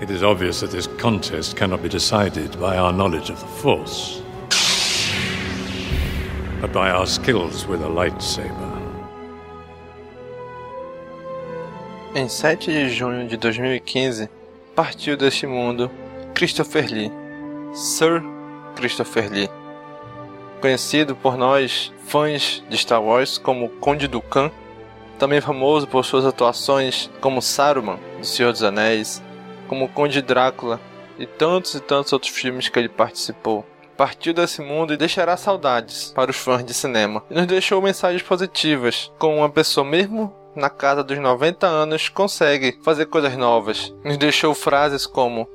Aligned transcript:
It 0.00 0.10
is 0.10 0.22
obvious 0.22 0.60
that 0.60 0.70
this 0.70 0.86
contest 0.86 1.56
cannot 1.56 1.82
be 1.82 1.88
decided 1.88 2.58
by 2.60 2.76
our 2.76 2.92
knowledge 2.92 3.30
of 3.30 3.40
the 3.40 3.46
Force, 3.46 4.22
but 6.60 6.72
by 6.72 6.90
our 6.90 7.04
skills 7.04 7.66
with 7.66 7.82
a 7.82 7.88
lightsaber. 7.88 8.78
Em 12.14 12.28
7 12.28 12.70
de 12.70 12.88
junho 12.90 13.26
de 13.26 13.36
2015, 13.36 14.30
partiu 14.76 15.16
deste 15.16 15.48
mundo 15.48 15.90
Christopher 16.32 16.88
Lee, 16.88 17.10
Sir 17.74 18.22
Christopher 18.76 19.28
Lee, 19.28 19.50
conhecido 20.60 21.16
por 21.16 21.36
nós 21.36 21.92
fãs 22.06 22.62
de 22.70 22.76
Star 22.76 23.02
Wars 23.02 23.36
como 23.36 23.68
Conde 23.80 24.06
Dukan, 24.06 24.52
também 25.18 25.40
famoso 25.40 25.88
por 25.88 26.04
suas 26.04 26.24
atuações 26.24 27.10
como 27.20 27.42
Saruman, 27.42 27.98
do 28.20 28.24
Senhor 28.24 28.52
dos 28.52 28.62
Anéis, 28.62 29.20
como 29.68 29.88
Conde 29.88 30.20
Drácula 30.20 30.80
e 31.18 31.26
tantos 31.26 31.74
e 31.74 31.80
tantos 31.80 32.12
outros 32.12 32.32
filmes 32.32 32.68
que 32.68 32.78
ele 32.78 32.88
participou. 32.88 33.64
Partiu 33.96 34.32
desse 34.32 34.62
mundo 34.62 34.92
e 34.92 34.96
deixará 34.96 35.36
saudades 35.36 36.12
para 36.14 36.30
os 36.30 36.36
fãs 36.36 36.64
de 36.64 36.72
cinema. 36.72 37.22
E 37.30 37.34
nos 37.34 37.46
deixou 37.46 37.82
mensagens 37.82 38.22
positivas, 38.22 39.12
como 39.18 39.36
uma 39.36 39.50
pessoa 39.50 39.84
mesmo 39.84 40.32
na 40.54 40.68
casa 40.68 41.04
dos 41.04 41.18
90 41.18 41.66
anos 41.66 42.08
consegue 42.08 42.78
fazer 42.82 43.06
coisas 43.06 43.36
novas. 43.36 43.94
Nos 44.04 44.16
deixou 44.16 44.54
frases 44.54 45.06
como: 45.06 45.48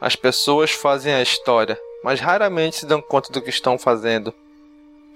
As 0.00 0.16
pessoas 0.16 0.70
fazem 0.70 1.12
a 1.12 1.22
história, 1.22 1.78
mas 2.02 2.20
raramente 2.20 2.76
se 2.76 2.86
dão 2.86 3.00
conta 3.00 3.32
do 3.32 3.42
que 3.42 3.50
estão 3.50 3.78
fazendo. 3.78 4.32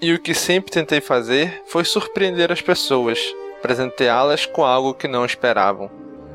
E 0.01 0.13
o 0.15 0.19
que 0.19 0.35
sempre 0.35 0.73
tentei 0.73 1.01
fazer 1.01 1.63
foi 1.67 1.85
surpreender 1.85 2.51
as 2.51 2.63
pessoas, 2.63 3.19
presenteá-las 3.61 4.47
com 4.47 4.65
algo 4.65 4.95
que 4.95 5.07
não 5.07 5.25
esperavam. 5.25 5.91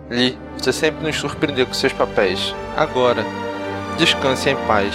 Lee, 0.09 0.37
você 0.57 0.71
sempre 0.71 1.03
nos 1.03 1.15
surpreendeu 1.15 1.65
com 1.65 1.73
seus 1.73 1.93
papéis. 1.93 2.53
Agora, 2.77 3.23
descanse 3.97 4.49
em 4.49 4.55
paz. 4.67 4.93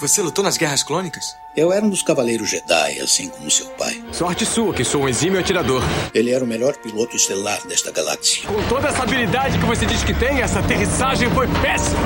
Você 0.00 0.20
lutou 0.20 0.42
nas 0.42 0.56
guerras 0.56 0.82
clônicas? 0.82 1.24
Eu 1.56 1.72
era 1.72 1.84
um 1.84 1.88
dos 1.88 2.02
cavaleiros 2.02 2.50
Jedi, 2.50 2.98
assim 3.00 3.28
como 3.28 3.48
seu 3.48 3.66
pai. 3.78 4.02
Sorte 4.10 4.44
sua, 4.44 4.74
que 4.74 4.82
sou 4.82 5.02
um 5.02 5.08
exímio 5.08 5.38
atirador. 5.38 5.80
Ele 6.12 6.32
era 6.32 6.42
o 6.44 6.46
melhor 6.48 6.74
piloto 6.78 7.14
estelar 7.14 7.64
desta 7.68 7.92
galáxia. 7.92 8.48
Com 8.48 8.60
toda 8.68 8.88
essa 8.88 9.04
habilidade 9.04 9.56
que 9.56 9.64
você 9.64 9.86
diz 9.86 10.02
que 10.02 10.12
tem, 10.12 10.40
essa 10.40 10.58
aterrissagem 10.58 11.30
foi 11.30 11.46
péssima. 11.62 12.00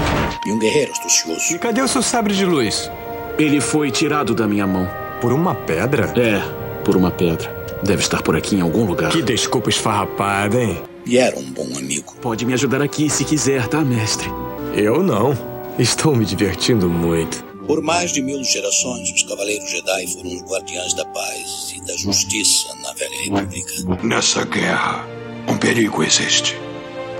E 0.44 0.52
um 0.52 0.58
guerreiro 0.58 0.92
astucioso. 0.92 1.54
E 1.54 1.58
cadê 1.58 1.80
o 1.80 1.88
seu 1.88 2.02
sabre 2.02 2.34
de 2.34 2.44
luz? 2.44 2.90
Ele 3.38 3.60
foi 3.60 3.90
tirado 3.90 4.34
da 4.34 4.46
minha 4.46 4.66
mão. 4.66 4.88
Por 5.20 5.32
uma 5.32 5.54
pedra? 5.54 6.12
É, 6.18 6.40
por 6.82 6.96
uma 6.96 7.10
pedra. 7.10 7.54
Deve 7.82 8.00
estar 8.02 8.22
por 8.22 8.34
aqui 8.34 8.56
em 8.56 8.60
algum 8.60 8.84
lugar. 8.84 9.12
Que 9.12 9.22
desculpa 9.22 9.68
esfarrapada, 9.68 10.62
hein? 10.62 10.82
E 11.04 11.18
era 11.18 11.38
um 11.38 11.50
bom 11.50 11.68
amigo. 11.76 12.14
Pode 12.20 12.46
me 12.46 12.54
ajudar 12.54 12.80
aqui 12.80 13.10
se 13.10 13.24
quiser, 13.24 13.68
tá, 13.68 13.82
mestre? 13.84 14.28
Eu 14.74 15.02
não. 15.02 15.36
Estou 15.78 16.16
me 16.16 16.24
divertindo 16.24 16.88
muito. 16.88 17.44
Por 17.66 17.82
mais 17.82 18.12
de 18.12 18.22
mil 18.22 18.42
gerações, 18.42 19.10
os 19.12 19.22
Cavaleiros 19.24 19.70
Jedi 19.70 20.06
foram 20.14 20.34
os 20.34 20.42
guardiães 20.42 20.94
da 20.94 21.04
paz 21.04 21.74
e 21.76 21.80
da 21.84 21.96
justiça 21.96 22.68
na 22.82 22.92
Velha 22.94 23.22
República. 23.24 23.72
Nessa 24.02 24.44
guerra, 24.44 25.06
um 25.48 25.56
perigo 25.58 26.02
existe 26.02 26.56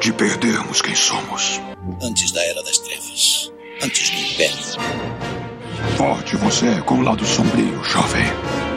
de 0.01 0.13
perdermos 0.13 0.81
quem 0.81 0.95
somos. 0.95 1.61
Antes 2.01 2.31
da 2.31 2.43
Era 2.45 2.63
das 2.63 2.79
Trevas, 2.79 3.53
antes 3.83 4.11
do. 4.11 4.26
Forte 5.97 6.37
você 6.37 6.67
é 6.67 6.81
com 6.83 6.97
o 6.97 7.01
lado 7.01 7.25
sombrio, 7.25 7.83
jovem, 7.83 8.25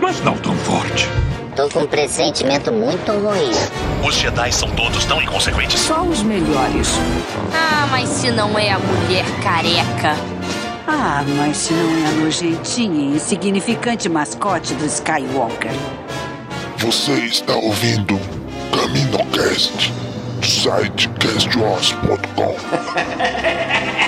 mas 0.02 0.22
não 0.24 0.38
tão 0.38 0.56
forte. 0.56 1.06
Tô 1.54 1.68
com 1.68 1.80
um 1.82 1.88
pressentimento 1.88 2.72
muito 2.72 3.12
ruim. 3.12 3.52
Os 4.08 4.16
Jedi 4.16 4.54
são 4.54 4.70
todos 4.72 5.04
tão 5.04 5.22
inconsequentes. 5.22 5.82
Só 5.82 6.02
os 6.02 6.24
melhores. 6.24 6.88
Ah, 7.54 7.88
mas 7.92 8.08
se 8.08 8.32
não 8.32 8.58
é 8.58 8.72
a 8.72 8.80
mulher 8.80 9.26
careca. 9.44 10.16
Ah, 10.88 11.22
mas 11.36 11.58
se 11.58 11.74
não 11.74 12.06
é 12.06 12.08
a 12.08 12.12
nojentinha 12.24 13.12
e 13.12 13.16
insignificante 13.18 14.08
mascote 14.08 14.74
do 14.76 14.86
Skywalker. 14.86 15.74
Você 16.78 17.12
está 17.12 17.54
ouvindo 17.54 18.18
CaminoCast 18.72 19.92
do 20.40 20.48
site 20.48 21.10
castwars.com. 21.20 22.56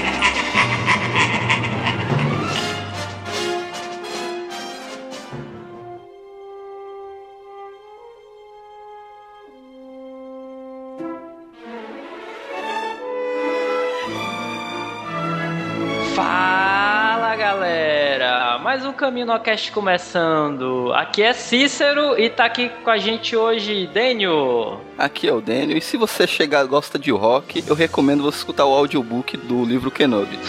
CaminoCast 19.02 19.72
começando. 19.72 20.94
Aqui 20.94 21.24
é 21.24 21.34
Cícero 21.34 22.20
e 22.20 22.30
tá 22.30 22.46
aqui 22.46 22.70
com 22.84 22.90
a 22.92 23.00
gente 23.00 23.36
hoje 23.36 23.88
Dênio. 23.92 24.80
Aqui 24.96 25.28
é 25.28 25.34
o 25.34 25.42
Dênio 25.42 25.76
e 25.76 25.82
se 25.82 25.98
você 25.98 26.28
chegar 26.28 26.64
gosta 26.66 27.00
de 27.00 27.10
rock, 27.10 27.64
eu 27.68 27.74
recomendo 27.74 28.22
você 28.22 28.38
escutar 28.38 28.64
o 28.68 28.76
audiobook 28.76 29.36
do 29.38 29.66
livro 29.66 29.90
Kenobi. 29.90 30.38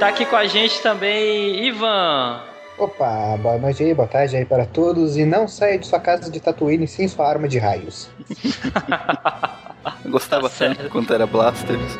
Tá 0.00 0.08
aqui 0.08 0.26
com 0.26 0.36
a 0.36 0.46
gente 0.46 0.82
também 0.82 1.64
Ivan. 1.66 2.40
Opa, 2.76 3.38
boa 3.40 3.56
noite 3.56 3.82
aí, 3.84 3.94
boa 3.94 4.08
tarde 4.08 4.36
aí 4.36 4.44
para 4.44 4.66
todos 4.66 5.16
e 5.16 5.24
não 5.24 5.46
saia 5.46 5.78
de 5.78 5.86
sua 5.86 6.00
casa 6.00 6.30
de 6.30 6.40
Tatooine 6.40 6.86
sem 6.88 7.06
sua 7.06 7.26
arma 7.26 7.48
de 7.48 7.58
raios. 7.58 8.10
Eu 10.04 10.10
gostava 10.10 10.48
Tá 10.50 10.54
certo. 10.54 10.90
quando 10.90 11.14
era 11.14 11.26
Blasters. 11.26 11.96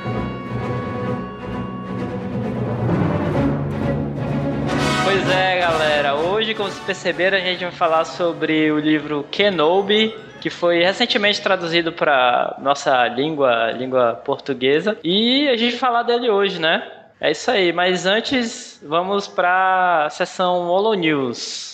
Pois 5.15 5.31
é, 5.31 5.61
galera. 5.61 6.17
Hoje, 6.17 6.55
como 6.55 6.69
vocês 6.69 6.85
perceberam, 6.85 7.39
a 7.39 7.41
gente 7.41 7.63
vai 7.63 7.71
falar 7.71 8.05
sobre 8.05 8.73
o 8.73 8.81
livro 8.81 9.25
Kenobi, 9.31 10.13
que 10.41 10.51
foi 10.51 10.83
recentemente 10.83 11.41
traduzido 11.41 11.93
para 11.93 12.57
nossa 12.59 13.07
língua, 13.07 13.71
língua 13.71 14.21
portuguesa, 14.25 14.99
e 15.05 15.49
a 15.49 15.57
gente 15.57 15.71
vai 15.71 15.79
falar 15.79 16.03
dele 16.03 16.29
hoje, 16.29 16.61
né? 16.61 16.83
É 17.21 17.31
isso 17.31 17.49
aí. 17.49 17.73
Mas 17.73 18.07
antes, 18.07 18.83
vamos 18.85 19.29
para 19.29 20.07
a 20.07 20.11
sessão 20.11 20.67
Holo 20.67 20.95
News. 20.95 21.74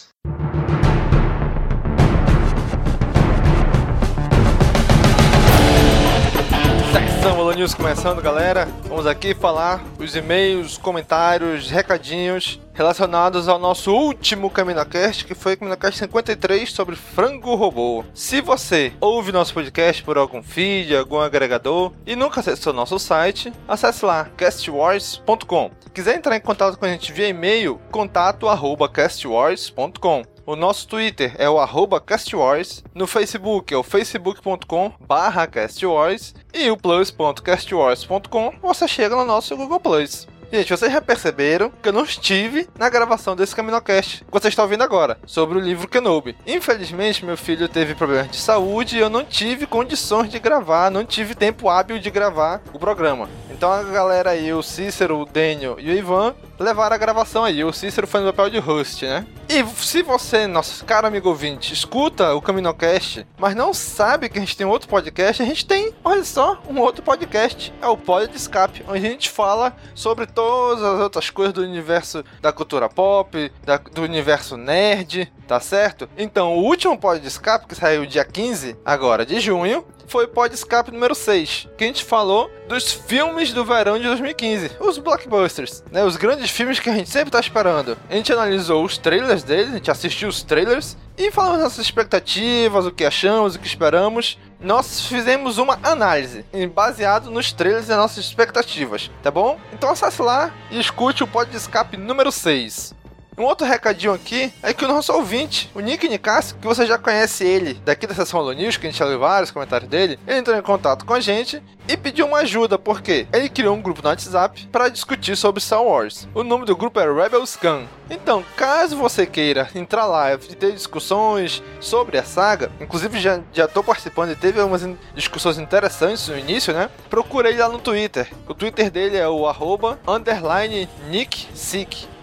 Holo 7.41 7.53
News 7.53 7.75
começando, 7.75 8.21
galera. 8.21 8.69
Vamos 8.85 9.07
aqui 9.07 9.35
falar 9.35 9.83
os 9.99 10.15
e-mails, 10.15 10.77
comentários, 10.77 11.71
recadinhos 11.71 12.61
relacionados 12.75 13.49
ao 13.49 13.59
nosso 13.59 13.95
último 13.95 14.51
CaminoCast, 14.51 15.25
que 15.25 15.35
foi 15.35 15.55
o 15.55 15.57
CaminoCast 15.59 16.01
53 16.01 16.71
sobre 16.71 16.97
frango 16.97 17.55
robô. 17.55 18.05
Se 18.13 18.43
você 18.43 18.93
ouve 19.01 19.33
nosso 19.33 19.55
podcast 19.55 20.03
por 20.03 20.19
algum 20.19 20.43
feed, 20.43 20.95
algum 20.95 21.19
agregador 21.19 21.93
e 22.07 22.15
nunca 22.15 22.41
acessou 22.41 22.75
nosso 22.75 22.99
site, 22.99 23.51
acesse 23.67 24.05
lá 24.05 24.29
castwars.com. 24.37 25.71
Quiser 25.95 26.17
entrar 26.17 26.37
em 26.37 26.41
contato 26.41 26.79
com 26.79 26.85
a 26.85 26.91
gente 26.91 27.11
via 27.11 27.29
e-mail, 27.29 27.81
contato 27.91 28.49
arroba 28.49 28.87
castwars.com. 28.87 30.25
O 30.51 30.57
nosso 30.57 30.89
Twitter 30.89 31.33
é 31.39 31.49
o 31.49 31.61
arroba 31.61 32.01
castwars, 32.01 32.83
no 32.93 33.07
Facebook 33.07 33.73
é 33.73 33.77
o 33.77 33.85
facebook.com 33.85 34.93
barra 34.99 35.47
castwars 35.47 36.35
e 36.53 36.69
o 36.69 36.77
plus.castwars.com 36.77 38.55
você 38.61 38.89
chega 38.89 39.15
no 39.15 39.25
nosso 39.25 39.57
Google 39.57 39.79
Plus. 39.79 40.27
Gente, 40.53 40.77
vocês 40.77 40.93
já 40.93 41.01
perceberam 41.01 41.71
que 41.81 41.89
eu 41.89 41.93
não 41.93 42.03
estive 42.03 42.69
na 42.77 42.89
gravação 42.89 43.37
desse 43.37 43.55
CaminoCast 43.55 44.25
que 44.25 44.33
você 44.33 44.49
está 44.49 44.65
ouvindo 44.65 44.83
agora, 44.83 45.17
sobre 45.25 45.57
o 45.57 45.61
livro 45.61 45.87
Kenobi. 45.87 46.37
Infelizmente, 46.45 47.25
meu 47.25 47.37
filho 47.37 47.69
teve 47.69 47.95
problemas 47.95 48.33
de 48.33 48.39
saúde 48.39 48.97
e 48.97 49.01
eu 49.01 49.09
não 49.09 49.25
tive 49.25 49.69
condições 49.69 50.31
de 50.31 50.41
gravar, 50.41 50.91
não 50.91 51.05
tive 51.05 51.37
tempo 51.37 51.69
hábil 51.69 52.01
de 52.01 52.11
gravar 52.11 52.61
o 52.75 52.79
programa. 52.81 53.29
Então 53.49 53.71
a 53.71 53.85
galera 53.85 54.31
aí, 54.31 54.53
o 54.53 54.65
Cícero, 54.65 55.21
o 55.21 55.27
Daniel 55.27 55.77
e 55.79 55.89
o 55.91 55.95
Ivan, 55.95 56.35
levaram 56.61 56.95
a 56.95 56.99
gravação 56.99 57.45
aí. 57.45 57.65
O 57.65 57.73
Cícero 57.73 58.07
foi 58.07 58.21
no 58.21 58.33
papel 58.33 58.51
de 58.51 58.59
host, 58.59 59.05
né? 59.07 59.27
E 59.49 59.65
se 59.83 60.03
você, 60.03 60.47
nosso 60.47 60.85
caro 60.85 61.07
amigo 61.07 61.29
ouvinte, 61.29 61.73
escuta 61.73 62.35
o 62.35 62.41
CaminoCast, 62.43 63.27
mas 63.39 63.55
não 63.57 63.75
sabe 63.75 64.29
que 64.29 64.39
a 64.39 64.41
gente 64.41 64.57
tem 64.57 64.67
outro 64.67 64.89
podcast, 64.89 65.43
a 65.43 65.47
gente 65.47 65.67
tem, 65.67 65.93
olha 66.05 66.23
só, 66.23 66.63
um 66.69 66.79
outro 66.79 67.03
podcast. 67.03 67.73
É 67.81 67.87
o 67.89 67.97
Pod 67.97 68.29
de 68.31 68.37
Escape, 68.37 68.85
onde 68.87 69.07
a 69.07 69.11
gente 69.11 69.29
fala 69.31 69.75
sobre 69.95 70.27
todas 70.27 70.83
as 70.85 71.01
outras 71.01 71.31
coisas 71.31 71.53
do 71.55 71.63
universo 71.63 72.23
da 72.41 72.53
cultura 72.53 72.89
pop, 72.89 73.51
da- 73.65 73.79
do 73.79 74.03
universo 74.03 74.57
nerd, 74.57 75.33
tá 75.49 75.59
certo? 75.59 76.09
Então, 76.17 76.57
o 76.57 76.63
último 76.63 76.97
Pod 76.99 77.19
de 77.21 77.27
Escape, 77.27 77.67
que 77.67 77.75
saiu 77.75 78.07
dia 78.07 78.25
15 78.25 78.77
agora 78.85 79.27
de 79.27 79.41
junho, 79.41 79.85
foi 80.11 80.25
o 80.25 80.29
Pod 80.29 80.53
número 80.93 81.15
6, 81.15 81.69
que 81.79 81.85
a 81.85 81.87
gente 81.87 82.05
falou 82.05 82.51
dos 82.69 82.93
filmes 82.93 83.53
do 83.53 83.65
verão 83.65 83.97
de 83.97 84.05
2015, 84.05 84.73
os 84.81 84.99
blockbusters, 84.99 85.85
né? 85.93 86.05
Os 86.05 86.17
grandes 86.17 86.51
filmes 86.51 86.81
que 86.81 86.91
a 86.91 86.95
gente 86.95 87.09
sempre 87.09 87.31
tá 87.31 87.39
esperando. 87.39 87.97
A 88.09 88.15
gente 88.15 88.33
analisou 88.33 88.85
os 88.85 88.99
trailers 88.99 89.45
deles, 89.45 89.71
a 89.71 89.77
gente 89.77 89.91
assistiu 89.91 90.29
os 90.29 90.43
trailers 90.43 90.97
e 91.17 91.31
falamos 91.31 91.63
nossas 91.63 91.85
expectativas, 91.85 92.87
o 92.87 92.91
que 92.91 93.05
achamos, 93.05 93.55
o 93.55 93.61
que 93.61 93.67
esperamos. 93.69 94.37
Nós 94.59 95.07
fizemos 95.07 95.59
uma 95.59 95.79
análise 95.83 96.45
baseado 96.75 97.31
nos 97.31 97.53
trailers 97.53 97.89
e 97.89 97.95
nossas 97.95 98.25
expectativas, 98.25 99.11
tá 99.23 99.31
bom? 99.31 99.59
Então 99.73 99.91
acesse 99.91 100.21
lá 100.21 100.53
e 100.73 100.81
escute 100.81 101.23
o 101.23 101.27
Pod 101.27 101.57
Escape 101.57 101.97
número 101.97 102.33
6. 102.33 102.99
Um 103.41 103.45
outro 103.45 103.67
recadinho 103.67 104.13
aqui 104.13 104.53
é 104.63 104.75
que 104.75 104.85
o 104.85 104.89
nosso 104.89 105.15
ouvinte, 105.15 105.71
o 105.75 105.81
Nick 105.81 106.07
Nicassi, 106.07 106.55
que 106.57 106.67
você 106.67 106.85
já 106.85 106.99
conhece 106.99 107.43
ele 107.43 107.73
daqui 107.87 108.07
da 108.07 108.15
sessão 108.15 108.39
Holo 108.39 108.53
News, 108.53 108.77
que 108.77 108.87
a 108.87 108.91
gente 108.91 108.99
já 108.99 109.07
leu 109.07 109.19
vários 109.19 109.51
comentários 109.51 109.89
dele, 109.89 110.19
ele 110.27 110.41
entrou 110.41 110.55
em 110.59 110.61
contato 110.61 111.07
com 111.07 111.15
a 111.15 111.21
gente 111.21 111.63
e 111.89 111.97
pediu 111.97 112.27
uma 112.27 112.41
ajuda, 112.41 112.79
porque 112.79 113.27
ele 113.33 113.49
criou 113.49 113.75
um 113.75 113.81
grupo 113.81 114.03
no 114.03 114.11
WhatsApp 114.11 114.69
para 114.71 114.91
discutir 114.91 115.37
sobre 115.37 115.63
Star 115.63 115.83
Wars. 115.83 116.29
O 116.35 116.45
nome 116.45 116.67
do 116.67 116.77
grupo 116.77 117.01
é 117.01 117.11
Rebels 117.11 117.57
Gun. 117.61 117.87
Então, 118.11 118.45
caso 118.57 118.97
você 118.97 119.25
queira 119.25 119.69
entrar 119.75 120.05
lá 120.05 120.35
e 120.35 120.39
ter 120.39 120.73
discussões 120.73 121.63
sobre 121.81 122.19
a 122.19 122.23
saga, 122.23 122.71
inclusive 122.79 123.19
já, 123.19 123.41
já 123.53 123.67
participando 123.67 124.33
e 124.33 124.37
teve 124.37 124.61
algumas 124.61 124.87
discussões 125.15 125.59
interessantes 125.59 126.29
no 126.29 126.39
início, 126.39 126.75
né? 126.75 126.91
Procure 127.09 127.49
ele 127.49 127.59
lá 127.59 127.69
no 127.69 127.79
Twitter. 127.79 128.29
O 128.47 128.53
Twitter 128.53 128.91
dele 128.91 129.17
é 129.17 129.29
o 129.29 129.49
arroba 129.49 129.99
underline 130.07 130.89
Nick 131.09 131.49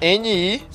N-I-C-K-S-I-C-K 0.01 0.67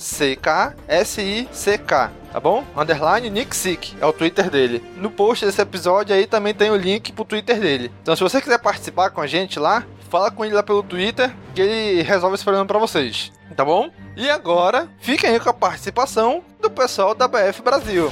tá 2.32 2.40
bom? 2.40 2.64
Underline 2.74 3.28
Nick 3.28 3.54
Sick, 3.54 3.94
é 4.00 4.06
o 4.06 4.12
Twitter 4.12 4.48
dele. 4.48 4.82
No 4.96 5.10
post 5.10 5.44
desse 5.44 5.60
episódio 5.60 6.16
aí 6.16 6.26
também 6.26 6.54
tem 6.54 6.70
o 6.70 6.76
link 6.76 7.12
pro 7.12 7.26
Twitter 7.26 7.60
dele. 7.60 7.92
Então 8.02 8.16
se 8.16 8.22
você 8.22 8.40
quiser 8.40 8.58
participar 8.58 9.10
com 9.10 9.20
a 9.20 9.26
gente 9.26 9.58
lá, 9.58 9.84
fala 10.10 10.30
com 10.30 10.44
ele 10.44 10.54
lá 10.54 10.62
pelo 10.62 10.82
Twitter 10.82 11.30
que 11.54 11.60
ele 11.60 12.02
resolve 12.02 12.34
esse 12.34 12.44
problema 12.44 12.66
pra 12.66 12.78
vocês, 12.78 13.30
tá 13.54 13.64
bom? 13.64 13.90
E 14.16 14.30
agora, 14.30 14.88
fiquem 14.98 15.30
aí 15.30 15.38
com 15.40 15.50
a 15.50 15.54
participação 15.54 16.42
do 16.60 16.70
pessoal 16.70 17.14
da 17.14 17.28
BF 17.28 17.62
Brasil. 17.62 18.10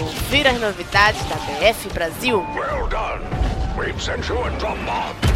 Ouvir 0.00 0.46
as 0.46 0.60
novidades 0.60 1.22
da 1.28 1.36
BF 1.36 1.88
Brasil. 1.90 2.44
Well 2.54 2.88
done. 2.88 3.24
We've 3.76 4.00
sent 4.00 4.28
you 4.28 4.42
a 4.42 4.50
drop 4.50 4.78
bomb. 4.84 5.35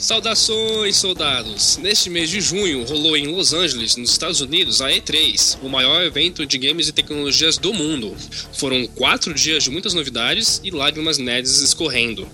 Saudações, 0.00 0.96
soldados! 0.96 1.76
Neste 1.76 2.08
mês 2.08 2.30
de 2.30 2.40
junho 2.40 2.84
rolou 2.84 3.18
em 3.18 3.26
Los 3.26 3.52
Angeles, 3.52 3.96
nos 3.96 4.10
Estados 4.10 4.40
Unidos, 4.40 4.80
a 4.80 4.88
E3, 4.88 5.58
o 5.62 5.68
maior 5.68 6.02
evento 6.02 6.46
de 6.46 6.56
games 6.56 6.88
e 6.88 6.92
tecnologias 6.92 7.58
do 7.58 7.74
mundo. 7.74 8.16
Foram 8.54 8.86
quatro 8.86 9.34
dias 9.34 9.62
de 9.62 9.70
muitas 9.70 9.92
novidades 9.92 10.58
e 10.64 10.70
lágrimas 10.70 11.18
nerds 11.18 11.60
escorrendo. 11.60 12.26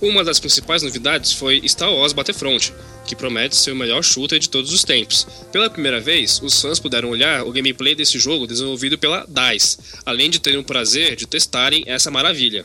Uma 0.00 0.24
das 0.24 0.40
principais 0.40 0.82
novidades 0.82 1.32
foi 1.32 1.62
Star 1.68 1.94
Wars 1.94 2.12
Battlefront, 2.12 2.74
que 3.06 3.14
promete 3.14 3.54
ser 3.54 3.70
o 3.70 3.76
melhor 3.76 4.02
shooter 4.02 4.40
de 4.40 4.48
todos 4.48 4.72
os 4.72 4.82
tempos. 4.82 5.24
Pela 5.52 5.70
primeira 5.70 6.00
vez, 6.00 6.40
os 6.42 6.60
fãs 6.60 6.80
puderam 6.80 7.08
olhar 7.08 7.46
o 7.46 7.52
gameplay 7.52 7.94
desse 7.94 8.18
jogo 8.18 8.48
desenvolvido 8.48 8.98
pela 8.98 9.24
DICE, 9.28 9.78
além 10.04 10.28
de 10.28 10.40
terem 10.40 10.58
o 10.58 10.64
prazer 10.64 11.14
de 11.14 11.28
testarem 11.28 11.84
essa 11.86 12.10
maravilha. 12.10 12.64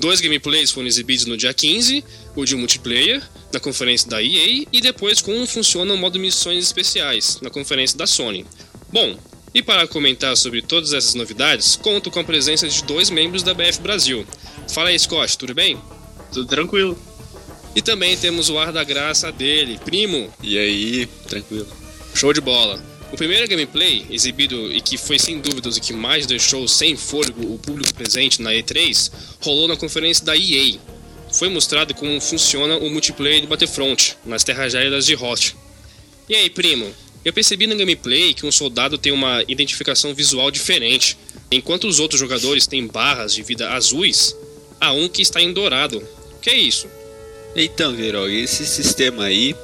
Dois 0.00 0.18
gameplays 0.18 0.70
foram 0.70 0.86
exibidos 0.86 1.26
no 1.26 1.36
dia 1.36 1.52
15, 1.52 2.02
o 2.34 2.42
de 2.46 2.56
multiplayer, 2.56 3.22
na 3.52 3.60
conferência 3.60 4.08
da 4.08 4.22
EA, 4.22 4.64
e 4.72 4.80
depois 4.80 5.20
como 5.20 5.46
funciona 5.46 5.92
o 5.92 5.96
modo 5.98 6.18
missões 6.18 6.64
especiais, 6.64 7.38
na 7.42 7.50
conferência 7.50 7.98
da 7.98 8.06
Sony. 8.06 8.46
Bom, 8.90 9.18
e 9.52 9.62
para 9.62 9.86
comentar 9.86 10.34
sobre 10.38 10.62
todas 10.62 10.94
essas 10.94 11.14
novidades, 11.14 11.76
conto 11.76 12.10
com 12.10 12.18
a 12.18 12.24
presença 12.24 12.66
de 12.66 12.82
dois 12.84 13.10
membros 13.10 13.42
da 13.42 13.52
BF 13.52 13.82
Brasil. 13.82 14.26
Fala 14.72 14.88
aí, 14.88 14.98
Scott, 14.98 15.36
tudo 15.36 15.54
bem? 15.54 15.78
Tudo 16.32 16.46
tranquilo. 16.46 16.98
E 17.76 17.82
também 17.82 18.16
temos 18.16 18.48
o 18.48 18.58
ar 18.58 18.72
da 18.72 18.82
graça 18.82 19.30
dele, 19.30 19.78
primo. 19.84 20.32
E 20.42 20.56
aí, 20.56 21.06
tranquilo. 21.28 21.68
Show 22.14 22.32
de 22.32 22.40
bola. 22.40 22.82
O 23.12 23.16
primeiro 23.16 23.48
gameplay, 23.48 24.06
exibido 24.08 24.72
e 24.72 24.80
que 24.80 24.96
foi 24.96 25.18
sem 25.18 25.40
dúvidas 25.40 25.76
o 25.76 25.80
que 25.80 25.92
mais 25.92 26.26
deixou 26.26 26.66
sem 26.68 26.96
fôlego 26.96 27.52
o 27.52 27.58
público 27.58 27.92
presente 27.92 28.40
na 28.40 28.52
E3, 28.52 29.10
rolou 29.40 29.66
na 29.66 29.76
conferência 29.76 30.24
da 30.24 30.36
EA. 30.36 30.78
Foi 31.32 31.48
mostrado 31.48 31.92
como 31.94 32.20
funciona 32.20 32.76
o 32.76 32.88
multiplayer 32.88 33.40
do 33.40 33.48
Battlefront, 33.48 34.16
nas 34.24 34.44
terras 34.44 34.72
gélidas 34.72 35.06
de 35.06 35.14
Hoth. 35.14 35.54
E 36.28 36.34
aí, 36.36 36.48
primo? 36.48 36.92
Eu 37.24 37.32
percebi 37.32 37.66
no 37.66 37.76
gameplay 37.76 38.32
que 38.32 38.46
um 38.46 38.52
soldado 38.52 38.96
tem 38.96 39.12
uma 39.12 39.42
identificação 39.46 40.14
visual 40.14 40.50
diferente. 40.50 41.18
Enquanto 41.50 41.88
os 41.88 41.98
outros 41.98 42.20
jogadores 42.20 42.66
têm 42.66 42.86
barras 42.86 43.34
de 43.34 43.42
vida 43.42 43.70
azuis, 43.70 44.34
há 44.80 44.92
um 44.92 45.08
que 45.08 45.20
está 45.20 45.42
em 45.42 45.52
dourado. 45.52 45.98
O 45.98 46.40
que 46.40 46.48
é 46.48 46.56
isso? 46.56 46.86
Então, 47.54 47.94
Verog, 47.94 48.32
esse 48.32 48.64
sistema 48.64 49.24
aí, 49.24 49.54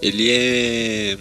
ele 0.00 0.30
é 0.30 1.18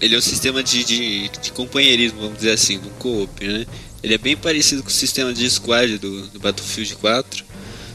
ele 0.00 0.14
é 0.14 0.18
um 0.18 0.22
sistema 0.22 0.62
de, 0.62 0.84
de, 0.84 1.28
de, 1.28 1.52
companheirismo, 1.52 2.20
vamos 2.20 2.36
dizer 2.36 2.52
assim, 2.52 2.78
do 2.78 2.90
co-op, 2.98 3.44
né? 3.44 3.66
Ele 4.02 4.14
é 4.14 4.18
bem 4.18 4.36
parecido 4.36 4.82
com 4.82 4.88
o 4.88 4.92
sistema 4.92 5.32
de 5.32 5.48
squad 5.50 5.98
do, 5.98 6.28
do, 6.28 6.38
Battlefield 6.38 6.96
4, 6.96 7.44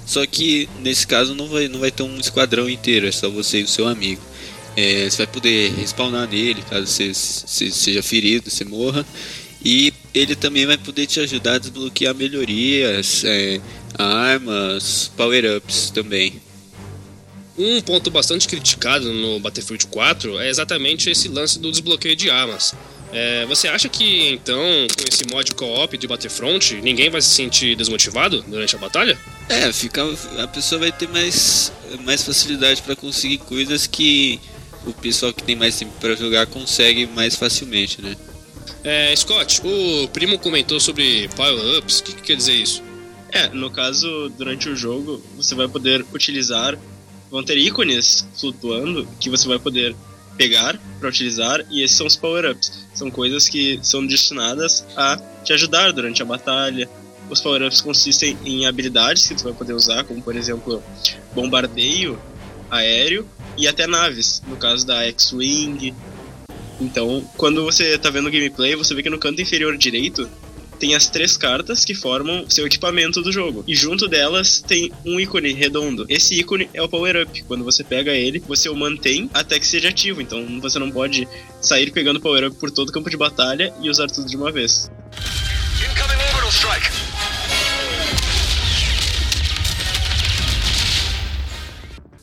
só 0.05 0.25
que 0.25 0.67
nesse 0.81 1.05
caso 1.05 1.35
não 1.35 1.47
vai, 1.47 1.67
não 1.67 1.79
vai 1.79 1.91
ter 1.91 2.03
um 2.03 2.19
esquadrão 2.19 2.69
inteiro, 2.69 3.07
é 3.07 3.11
só 3.11 3.29
você 3.29 3.59
e 3.59 3.63
o 3.63 3.67
seu 3.67 3.87
amigo. 3.87 4.21
É, 4.75 5.09
você 5.09 5.17
vai 5.17 5.27
poder 5.27 5.73
respawnar 5.73 6.27
nele 6.29 6.63
caso 6.69 6.87
você, 6.87 7.13
você 7.13 7.69
seja 7.71 8.01
ferido, 8.01 8.49
você 8.49 8.63
morra. 8.63 9.05
E 9.63 9.93
ele 10.13 10.35
também 10.35 10.65
vai 10.65 10.77
poder 10.77 11.05
te 11.05 11.19
ajudar 11.19 11.55
a 11.55 11.59
desbloquear 11.59 12.15
melhorias, 12.15 13.23
é, 13.23 13.61
armas, 13.97 15.11
power-ups 15.15 15.91
também. 15.91 16.41
Um 17.61 17.79
ponto 17.79 18.09
bastante 18.09 18.47
criticado 18.47 19.13
no 19.13 19.39
Battlefield 19.39 19.85
4 19.85 20.39
é 20.39 20.49
exatamente 20.49 21.11
esse 21.11 21.27
lance 21.27 21.59
do 21.59 21.69
desbloqueio 21.69 22.15
de 22.15 22.27
armas. 22.27 22.73
É, 23.13 23.45
você 23.45 23.67
acha 23.67 23.87
que 23.87 24.29
então, 24.29 24.57
com 24.97 25.03
esse 25.07 25.23
mod 25.29 25.53
co-op 25.53 25.95
de 25.95 26.07
Battlefront, 26.07 26.81
ninguém 26.81 27.11
vai 27.11 27.21
se 27.21 27.29
sentir 27.29 27.75
desmotivado 27.75 28.41
durante 28.47 28.75
a 28.75 28.79
batalha? 28.79 29.15
É, 29.47 29.71
fica, 29.71 30.03
a 30.39 30.47
pessoa 30.47 30.79
vai 30.79 30.91
ter 30.91 31.07
mais, 31.09 31.71
mais 32.03 32.23
facilidade 32.23 32.81
para 32.81 32.95
conseguir 32.95 33.37
coisas 33.37 33.85
que 33.85 34.39
o 34.83 34.93
pessoal 34.93 35.31
que 35.31 35.43
tem 35.43 35.55
mais 35.55 35.77
tempo 35.77 35.91
para 35.99 36.15
jogar 36.15 36.47
consegue 36.47 37.05
mais 37.05 37.35
facilmente, 37.35 38.01
né? 38.01 38.17
É, 38.83 39.15
Scott, 39.15 39.61
o 39.63 40.07
primo 40.07 40.39
comentou 40.39 40.79
sobre 40.79 41.29
power-ups, 41.35 41.99
o 41.99 42.03
que, 42.05 42.13
que 42.13 42.21
quer 42.23 42.37
dizer 42.37 42.55
isso? 42.55 42.81
É, 43.31 43.49
no 43.49 43.69
caso, 43.69 44.29
durante 44.35 44.67
o 44.67 44.75
jogo, 44.75 45.23
você 45.37 45.53
vai 45.53 45.67
poder 45.67 46.03
utilizar 46.11 46.77
vão 47.31 47.41
ter 47.41 47.57
ícones 47.57 48.27
flutuando 48.35 49.07
que 49.19 49.29
você 49.29 49.47
vai 49.47 49.57
poder 49.57 49.95
pegar 50.37 50.79
para 50.99 51.09
utilizar 51.09 51.65
e 51.69 51.81
esses 51.81 51.95
são 51.95 52.05
os 52.05 52.15
power-ups. 52.15 52.85
São 52.93 53.09
coisas 53.09 53.47
que 53.47 53.79
são 53.81 54.05
destinadas 54.05 54.85
a 54.95 55.17
te 55.43 55.53
ajudar 55.53 55.91
durante 55.93 56.21
a 56.21 56.25
batalha. 56.25 56.89
Os 57.29 57.39
power-ups 57.39 57.79
consistem 57.79 58.37
em 58.43 58.65
habilidades 58.65 59.25
que 59.25 59.33
você 59.33 59.45
vai 59.45 59.53
poder 59.53 59.73
usar, 59.73 60.03
como 60.03 60.21
por 60.21 60.35
exemplo 60.35 60.83
bombardeio 61.33 62.19
aéreo 62.69 63.27
e 63.57 63.67
até 63.67 63.87
naves, 63.87 64.41
no 64.47 64.57
caso 64.57 64.85
da 64.85 65.03
X-Wing. 65.03 65.93
Então, 66.79 67.23
quando 67.37 67.63
você 67.63 67.95
está 67.95 68.09
vendo 68.09 68.27
o 68.27 68.31
gameplay, 68.31 68.75
você 68.75 68.93
vê 68.95 69.03
que 69.03 69.09
no 69.09 69.19
canto 69.19 69.41
inferior 69.41 69.77
direito 69.77 70.29
tem 70.81 70.95
as 70.95 71.07
três 71.07 71.37
cartas 71.37 71.85
que 71.85 71.93
formam 71.93 72.49
seu 72.49 72.65
equipamento 72.65 73.21
do 73.21 73.31
jogo. 73.31 73.63
E 73.67 73.75
junto 73.75 74.07
delas 74.07 74.63
tem 74.67 74.91
um 75.05 75.19
ícone 75.19 75.53
redondo. 75.53 76.07
Esse 76.09 76.33
ícone 76.33 76.67
é 76.73 76.81
o 76.81 76.89
power 76.89 77.21
up. 77.21 77.43
Quando 77.43 77.63
você 77.63 77.83
pega 77.83 78.11
ele, 78.11 78.39
você 78.39 78.67
o 78.67 78.75
mantém 78.75 79.29
até 79.31 79.59
que 79.59 79.67
seja 79.67 79.89
ativo. 79.89 80.23
Então 80.23 80.59
você 80.59 80.79
não 80.79 80.89
pode 80.89 81.27
sair 81.61 81.91
pegando 81.91 82.19
power 82.19 82.47
up 82.47 82.57
por 82.57 82.71
todo 82.71 82.89
o 82.89 82.91
campo 82.91 83.11
de 83.11 83.15
batalha 83.15 83.71
e 83.79 83.91
usar 83.91 84.07
tudo 84.07 84.27
de 84.27 84.35
uma 84.35 84.51
vez. 84.51 84.89
Incoming 85.77 86.19
orbital 86.23 86.49
strike. 86.49 86.89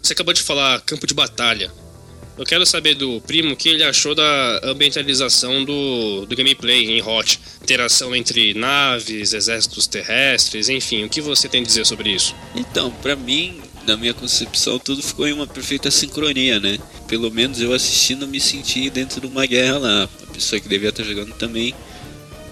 Você 0.03 0.15
acabou 0.15 0.35
de 0.35 0.43
falar 0.43 0.81
campo 0.81 1.07
de 1.07 1.15
batalha. 1.15 1.71
Eu 2.39 2.45
quero 2.45 2.65
saber 2.65 2.95
do 2.95 3.21
primo 3.23 3.53
o 3.53 3.57
que 3.57 3.69
ele 3.69 3.83
achou 3.83 4.15
da 4.15 4.61
ambientalização 4.63 5.65
do, 5.65 6.25
do 6.25 6.37
gameplay 6.37 6.87
em 6.87 7.03
Hot. 7.03 7.41
Interação 7.61 8.15
entre 8.15 8.55
naves, 8.55 9.33
exércitos 9.33 9.89
terrestres, 9.89 10.69
enfim, 10.69 11.03
o 11.03 11.09
que 11.09 11.21
você 11.21 11.49
tem 11.49 11.63
a 11.63 11.65
dizer 11.65 11.85
sobre 11.85 12.11
isso? 12.11 12.37
Então, 12.55 12.93
para 13.03 13.17
mim, 13.17 13.61
na 13.85 13.97
minha 13.97 14.15
concepção, 14.15 14.79
tudo 14.79 15.03
ficou 15.03 15.27
em 15.27 15.33
uma 15.33 15.49
perfeita 15.49 15.91
sincronia, 15.91 16.61
né? 16.61 16.79
Pelo 17.09 17.29
menos 17.29 17.61
eu 17.61 17.73
assistindo 17.73 18.29
me 18.29 18.41
senti 18.41 18.89
dentro 18.89 19.21
de 19.21 19.27
uma 19.27 19.45
guerra 19.45 19.79
lá. 19.79 20.09
A 20.23 20.33
pessoa 20.33 20.61
que 20.61 20.69
devia 20.69 20.91
estar 20.91 21.03
jogando 21.03 21.35
também 21.35 21.75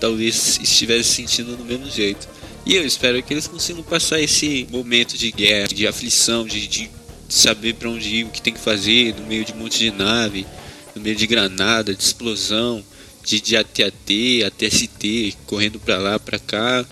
talvez 0.01 0.59
estivesse 0.61 1.15
sentindo 1.15 1.57
do 1.57 1.65
mesmo 1.65 1.89
jeito. 1.89 2.29
E 2.67 2.75
eu 2.75 2.85
espero 2.85 3.23
que 3.23 3.33
eles 3.33 3.47
consigam 3.47 3.85
passar 3.85 4.21
esse 4.21 4.67
momento 4.69 5.17
de 5.17 5.31
guerra, 5.31 5.69
de 5.69 5.87
aflição, 5.87 6.45
de, 6.45 6.67
de 6.67 6.91
de 7.27 7.35
saber 7.35 7.75
para 7.75 7.91
onde 7.91 8.09
ir, 8.09 8.25
o 8.25 8.31
que 8.31 8.41
tem 8.41 8.55
que 8.55 8.61
fazer, 8.61 9.15
no 9.15 9.27
meio 9.27 9.45
de 9.45 9.53
um 9.53 9.57
monte 9.57 9.79
de 9.79 9.91
nave, 9.91 10.47
no 10.95 11.03
meio 11.03 11.17
de 11.17 11.27
granada, 11.27 11.95
de 11.95 12.03
explosão, 12.03 12.83
de, 13.25 13.41
de 13.41 13.57
AT-AT, 13.57 14.45
AT-ST, 14.47 15.37
correndo 15.47 15.81
para 15.81 15.99
lá, 15.99 16.19
para 16.19 16.39
cá. 16.39 16.87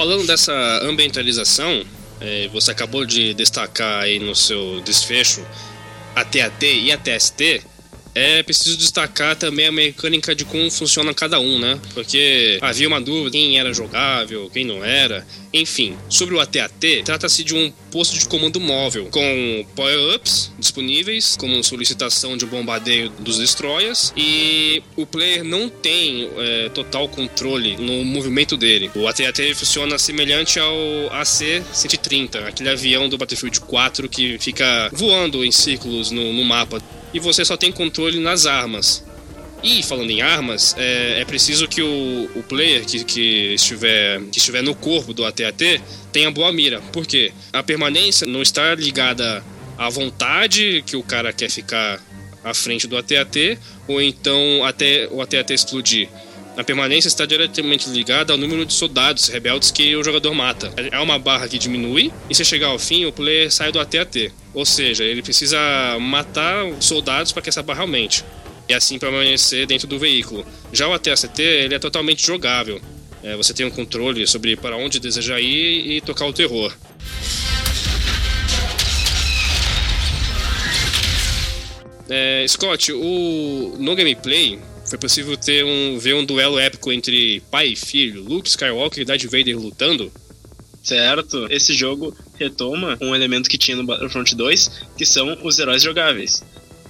Falando 0.00 0.26
dessa 0.26 0.54
ambientalização, 0.82 1.84
é, 2.22 2.48
você 2.48 2.70
acabou 2.70 3.04
de 3.04 3.34
destacar 3.34 4.04
aí 4.04 4.18
no 4.18 4.34
seu 4.34 4.80
desfecho 4.80 5.46
a 6.16 6.24
TAT 6.24 6.62
e 6.62 6.90
a 6.90 6.96
TST. 6.96 7.62
É 8.20 8.42
preciso 8.42 8.76
destacar 8.76 9.34
também 9.34 9.66
a 9.66 9.72
mecânica 9.72 10.34
de 10.34 10.44
como 10.44 10.70
funciona 10.70 11.14
cada 11.14 11.40
um, 11.40 11.58
né? 11.58 11.80
Porque 11.94 12.58
havia 12.60 12.86
uma 12.86 13.00
dúvida 13.00 13.30
quem 13.30 13.58
era 13.58 13.72
jogável, 13.72 14.50
quem 14.52 14.62
não 14.62 14.84
era. 14.84 15.26
Enfim, 15.54 15.96
sobre 16.10 16.34
o 16.34 16.40
AT-AT, 16.40 17.02
trata-se 17.02 17.42
de 17.42 17.54
um 17.54 17.72
posto 17.90 18.18
de 18.18 18.28
comando 18.28 18.60
móvel 18.60 19.06
com 19.06 19.66
power-ups 19.74 20.52
disponíveis, 20.58 21.34
como 21.36 21.64
solicitação 21.64 22.36
de 22.36 22.44
bombardeio 22.44 23.08
dos 23.18 23.38
destroyers, 23.38 24.12
e 24.14 24.82
o 24.96 25.06
player 25.06 25.42
não 25.42 25.70
tem 25.70 26.28
é, 26.36 26.68
total 26.68 27.08
controle 27.08 27.76
no 27.78 28.04
movimento 28.04 28.54
dele. 28.54 28.90
O 28.94 29.08
AT-AT 29.08 29.54
funciona 29.54 29.98
semelhante 29.98 30.60
ao 30.60 30.76
AC-130, 31.10 32.44
aquele 32.46 32.68
avião 32.68 33.08
do 33.08 33.16
Battlefield 33.16 33.60
4 33.60 34.08
que 34.10 34.38
fica 34.38 34.90
voando 34.92 35.42
em 35.42 35.50
círculos 35.50 36.10
no, 36.10 36.34
no 36.34 36.44
mapa 36.44 36.82
e 37.12 37.20
você 37.20 37.44
só 37.44 37.56
tem 37.56 37.72
controle 37.72 38.18
nas 38.18 38.46
armas. 38.46 39.04
E 39.62 39.82
falando 39.82 40.10
em 40.10 40.22
armas, 40.22 40.74
é, 40.78 41.20
é 41.20 41.24
preciso 41.24 41.68
que 41.68 41.82
o, 41.82 42.30
o 42.34 42.42
player 42.42 42.84
que, 42.84 43.04
que, 43.04 43.54
estiver, 43.54 44.20
que 44.32 44.38
estiver 44.38 44.62
no 44.62 44.74
corpo 44.74 45.12
do 45.12 45.24
AT-AT 45.24 45.82
tenha 46.12 46.30
boa 46.30 46.50
mira. 46.50 46.80
Por 46.92 47.06
quê? 47.06 47.32
A 47.52 47.62
permanência 47.62 48.26
não 48.26 48.40
está 48.40 48.74
ligada 48.74 49.44
à 49.76 49.88
vontade 49.90 50.82
que 50.86 50.96
o 50.96 51.02
cara 51.02 51.32
quer 51.32 51.50
ficar 51.50 52.00
à 52.42 52.54
frente 52.54 52.86
do 52.86 52.96
AT-AT 52.96 53.58
ou 53.86 54.00
então 54.00 54.64
até 54.64 55.08
o 55.10 55.20
AT-AT 55.20 55.52
explodir. 55.52 56.08
A 56.60 56.62
permanência 56.62 57.08
está 57.08 57.24
diretamente 57.24 57.88
ligada 57.88 58.34
ao 58.34 58.38
número 58.38 58.66
de 58.66 58.74
soldados 58.74 59.28
rebeldes 59.28 59.70
que 59.70 59.96
o 59.96 60.04
jogador 60.04 60.34
mata. 60.34 60.70
É 60.92 61.00
uma 61.00 61.18
barra 61.18 61.48
que 61.48 61.58
diminui 61.58 62.12
e 62.28 62.34
se 62.34 62.44
chegar 62.44 62.66
ao 62.66 62.78
fim, 62.78 63.06
o 63.06 63.12
player 63.12 63.50
sai 63.50 63.72
do 63.72 63.80
AT-AT. 63.80 64.30
Ou 64.52 64.66
seja, 64.66 65.02
ele 65.02 65.22
precisa 65.22 65.58
matar 65.98 66.66
soldados 66.78 67.32
para 67.32 67.40
que 67.40 67.48
essa 67.48 67.62
barra 67.62 67.80
aumente. 67.80 68.22
E 68.68 68.74
assim 68.74 68.98
permanecer 68.98 69.66
dentro 69.66 69.88
do 69.88 69.98
veículo. 69.98 70.44
Já 70.70 70.86
o 70.86 70.92
AT-ACT, 70.92 71.40
ele 71.40 71.76
é 71.76 71.78
totalmente 71.78 72.26
jogável. 72.26 72.78
É, 73.22 73.34
você 73.36 73.54
tem 73.54 73.64
um 73.64 73.70
controle 73.70 74.26
sobre 74.26 74.54
para 74.54 74.76
onde 74.76 75.00
deseja 75.00 75.40
ir 75.40 75.92
e 75.92 76.00
tocar 76.02 76.26
o 76.26 76.32
terror. 76.34 76.76
É, 82.10 82.44
Scott, 82.46 82.92
o, 82.92 83.76
no 83.78 83.96
gameplay 83.96 84.58
foi 84.90 84.98
possível 84.98 85.36
ter 85.36 85.64
um, 85.64 85.98
ver 86.00 86.14
um 86.14 86.24
duelo 86.24 86.58
épico 86.58 86.90
entre 86.90 87.40
pai 87.48 87.68
e 87.68 87.76
filho, 87.76 88.24
Luke 88.24 88.48
Skywalker 88.48 89.02
e 89.02 89.04
Darth 89.04 89.22
Vader 89.22 89.56
lutando. 89.56 90.12
Certo. 90.82 91.46
Esse 91.48 91.72
jogo 91.74 92.12
retoma 92.36 92.98
um 93.00 93.14
elemento 93.14 93.48
que 93.48 93.56
tinha 93.56 93.76
no 93.76 93.84
Battlefront 93.84 94.34
2, 94.34 94.70
que 94.96 95.06
são 95.06 95.38
os 95.44 95.60
heróis 95.60 95.84
jogáveis. 95.84 96.42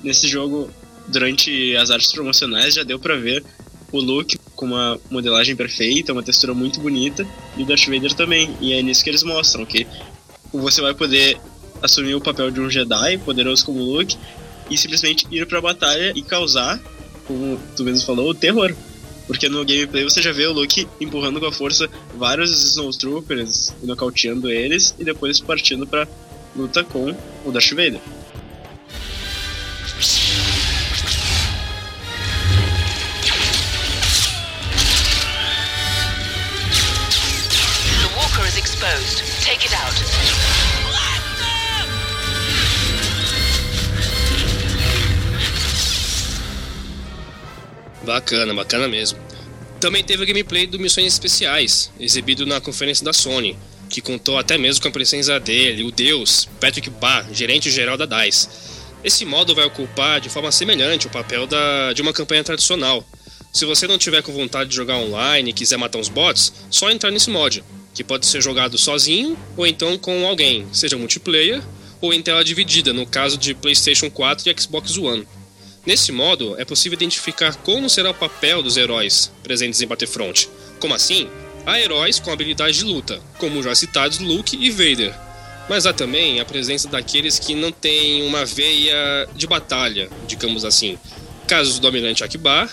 Nesse 0.03 0.27
jogo, 0.27 0.71
durante 1.09 1.77
as 1.77 1.91
artes 1.91 2.11
promocionais, 2.11 2.75
já 2.75 2.83
deu 2.85 2.99
para 2.99 3.17
ver 3.17 3.45
o 3.93 4.01
Luke 4.01 4.39
com 4.57 4.65
uma 4.65 4.99
modelagem 5.11 5.55
perfeita, 5.55 6.15
uma 6.15 6.23
textura 6.23 6.55
muito 6.55 6.81
bonita, 6.81 7.27
e 7.55 7.63
o 7.63 7.67
Darth 7.67 7.85
Vader 7.85 8.15
também. 8.15 8.57
E 8.63 8.73
é 8.73 8.81
nisso 8.81 9.05
que 9.05 9.11
eles 9.11 9.23
mostram 9.23 9.67
que 9.67 9.87
você 10.51 10.81
vai 10.81 10.95
poder 10.95 11.39
assumir 11.83 12.15
o 12.15 12.21
papel 12.21 12.51
de 12.51 12.61
um 12.61 12.71
Jedi, 12.71 13.19
poderoso 13.19 13.67
como 13.67 13.83
Luke, 13.83 14.17
e 14.71 14.79
simplesmente 14.79 15.27
ir 15.31 15.47
pra 15.47 15.61
batalha 15.61 16.15
e 16.17 16.23
causar, 16.23 16.81
como 17.31 17.61
tu 17.77 17.85
mesmo 17.85 18.05
falou, 18.05 18.31
o 18.31 18.35
terror. 18.35 18.75
Porque 19.27 19.49
no 19.49 19.65
gameplay 19.65 20.03
você 20.03 20.21
já 20.21 20.33
vê 20.33 20.47
o 20.47 20.53
Luke 20.53 20.89
empurrando 21.01 21.39
com 21.39 21.47
a 21.47 21.53
força 21.53 21.89
vários 22.17 22.51
Snowtroopers 22.71 23.73
nocauteando 23.83 24.51
eles, 24.51 24.95
e 24.99 25.05
depois 25.05 25.39
partindo 25.39 25.87
pra 25.87 26.09
luta 26.57 26.83
com 26.83 27.15
o 27.45 27.53
Darth 27.53 27.71
Vader. 27.71 28.01
Bacana, 48.11 48.53
bacana 48.53 48.89
mesmo. 48.89 49.21
Também 49.79 50.03
teve 50.03 50.25
o 50.25 50.27
gameplay 50.27 50.67
do 50.67 50.81
Missões 50.81 51.07
Especiais, 51.07 51.93
exibido 52.01 52.45
na 52.45 52.61
conferência 52.61 53.05
da 53.05 53.13
Sony, 53.13 53.57
que 53.89 54.01
contou 54.01 54.37
até 54.37 54.59
mesmo 54.59 54.83
com 54.83 54.89
a 54.89 54.91
presença 54.91 55.39
dele, 55.39 55.85
o 55.85 55.93
Deus, 55.93 56.49
Patrick 56.61 56.91
Barr, 56.91 57.33
gerente 57.33 57.71
geral 57.71 57.97
da 57.97 58.07
DICE. 58.07 58.49
Esse 59.05 59.25
modo 59.25 59.55
vai 59.55 59.65
ocupar 59.65 60.21
de 60.21 60.29
forma 60.29 60.51
semelhante 60.51 61.07
o 61.07 61.11
papel 61.11 61.47
da, 61.47 61.93
de 61.93 62.03
uma 62.03 62.13
campanha 62.13 62.43
tradicional. 62.43 63.07
Se 63.53 63.65
você 63.65 63.87
não 63.87 63.97
tiver 63.97 64.23
com 64.23 64.33
vontade 64.33 64.71
de 64.71 64.75
jogar 64.75 64.97
online 64.97 65.51
e 65.51 65.55
quiser 65.55 65.77
matar 65.77 65.99
uns 65.99 66.09
bots, 66.09 66.53
só 66.69 66.91
entrar 66.91 67.13
nesse 67.13 67.31
mod, 67.31 67.63
que 67.95 68.03
pode 68.03 68.27
ser 68.27 68.43
jogado 68.43 68.77
sozinho 68.77 69.39
ou 69.57 69.65
então 69.65 69.97
com 69.97 70.27
alguém, 70.27 70.67
seja 70.73 70.99
multiplayer 70.99 71.63
ou 72.01 72.13
em 72.13 72.21
tela 72.21 72.43
dividida, 72.43 72.93
no 72.93 73.07
caso 73.07 73.39
de 73.39 73.55
PlayStation 73.55 74.11
4 74.11 74.51
e 74.51 74.61
Xbox 74.61 74.99
One. 74.99 75.25
Nesse 75.85 76.13
modo, 76.13 76.55
é 76.61 76.65
possível 76.65 76.97
identificar 76.97 77.57
como 77.57 77.89
será 77.89 78.11
o 78.11 78.15
papel 78.15 78.63
dos 78.63 78.77
heróis 78.77 79.33
presentes 79.43 79.81
em 79.81 79.87
Battlefront. 79.87 80.49
Como 80.79 80.95
assim? 80.95 81.29
Há 81.67 81.81
heróis 81.81 82.19
com 82.19 82.31
habilidade 82.31 82.79
de 82.79 82.85
luta, 82.85 83.21
como 83.39 83.63
já 83.63 83.75
citados 83.75 84.19
Luke 84.19 84.57
e 84.57 84.71
Vader. 84.71 85.15
Mas 85.69 85.87
há 85.87 85.93
também 85.93 86.41
a 86.41 86.45
presença 86.45 86.89
daqueles 86.89 87.39
que 87.39 87.55
não 87.55 87.71
têm 87.71 88.23
uma 88.27 88.45
veia 88.45 89.29
de 89.35 89.47
batalha, 89.47 90.11
digamos 90.27 90.65
assim. 90.65 90.99
Casos 91.47 91.79
do 91.79 91.87
Almirante 91.87 92.25
Akbar 92.25 92.71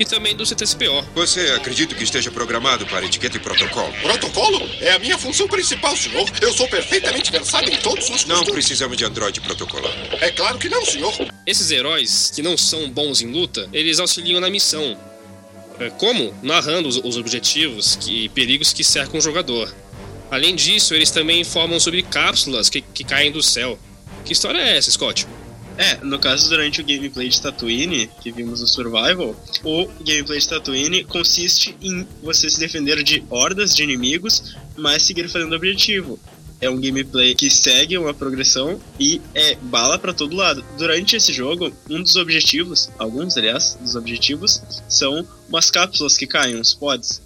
e 0.00 0.04
também 0.06 0.34
do 0.34 0.46
CTSPO. 0.46 1.04
Você 1.14 1.40
acredita 1.50 1.94
que 1.94 2.02
esteja 2.02 2.30
programado 2.30 2.86
para 2.86 3.04
etiqueta 3.04 3.36
e 3.36 3.40
protocolo? 3.40 3.92
Protocolo? 4.00 4.66
É 4.80 4.92
a 4.92 4.98
minha 4.98 5.18
função 5.18 5.46
principal, 5.46 5.94
senhor. 5.94 6.26
Eu 6.40 6.54
sou 6.54 6.66
perfeitamente 6.66 7.30
versado 7.30 7.70
em 7.70 7.76
todos 7.76 8.08
os 8.08 8.24
Não 8.24 8.42
precisamos 8.42 8.96
de 8.96 9.04
androide 9.04 9.42
protocolar. 9.42 9.92
É 10.22 10.30
claro 10.30 10.58
que 10.58 10.70
não, 10.70 10.84
senhor. 10.86 11.12
Esses 11.46 11.70
heróis, 11.70 12.32
que 12.34 12.40
não 12.40 12.56
são 12.56 12.88
bons 12.88 13.20
em 13.20 13.30
luta, 13.30 13.68
eles 13.74 14.00
auxiliam 14.00 14.40
na 14.40 14.48
missão. 14.48 14.98
É, 15.78 15.90
como? 15.90 16.34
Narrando 16.42 16.88
os, 16.88 16.96
os 16.96 17.18
objetivos 17.18 17.98
e 18.08 18.30
perigos 18.30 18.72
que 18.72 18.82
cercam 18.82 19.18
o 19.18 19.22
jogador. 19.22 19.72
Além 20.30 20.56
disso, 20.56 20.94
eles 20.94 21.10
também 21.10 21.40
informam 21.40 21.78
sobre 21.78 22.02
cápsulas 22.02 22.70
que, 22.70 22.80
que 22.80 23.04
caem 23.04 23.30
do 23.30 23.42
céu. 23.42 23.78
Que 24.24 24.32
história 24.32 24.58
é 24.58 24.78
essa, 24.78 24.90
Scott? 24.90 25.26
É, 25.80 25.96
no 26.04 26.18
caso, 26.18 26.46
durante 26.50 26.82
o 26.82 26.84
gameplay 26.84 27.26
de 27.30 27.40
Tatooine, 27.40 28.10
que 28.20 28.30
vimos 28.30 28.60
no 28.60 28.66
Survival, 28.66 29.34
o 29.64 29.88
gameplay 30.04 30.38
de 30.38 30.46
Tatooine 30.46 31.04
consiste 31.04 31.74
em 31.80 32.06
você 32.22 32.50
se 32.50 32.60
defender 32.60 33.02
de 33.02 33.24
hordas 33.30 33.74
de 33.74 33.82
inimigos, 33.82 34.54
mas 34.76 35.04
seguir 35.04 35.26
fazendo 35.30 35.56
objetivo. 35.56 36.20
É 36.60 36.68
um 36.68 36.78
gameplay 36.78 37.34
que 37.34 37.48
segue 37.48 37.96
uma 37.96 38.12
progressão 38.12 38.78
e 38.98 39.22
é 39.34 39.54
bala 39.54 39.98
para 39.98 40.12
todo 40.12 40.36
lado. 40.36 40.62
Durante 40.76 41.16
esse 41.16 41.32
jogo, 41.32 41.72
um 41.88 42.02
dos 42.02 42.14
objetivos, 42.16 42.90
alguns 42.98 43.38
aliás, 43.38 43.78
dos 43.80 43.96
objetivos, 43.96 44.62
são 44.86 45.26
umas 45.48 45.70
cápsulas 45.70 46.14
que 46.14 46.26
caem, 46.26 46.60
uns 46.60 46.74
pods. 46.74 47.22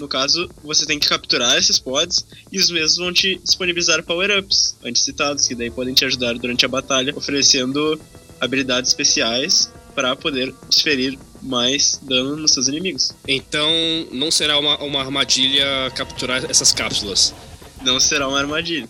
No 0.00 0.08
caso, 0.08 0.48
você 0.62 0.84
tem 0.84 0.98
que 0.98 1.08
capturar 1.08 1.56
esses 1.56 1.78
pods 1.78 2.26
e 2.52 2.58
os 2.58 2.70
mesmos 2.70 2.96
vão 2.98 3.12
te 3.12 3.36
disponibilizar 3.42 4.02
power-ups 4.02 4.76
anticitados, 4.84 5.46
que 5.46 5.54
daí 5.54 5.70
podem 5.70 5.94
te 5.94 6.04
ajudar 6.04 6.34
durante 6.34 6.64
a 6.64 6.68
batalha, 6.68 7.14
oferecendo 7.16 7.98
habilidades 8.40 8.90
especiais 8.90 9.70
para 9.94 10.14
poder 10.14 10.54
desferir 10.68 11.18
mais 11.42 11.98
dano 12.02 12.36
nos 12.36 12.52
seus 12.52 12.68
inimigos. 12.68 13.14
Então, 13.26 13.70
não 14.12 14.30
será 14.30 14.58
uma, 14.58 14.76
uma 14.82 15.00
armadilha 15.00 15.90
capturar 15.94 16.44
essas 16.50 16.72
cápsulas. 16.72 17.34
Não 17.82 17.98
será 17.98 18.28
uma 18.28 18.38
armadilha. 18.38 18.88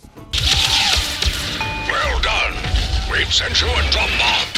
Well 1.88 2.20
done. 2.20 2.56
We've 3.10 3.32
sent 3.32 3.60
you 3.60 3.68
a 3.68 3.82
drop 3.90 4.55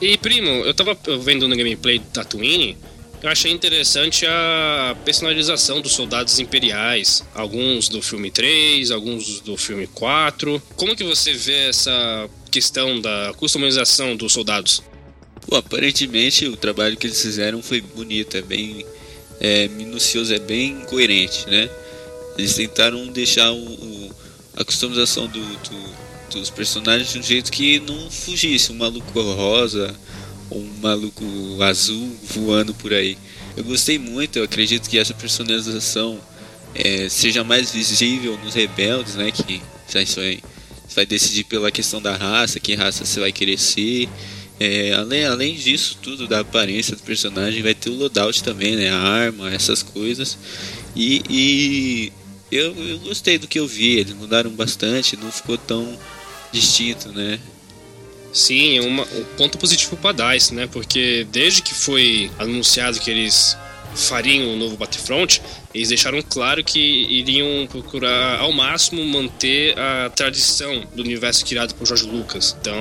E 0.00 0.16
primo, 0.18 0.48
eu 0.64 0.74
tava 0.74 0.96
vendo 1.20 1.48
no 1.48 1.56
gameplay 1.56 1.98
do 1.98 2.04
Tatooine, 2.06 2.76
eu 3.22 3.30
achei 3.30 3.50
interessante 3.50 4.26
a 4.26 4.94
personalização 5.04 5.80
dos 5.80 5.92
soldados 5.92 6.38
imperiais, 6.38 7.24
alguns 7.34 7.88
do 7.88 8.02
filme 8.02 8.30
3, 8.30 8.90
alguns 8.90 9.40
do 9.40 9.56
filme 9.56 9.86
4. 9.86 10.62
Como 10.76 10.94
que 10.94 11.02
você 11.02 11.32
vê 11.32 11.68
essa 11.68 12.28
questão 12.50 13.00
da 13.00 13.32
customização 13.36 14.14
dos 14.14 14.32
soldados? 14.34 14.82
Pô, 15.48 15.56
aparentemente 15.56 16.46
o 16.46 16.56
trabalho 16.56 16.96
que 16.96 17.06
eles 17.06 17.20
fizeram 17.20 17.62
foi 17.62 17.80
bonito, 17.80 18.36
é 18.36 18.42
bem 18.42 18.84
é, 19.40 19.66
minucioso, 19.68 20.34
é 20.34 20.38
bem 20.38 20.80
coerente, 20.86 21.48
né? 21.48 21.70
Eles 22.36 22.54
tentaram 22.54 23.06
deixar 23.08 23.50
o, 23.50 23.56
o- 23.56 24.10
a 24.56 24.64
customização 24.64 25.26
do, 25.26 25.40
do- 25.40 26.05
os 26.34 26.50
personagens 26.50 27.12
de 27.12 27.18
um 27.18 27.22
jeito 27.22 27.50
que 27.52 27.80
não 27.80 28.10
fugisse 28.10 28.72
um 28.72 28.76
maluco 28.76 29.20
rosa 29.20 29.94
ou 30.50 30.60
um 30.60 30.72
maluco 30.80 31.24
azul 31.62 32.16
voando 32.34 32.74
por 32.74 32.92
aí. 32.92 33.16
Eu 33.56 33.64
gostei 33.64 33.98
muito, 33.98 34.38
eu 34.38 34.44
acredito 34.44 34.88
que 34.88 34.98
essa 34.98 35.14
personalização 35.14 36.20
é, 36.74 37.08
seja 37.08 37.42
mais 37.42 37.72
visível 37.72 38.38
nos 38.44 38.54
rebeldes, 38.54 39.14
né? 39.14 39.30
Que 39.30 39.62
isso 39.94 40.16
vai, 40.16 40.40
vai 40.94 41.06
decidir 41.06 41.44
pela 41.44 41.70
questão 41.70 42.00
da 42.02 42.16
raça, 42.16 42.60
que 42.60 42.74
raça 42.74 43.04
você 43.04 43.20
vai 43.20 43.32
querer 43.32 43.58
ser. 43.58 44.08
É, 44.58 44.92
além, 44.94 45.24
além 45.24 45.54
disso, 45.54 45.98
tudo 46.02 46.26
da 46.26 46.40
aparência 46.40 46.96
do 46.96 47.02
personagem, 47.02 47.62
vai 47.62 47.74
ter 47.74 47.90
o 47.90 47.94
loadout 47.94 48.42
também, 48.42 48.76
né? 48.76 48.90
A 48.90 48.98
arma, 48.98 49.52
essas 49.52 49.82
coisas. 49.82 50.38
E, 50.94 51.22
e 51.28 52.12
eu, 52.50 52.74
eu 52.74 52.98
gostei 53.00 53.38
do 53.38 53.48
que 53.48 53.58
eu 53.58 53.66
vi, 53.66 53.98
eles 53.98 54.14
mudaram 54.14 54.50
bastante, 54.50 55.16
não 55.16 55.32
ficou 55.32 55.58
tão 55.58 55.98
distinto, 56.52 57.10
né? 57.12 57.38
Sim, 58.32 58.78
é 58.78 58.80
uma, 58.82 59.02
um 59.02 59.24
ponto 59.36 59.56
positivo 59.56 59.96
para 59.96 60.34
DICE, 60.34 60.54
né? 60.54 60.66
Porque 60.66 61.26
desde 61.30 61.62
que 61.62 61.72
foi 61.74 62.30
anunciado 62.38 63.00
que 63.00 63.10
eles 63.10 63.56
fariam 63.94 64.48
um 64.48 64.58
novo 64.58 64.76
Battlefront, 64.76 65.40
eles 65.74 65.88
deixaram 65.88 66.20
claro 66.22 66.62
que 66.62 66.78
iriam 66.78 67.66
procurar 67.66 68.40
ao 68.40 68.52
máximo 68.52 69.02
manter 69.04 69.78
a 69.78 70.10
tradição 70.10 70.86
do 70.94 71.02
universo 71.02 71.44
criado 71.46 71.74
por 71.74 71.86
George 71.86 72.04
Lucas. 72.04 72.54
Então, 72.60 72.76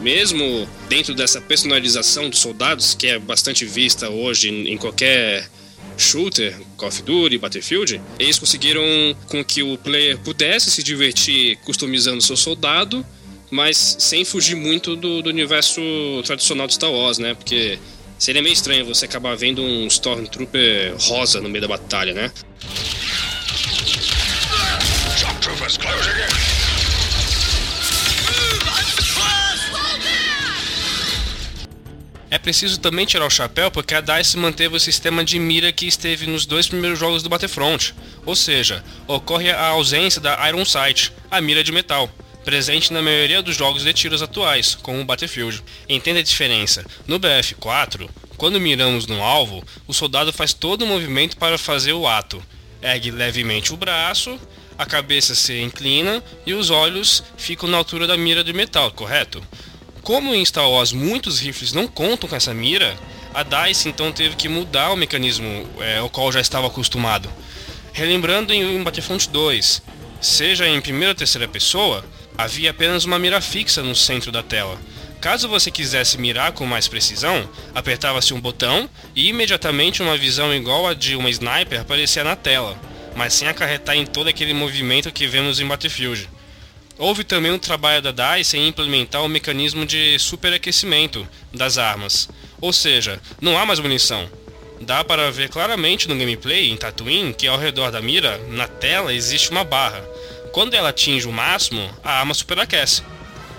mesmo 0.00 0.66
dentro 0.88 1.14
dessa 1.14 1.40
personalização 1.40 2.30
dos 2.30 2.38
soldados, 2.38 2.94
que 2.94 3.06
é 3.06 3.18
bastante 3.18 3.64
vista 3.66 4.08
hoje 4.08 4.48
em 4.48 4.76
qualquer 4.78 5.48
shooter, 5.98 6.56
Call 6.76 6.88
of 6.88 7.02
Duty, 7.02 7.36
Battlefield, 7.36 8.00
eles 8.18 8.38
conseguiram 8.38 8.82
com 9.26 9.44
que 9.44 9.62
o 9.62 9.76
player 9.76 10.16
pudesse 10.18 10.70
se 10.70 10.82
divertir 10.82 11.58
customizando 11.64 12.22
seu 12.22 12.36
soldado 12.36 13.04
mas 13.50 13.96
sem 13.98 14.24
fugir 14.24 14.54
muito 14.54 14.94
do, 14.94 15.22
do 15.22 15.30
universo 15.30 15.80
tradicional 16.24 16.66
de 16.66 16.74
Star 16.74 16.90
Wars, 16.90 17.18
né? 17.18 17.34
Porque 17.34 17.78
seria 18.18 18.42
meio 18.42 18.52
estranho 18.52 18.84
você 18.84 19.06
acabar 19.06 19.36
vendo 19.36 19.62
um 19.62 19.86
Stormtrooper 19.86 20.94
rosa 20.98 21.40
no 21.40 21.48
meio 21.48 21.62
da 21.62 21.68
batalha, 21.68 22.12
né? 22.12 22.30
É 32.30 32.38
preciso 32.38 32.78
também 32.78 33.06
tirar 33.06 33.26
o 33.26 33.30
chapéu 33.30 33.70
porque 33.70 33.94
a 33.94 34.00
DICE 34.00 34.36
manteve 34.36 34.76
o 34.76 34.80
sistema 34.80 35.24
de 35.24 35.38
mira 35.38 35.72
que 35.72 35.86
esteve 35.86 36.26
nos 36.26 36.44
dois 36.44 36.68
primeiros 36.68 36.98
jogos 36.98 37.22
do 37.22 37.28
Battlefront, 37.28 37.94
ou 38.26 38.36
seja, 38.36 38.84
ocorre 39.06 39.50
a 39.50 39.68
ausência 39.68 40.20
da 40.20 40.48
Iron 40.48 40.64
Sight, 40.64 41.12
a 41.30 41.40
mira 41.40 41.64
de 41.64 41.72
metal 41.72 42.10
presente 42.48 42.94
na 42.94 43.02
maioria 43.02 43.42
dos 43.42 43.54
jogos 43.54 43.84
de 43.84 43.92
tiros 43.92 44.22
atuais, 44.22 44.74
como 44.74 44.98
o 45.00 45.04
Battlefield. 45.04 45.62
Entenda 45.86 46.20
a 46.20 46.22
diferença. 46.22 46.82
No 47.06 47.20
BF4, 47.20 48.08
quando 48.38 48.58
miramos 48.58 49.06
no 49.06 49.22
alvo, 49.22 49.62
o 49.86 49.92
soldado 49.92 50.32
faz 50.32 50.54
todo 50.54 50.80
o 50.82 50.86
movimento 50.86 51.36
para 51.36 51.58
fazer 51.58 51.92
o 51.92 52.08
ato. 52.08 52.42
Ergue 52.80 53.10
levemente 53.10 53.74
o 53.74 53.76
braço, 53.76 54.40
a 54.78 54.86
cabeça 54.86 55.34
se 55.34 55.60
inclina 55.60 56.22
e 56.46 56.54
os 56.54 56.70
olhos 56.70 57.22
ficam 57.36 57.68
na 57.68 57.76
altura 57.76 58.06
da 58.06 58.16
mira 58.16 58.42
de 58.42 58.54
metal, 58.54 58.92
correto? 58.92 59.42
Como 60.08 60.34
em 60.34 60.42
Star 60.42 60.66
Wars 60.66 60.90
muitos 60.90 61.38
rifles 61.38 61.74
não 61.74 61.86
contam 61.86 62.30
com 62.30 62.34
essa 62.34 62.54
mira, 62.54 62.96
a 63.34 63.42
DICE 63.42 63.90
então 63.90 64.10
teve 64.10 64.36
que 64.36 64.48
mudar 64.48 64.90
o 64.90 64.96
mecanismo 64.96 65.68
é, 65.80 65.98
ao 65.98 66.08
qual 66.08 66.32
já 66.32 66.40
estava 66.40 66.66
acostumado. 66.66 67.28
Relembrando 67.92 68.50
em 68.54 68.82
Battlefront 68.82 69.28
2, 69.28 69.82
seja 70.18 70.66
em 70.66 70.80
primeira 70.80 71.10
ou 71.10 71.14
terceira 71.14 71.46
pessoa, 71.46 72.02
havia 72.38 72.70
apenas 72.70 73.04
uma 73.04 73.18
mira 73.18 73.38
fixa 73.42 73.82
no 73.82 73.94
centro 73.94 74.32
da 74.32 74.42
tela. 74.42 74.78
Caso 75.20 75.46
você 75.46 75.70
quisesse 75.70 76.16
mirar 76.16 76.52
com 76.52 76.64
mais 76.64 76.88
precisão, 76.88 77.46
apertava-se 77.74 78.32
um 78.32 78.40
botão 78.40 78.88
e 79.14 79.28
imediatamente 79.28 80.00
uma 80.00 80.16
visão 80.16 80.54
igual 80.54 80.86
a 80.86 80.94
de 80.94 81.16
uma 81.16 81.28
sniper 81.28 81.82
aparecia 81.82 82.24
na 82.24 82.34
tela, 82.34 82.80
mas 83.14 83.34
sem 83.34 83.46
acarretar 83.46 83.94
em 83.94 84.06
todo 84.06 84.28
aquele 84.28 84.54
movimento 84.54 85.12
que 85.12 85.26
vemos 85.26 85.60
em 85.60 85.66
Battlefield. 85.66 86.30
Houve 86.98 87.22
também 87.22 87.52
um 87.52 87.58
trabalho 87.60 88.02
da 88.02 88.10
DICE 88.10 88.58
em 88.58 88.66
implementar 88.66 89.22
o 89.22 89.28
mecanismo 89.28 89.86
de 89.86 90.18
superaquecimento 90.18 91.26
das 91.54 91.78
armas, 91.78 92.28
ou 92.60 92.72
seja, 92.72 93.20
não 93.40 93.56
há 93.56 93.64
mais 93.64 93.78
munição. 93.78 94.28
Dá 94.80 95.04
para 95.04 95.30
ver 95.30 95.48
claramente 95.48 96.08
no 96.08 96.16
gameplay 96.16 96.68
em 96.68 96.76
Tatooine 96.76 97.32
que 97.32 97.46
ao 97.46 97.56
redor 97.56 97.92
da 97.92 98.02
mira, 98.02 98.38
na 98.48 98.66
tela, 98.66 99.14
existe 99.14 99.50
uma 99.50 99.62
barra, 99.62 100.04
quando 100.52 100.74
ela 100.74 100.88
atinge 100.88 101.28
o 101.28 101.32
máximo, 101.32 101.88
a 102.02 102.18
arma 102.18 102.34
superaquece. 102.34 103.02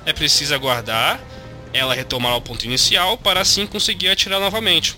É 0.06 0.12
preciso 0.12 0.54
aguardar 0.54 1.18
ela 1.74 1.94
retomar 1.94 2.36
o 2.36 2.42
ponto 2.42 2.66
inicial 2.66 3.18
para 3.18 3.40
assim 3.40 3.66
conseguir 3.66 4.10
atirar 4.10 4.42
novamente. 4.42 4.98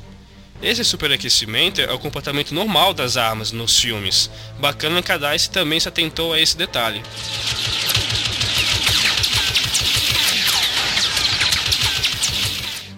Esse 0.63 0.83
superaquecimento 0.83 1.79
é 1.79 1.91
o 1.91 1.99
comportamento 1.99 2.55
normal 2.55 2.93
das 2.93 3.17
armas 3.17 3.51
nos 3.51 3.79
filmes. 3.79 4.31
Bacana 4.59 5.03
que 5.03 5.11
a 5.11 5.17
DICE 5.17 5.49
também 5.49 5.79
se 5.79 5.87
atentou 5.87 6.33
a 6.33 6.39
esse 6.39 6.57
detalhe. 6.57 7.03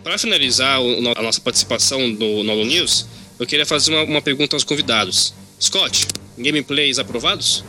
Para 0.04 0.18
finalizar 0.18 0.80
a 1.16 1.22
nossa 1.22 1.40
participação 1.40 2.08
no 2.08 2.44
Nolo 2.44 2.66
News, 2.66 3.08
eu 3.40 3.48
queria 3.48 3.66
fazer 3.66 3.94
uma, 3.94 4.04
uma 4.04 4.22
pergunta 4.22 4.56
aos 4.56 4.64
convidados. 4.64 5.34
Scott, 5.60 6.08
gameplays 6.38 7.00
aprovados? 7.00 7.64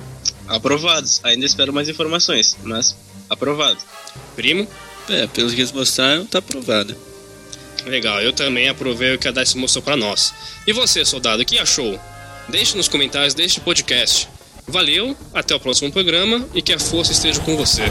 Aprovados. 0.49 1.20
Ainda 1.23 1.47
espero 1.47 1.73
mais 1.73 1.88
informações, 1.88 2.57
mas 2.64 2.97
aprovado. 3.31 3.79
Primo? 4.35 4.66
É, 5.09 5.27
pelos 5.29 5.55
que 5.55 5.61
eles 5.61 5.70
mostraram, 5.70 6.27
tá 6.27 6.38
aprovado. 6.38 6.97
Legal, 7.87 8.20
eu 8.20 8.33
também 8.33 8.68
aprovei 8.68 9.14
o 9.14 9.18
que 9.18 9.29
a 9.29 9.31
DICE 9.31 9.57
mostrou 9.57 9.83
para 9.83 9.97
nós. 9.97 10.35
E 10.66 10.73
você, 10.73 11.05
soldado, 11.05 11.42
o 11.42 11.47
que 11.47 11.59
achou? 11.59 12.01
Deixe 12.49 12.77
nos 12.77 12.88
comentários 12.88 13.35
deste 13.35 13.61
podcast. 13.61 14.29
Valeu, 14.66 15.16
até 15.33 15.55
o 15.55 15.61
próximo 15.61 15.92
programa 15.92 16.49
e 16.55 16.62
que 16.62 16.73
a 16.73 16.79
força 16.79 17.12
esteja 17.12 17.38
com 17.40 17.57
você. 17.57 17.83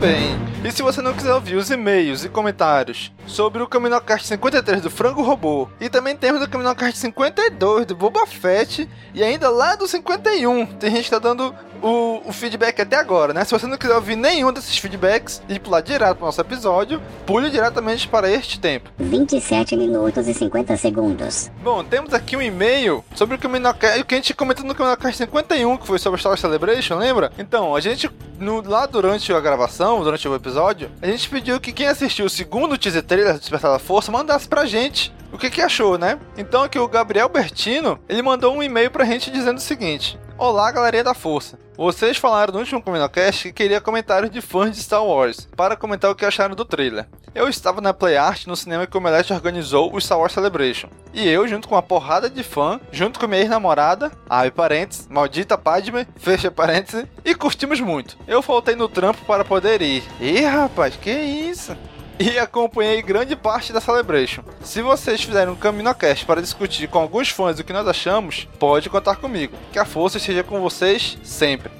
Bem. 0.00 0.49
Se 0.90 0.96
você 0.96 1.02
não 1.02 1.14
quiser 1.14 1.32
ouvir 1.32 1.54
os 1.54 1.70
e-mails 1.70 2.24
e 2.24 2.28
comentários 2.28 3.12
sobre 3.24 3.62
o 3.62 3.68
Caminocast 3.68 4.26
53 4.26 4.82
do 4.82 4.90
Frango 4.90 5.22
Robô, 5.22 5.68
e 5.80 5.88
também 5.88 6.16
temos 6.16 6.42
o 6.42 6.48
Caminocast 6.48 6.98
52 6.98 7.86
do 7.86 7.94
Boba 7.94 8.26
Fett, 8.26 8.88
e 9.14 9.22
ainda 9.22 9.48
lá 9.50 9.76
do 9.76 9.86
51, 9.86 10.66
tem 10.66 10.90
gente 10.90 11.04
que 11.04 11.10
tá 11.10 11.20
dando 11.20 11.54
o, 11.82 12.20
o, 12.26 12.32
feedback 12.32 12.80
até 12.80 12.96
agora, 12.96 13.32
né? 13.32 13.44
Se 13.44 13.52
você 13.52 13.66
não 13.66 13.76
quiser 13.76 13.94
ouvir 13.94 14.16
nenhum 14.16 14.52
desses 14.52 14.76
feedbacks 14.76 15.42
e 15.48 15.58
pular 15.58 15.80
direto 15.80 16.16
para 16.16 16.24
o 16.24 16.26
nosso 16.26 16.40
episódio, 16.40 17.00
pule 17.24 17.50
diretamente 17.50 18.08
para 18.08 18.30
este 18.30 18.58
tempo. 18.58 18.90
27 18.98 19.76
minutos 19.76 20.26
e 20.28 20.34
50 20.34 20.76
segundos. 20.76 21.50
Bom, 21.62 21.84
temos 21.84 22.12
aqui 22.12 22.36
um 22.36 22.42
e-mail 22.42 23.04
sobre 23.14 23.36
o 23.36 23.38
Caminocast, 23.38 24.00
o 24.00 24.04
que 24.04 24.14
a 24.14 24.18
gente 24.18 24.34
comentou 24.34 24.64
no 24.64 24.74
Caminocast 24.74 25.16
51, 25.16 25.76
que 25.76 25.86
foi 25.86 25.98
sobre 25.98 26.18
Star 26.18 26.30
Wars 26.30 26.40
Celebration, 26.40 26.96
lembra? 26.96 27.32
Então, 27.38 27.74
a 27.74 27.80
gente, 27.80 28.10
no, 28.38 28.60
lá 28.60 28.86
durante 28.86 29.32
a 29.32 29.40
gravação, 29.40 30.02
durante 30.02 30.26
o 30.28 30.34
episódio, 30.34 30.79
a 31.02 31.06
gente 31.06 31.28
pediu 31.28 31.60
que 31.60 31.72
quem 31.72 31.88
assistiu 31.88 32.26
o 32.26 32.30
segundo 32.30 32.78
teaser 32.78 33.02
trailer 33.02 33.34
do 33.34 33.40
Despertar 33.40 33.72
da 33.72 33.78
Força 33.78 34.12
mandasse 34.12 34.48
pra 34.48 34.66
gente 34.66 35.12
o 35.32 35.38
que, 35.38 35.50
que 35.50 35.60
achou, 35.60 35.98
né? 35.98 36.18
Então 36.36 36.62
aqui 36.62 36.78
o 36.78 36.88
Gabriel 36.88 37.28
Bertino, 37.28 37.98
ele 38.08 38.22
mandou 38.22 38.54
um 38.54 38.62
e-mail 38.62 38.90
pra 38.90 39.04
gente 39.04 39.30
dizendo 39.30 39.58
o 39.58 39.60
seguinte: 39.60 40.18
Olá, 40.40 40.72
galerinha 40.72 41.04
da 41.04 41.12
Força. 41.12 41.58
Vocês 41.76 42.16
falaram 42.16 42.54
no 42.54 42.60
último 42.60 42.80
Cominocast 42.80 43.42
que 43.42 43.52
queria 43.52 43.78
comentários 43.78 44.30
de 44.30 44.40
fãs 44.40 44.74
de 44.74 44.82
Star 44.82 45.04
Wars 45.04 45.46
para 45.54 45.76
comentar 45.76 46.10
o 46.10 46.14
que 46.14 46.24
acharam 46.24 46.54
do 46.54 46.64
trailer. 46.64 47.06
Eu 47.34 47.46
estava 47.46 47.82
na 47.82 47.92
Play 47.92 48.16
Art 48.16 48.46
no 48.46 48.56
cinema 48.56 48.86
que 48.86 48.96
o 48.96 49.00
Omelete 49.00 49.34
organizou 49.34 49.94
o 49.94 50.00
Star 50.00 50.18
Wars 50.18 50.32
Celebration. 50.32 50.88
E 51.12 51.28
eu, 51.28 51.46
junto 51.46 51.68
com 51.68 51.74
uma 51.74 51.82
porrada 51.82 52.30
de 52.30 52.42
fã, 52.42 52.80
junto 52.90 53.20
com 53.20 53.26
minha 53.26 53.42
ex-namorada, 53.42 54.10
abre 54.30 54.50
parênteses, 54.50 55.06
maldita 55.10 55.58
Padme, 55.58 56.08
fecha 56.16 56.50
parênteses, 56.50 57.04
e 57.22 57.34
curtimos 57.34 57.78
muito. 57.78 58.16
Eu 58.26 58.40
faltei 58.40 58.74
no 58.74 58.88
trampo 58.88 59.22
para 59.26 59.44
poder 59.44 59.82
ir. 59.82 60.02
Ih, 60.18 60.40
rapaz, 60.46 60.96
que 60.96 61.12
isso? 61.12 61.76
e 62.34 62.38
acompanhei 62.38 63.00
grande 63.00 63.34
parte 63.34 63.72
da 63.72 63.80
Celebration. 63.80 64.42
Se 64.62 64.82
vocês 64.82 65.22
fizerem 65.22 65.52
um 65.52 65.56
Caminocast 65.56 66.26
para 66.26 66.42
discutir 66.42 66.86
com 66.86 66.98
alguns 66.98 67.30
fãs 67.30 67.58
o 67.58 67.64
que 67.64 67.72
nós 67.72 67.88
achamos, 67.88 68.46
pode 68.58 68.90
contar 68.90 69.16
comigo. 69.16 69.56
Que 69.72 69.78
a 69.78 69.86
força 69.86 70.18
esteja 70.18 70.44
com 70.44 70.60
vocês 70.60 71.16
sempre. 71.24 71.72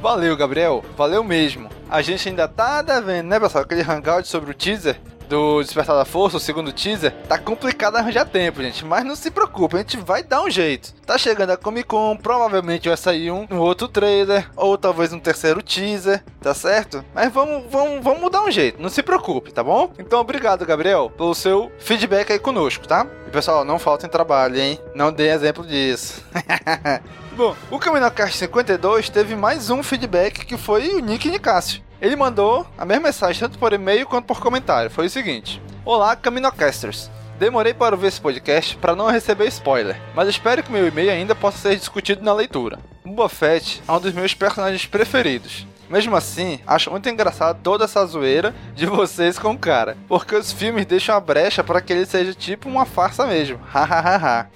Valeu, 0.00 0.36
Gabriel. 0.36 0.84
Valeu 0.96 1.24
mesmo. 1.24 1.68
A 1.90 2.00
gente 2.00 2.28
ainda 2.28 2.46
tá 2.46 2.80
devendo, 2.80 3.26
né, 3.26 3.40
pessoal? 3.40 3.64
Aquele 3.64 3.82
hangout 3.82 4.28
sobre 4.28 4.52
o 4.52 4.54
teaser. 4.54 5.00
Do 5.28 5.62
Despertar 5.62 5.96
da 5.96 6.04
Força, 6.04 6.38
o 6.38 6.40
segundo 6.40 6.72
teaser, 6.72 7.12
tá 7.28 7.38
complicado 7.38 7.96
arranjar 7.96 8.24
tempo, 8.24 8.62
gente. 8.62 8.84
Mas 8.84 9.04
não 9.04 9.14
se 9.14 9.30
preocupe, 9.30 9.76
a 9.76 9.80
gente 9.80 9.96
vai 9.98 10.22
dar 10.22 10.42
um 10.42 10.50
jeito. 10.50 10.94
Tá 11.06 11.18
chegando 11.18 11.50
a 11.50 11.56
Comic 11.56 11.88
Con, 11.88 12.16
provavelmente 12.16 12.88
vai 12.88 12.96
sair 12.96 13.30
um, 13.30 13.46
um 13.50 13.58
outro 13.58 13.88
trailer, 13.88 14.50
ou 14.56 14.76
talvez 14.76 15.12
um 15.12 15.20
terceiro 15.20 15.62
teaser, 15.62 16.22
tá 16.40 16.54
certo? 16.54 17.04
Mas 17.14 17.32
vamos, 17.32 17.64
vamos, 17.70 18.02
vamos 18.02 18.30
dar 18.30 18.42
um 18.42 18.50
jeito, 18.50 18.80
não 18.80 18.88
se 18.88 19.02
preocupe, 19.02 19.52
tá 19.52 19.62
bom? 19.62 19.92
Então, 19.98 20.20
obrigado, 20.20 20.66
Gabriel, 20.66 21.10
pelo 21.10 21.34
seu 21.34 21.70
feedback 21.78 22.32
aí 22.32 22.38
conosco, 22.38 22.86
tá? 22.86 23.06
E 23.26 23.30
pessoal, 23.30 23.64
não 23.64 23.78
faltem 23.78 24.08
trabalho, 24.08 24.58
hein? 24.58 24.78
Não 24.94 25.12
dê 25.12 25.28
exemplo 25.28 25.66
disso. 25.66 26.22
Bom, 27.36 27.54
o 27.70 27.78
CaminoCast 27.78 28.36
52 28.36 29.08
teve 29.10 29.36
mais 29.36 29.70
um 29.70 29.82
feedback 29.82 30.44
que 30.44 30.56
foi 30.56 30.94
o 30.94 30.98
Nick 30.98 31.30
Nicásio. 31.30 31.87
Ele 32.00 32.14
mandou 32.14 32.66
a 32.76 32.84
mesma 32.84 33.04
mensagem 33.04 33.40
tanto 33.40 33.58
por 33.58 33.72
e-mail 33.72 34.06
quanto 34.06 34.26
por 34.26 34.40
comentário. 34.40 34.90
Foi 34.90 35.06
o 35.06 35.10
seguinte: 35.10 35.60
Olá, 35.84 36.14
Caminocasters. 36.14 37.10
Demorei 37.38 37.72
para 37.72 37.94
ouvir 37.94 38.08
esse 38.08 38.20
podcast 38.20 38.76
para 38.76 38.96
não 38.96 39.10
receber 39.10 39.46
spoiler, 39.46 40.00
mas 40.14 40.28
espero 40.28 40.62
que 40.62 40.72
meu 40.72 40.86
e-mail 40.86 41.10
ainda 41.10 41.36
possa 41.36 41.58
ser 41.58 41.76
discutido 41.76 42.24
na 42.24 42.32
leitura. 42.32 42.80
Boba 43.04 43.28
Fett 43.28 43.80
é 43.86 43.92
um 43.92 44.00
dos 44.00 44.12
meus 44.12 44.34
personagens 44.34 44.86
preferidos. 44.86 45.64
Mesmo 45.88 46.14
assim, 46.16 46.60
acho 46.66 46.90
muito 46.90 47.08
engraçado 47.08 47.60
toda 47.62 47.84
essa 47.84 48.04
zoeira 48.04 48.54
de 48.74 48.86
vocês 48.86 49.38
com 49.38 49.52
o 49.52 49.58
cara, 49.58 49.96
porque 50.06 50.34
os 50.34 50.52
filmes 50.52 50.84
deixam 50.84 51.14
a 51.16 51.20
brecha 51.20 51.62
para 51.62 51.80
que 51.80 51.92
ele 51.92 52.06
seja 52.06 52.34
tipo 52.34 52.68
uma 52.68 52.84
farsa 52.84 53.26
mesmo. 53.26 53.58
Hahaha. 53.72 54.50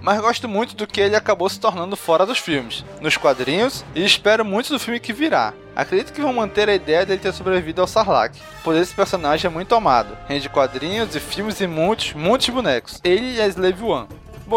Mas 0.00 0.20
gosto 0.20 0.48
muito 0.48 0.76
do 0.76 0.86
que 0.86 1.00
ele 1.00 1.16
acabou 1.16 1.48
se 1.48 1.58
tornando 1.58 1.96
fora 1.96 2.24
dos 2.24 2.38
filmes, 2.38 2.84
nos 3.00 3.16
quadrinhos, 3.16 3.84
e 3.94 4.04
espero 4.04 4.44
muito 4.44 4.72
do 4.72 4.78
filme 4.78 5.00
que 5.00 5.12
virá. 5.12 5.52
Acredito 5.78 6.12
que 6.12 6.20
vão 6.20 6.32
manter 6.32 6.68
a 6.68 6.74
ideia 6.74 7.06
dele 7.06 7.20
ter 7.20 7.32
sobrevivido 7.32 7.80
ao 7.80 7.86
Sarlacc, 7.86 8.34
pois 8.64 8.80
esse 8.80 8.92
personagem 8.92 9.48
é 9.48 9.48
muito 9.48 9.76
amado, 9.76 10.18
rende 10.26 10.48
quadrinhos 10.48 11.14
e 11.14 11.20
filmes 11.20 11.60
e 11.60 11.68
muitos, 11.68 12.14
muitos 12.14 12.48
bonecos. 12.48 13.00
Ele 13.04 13.40
a 13.40 13.46
Slave 13.46 13.84
One. 13.84 14.08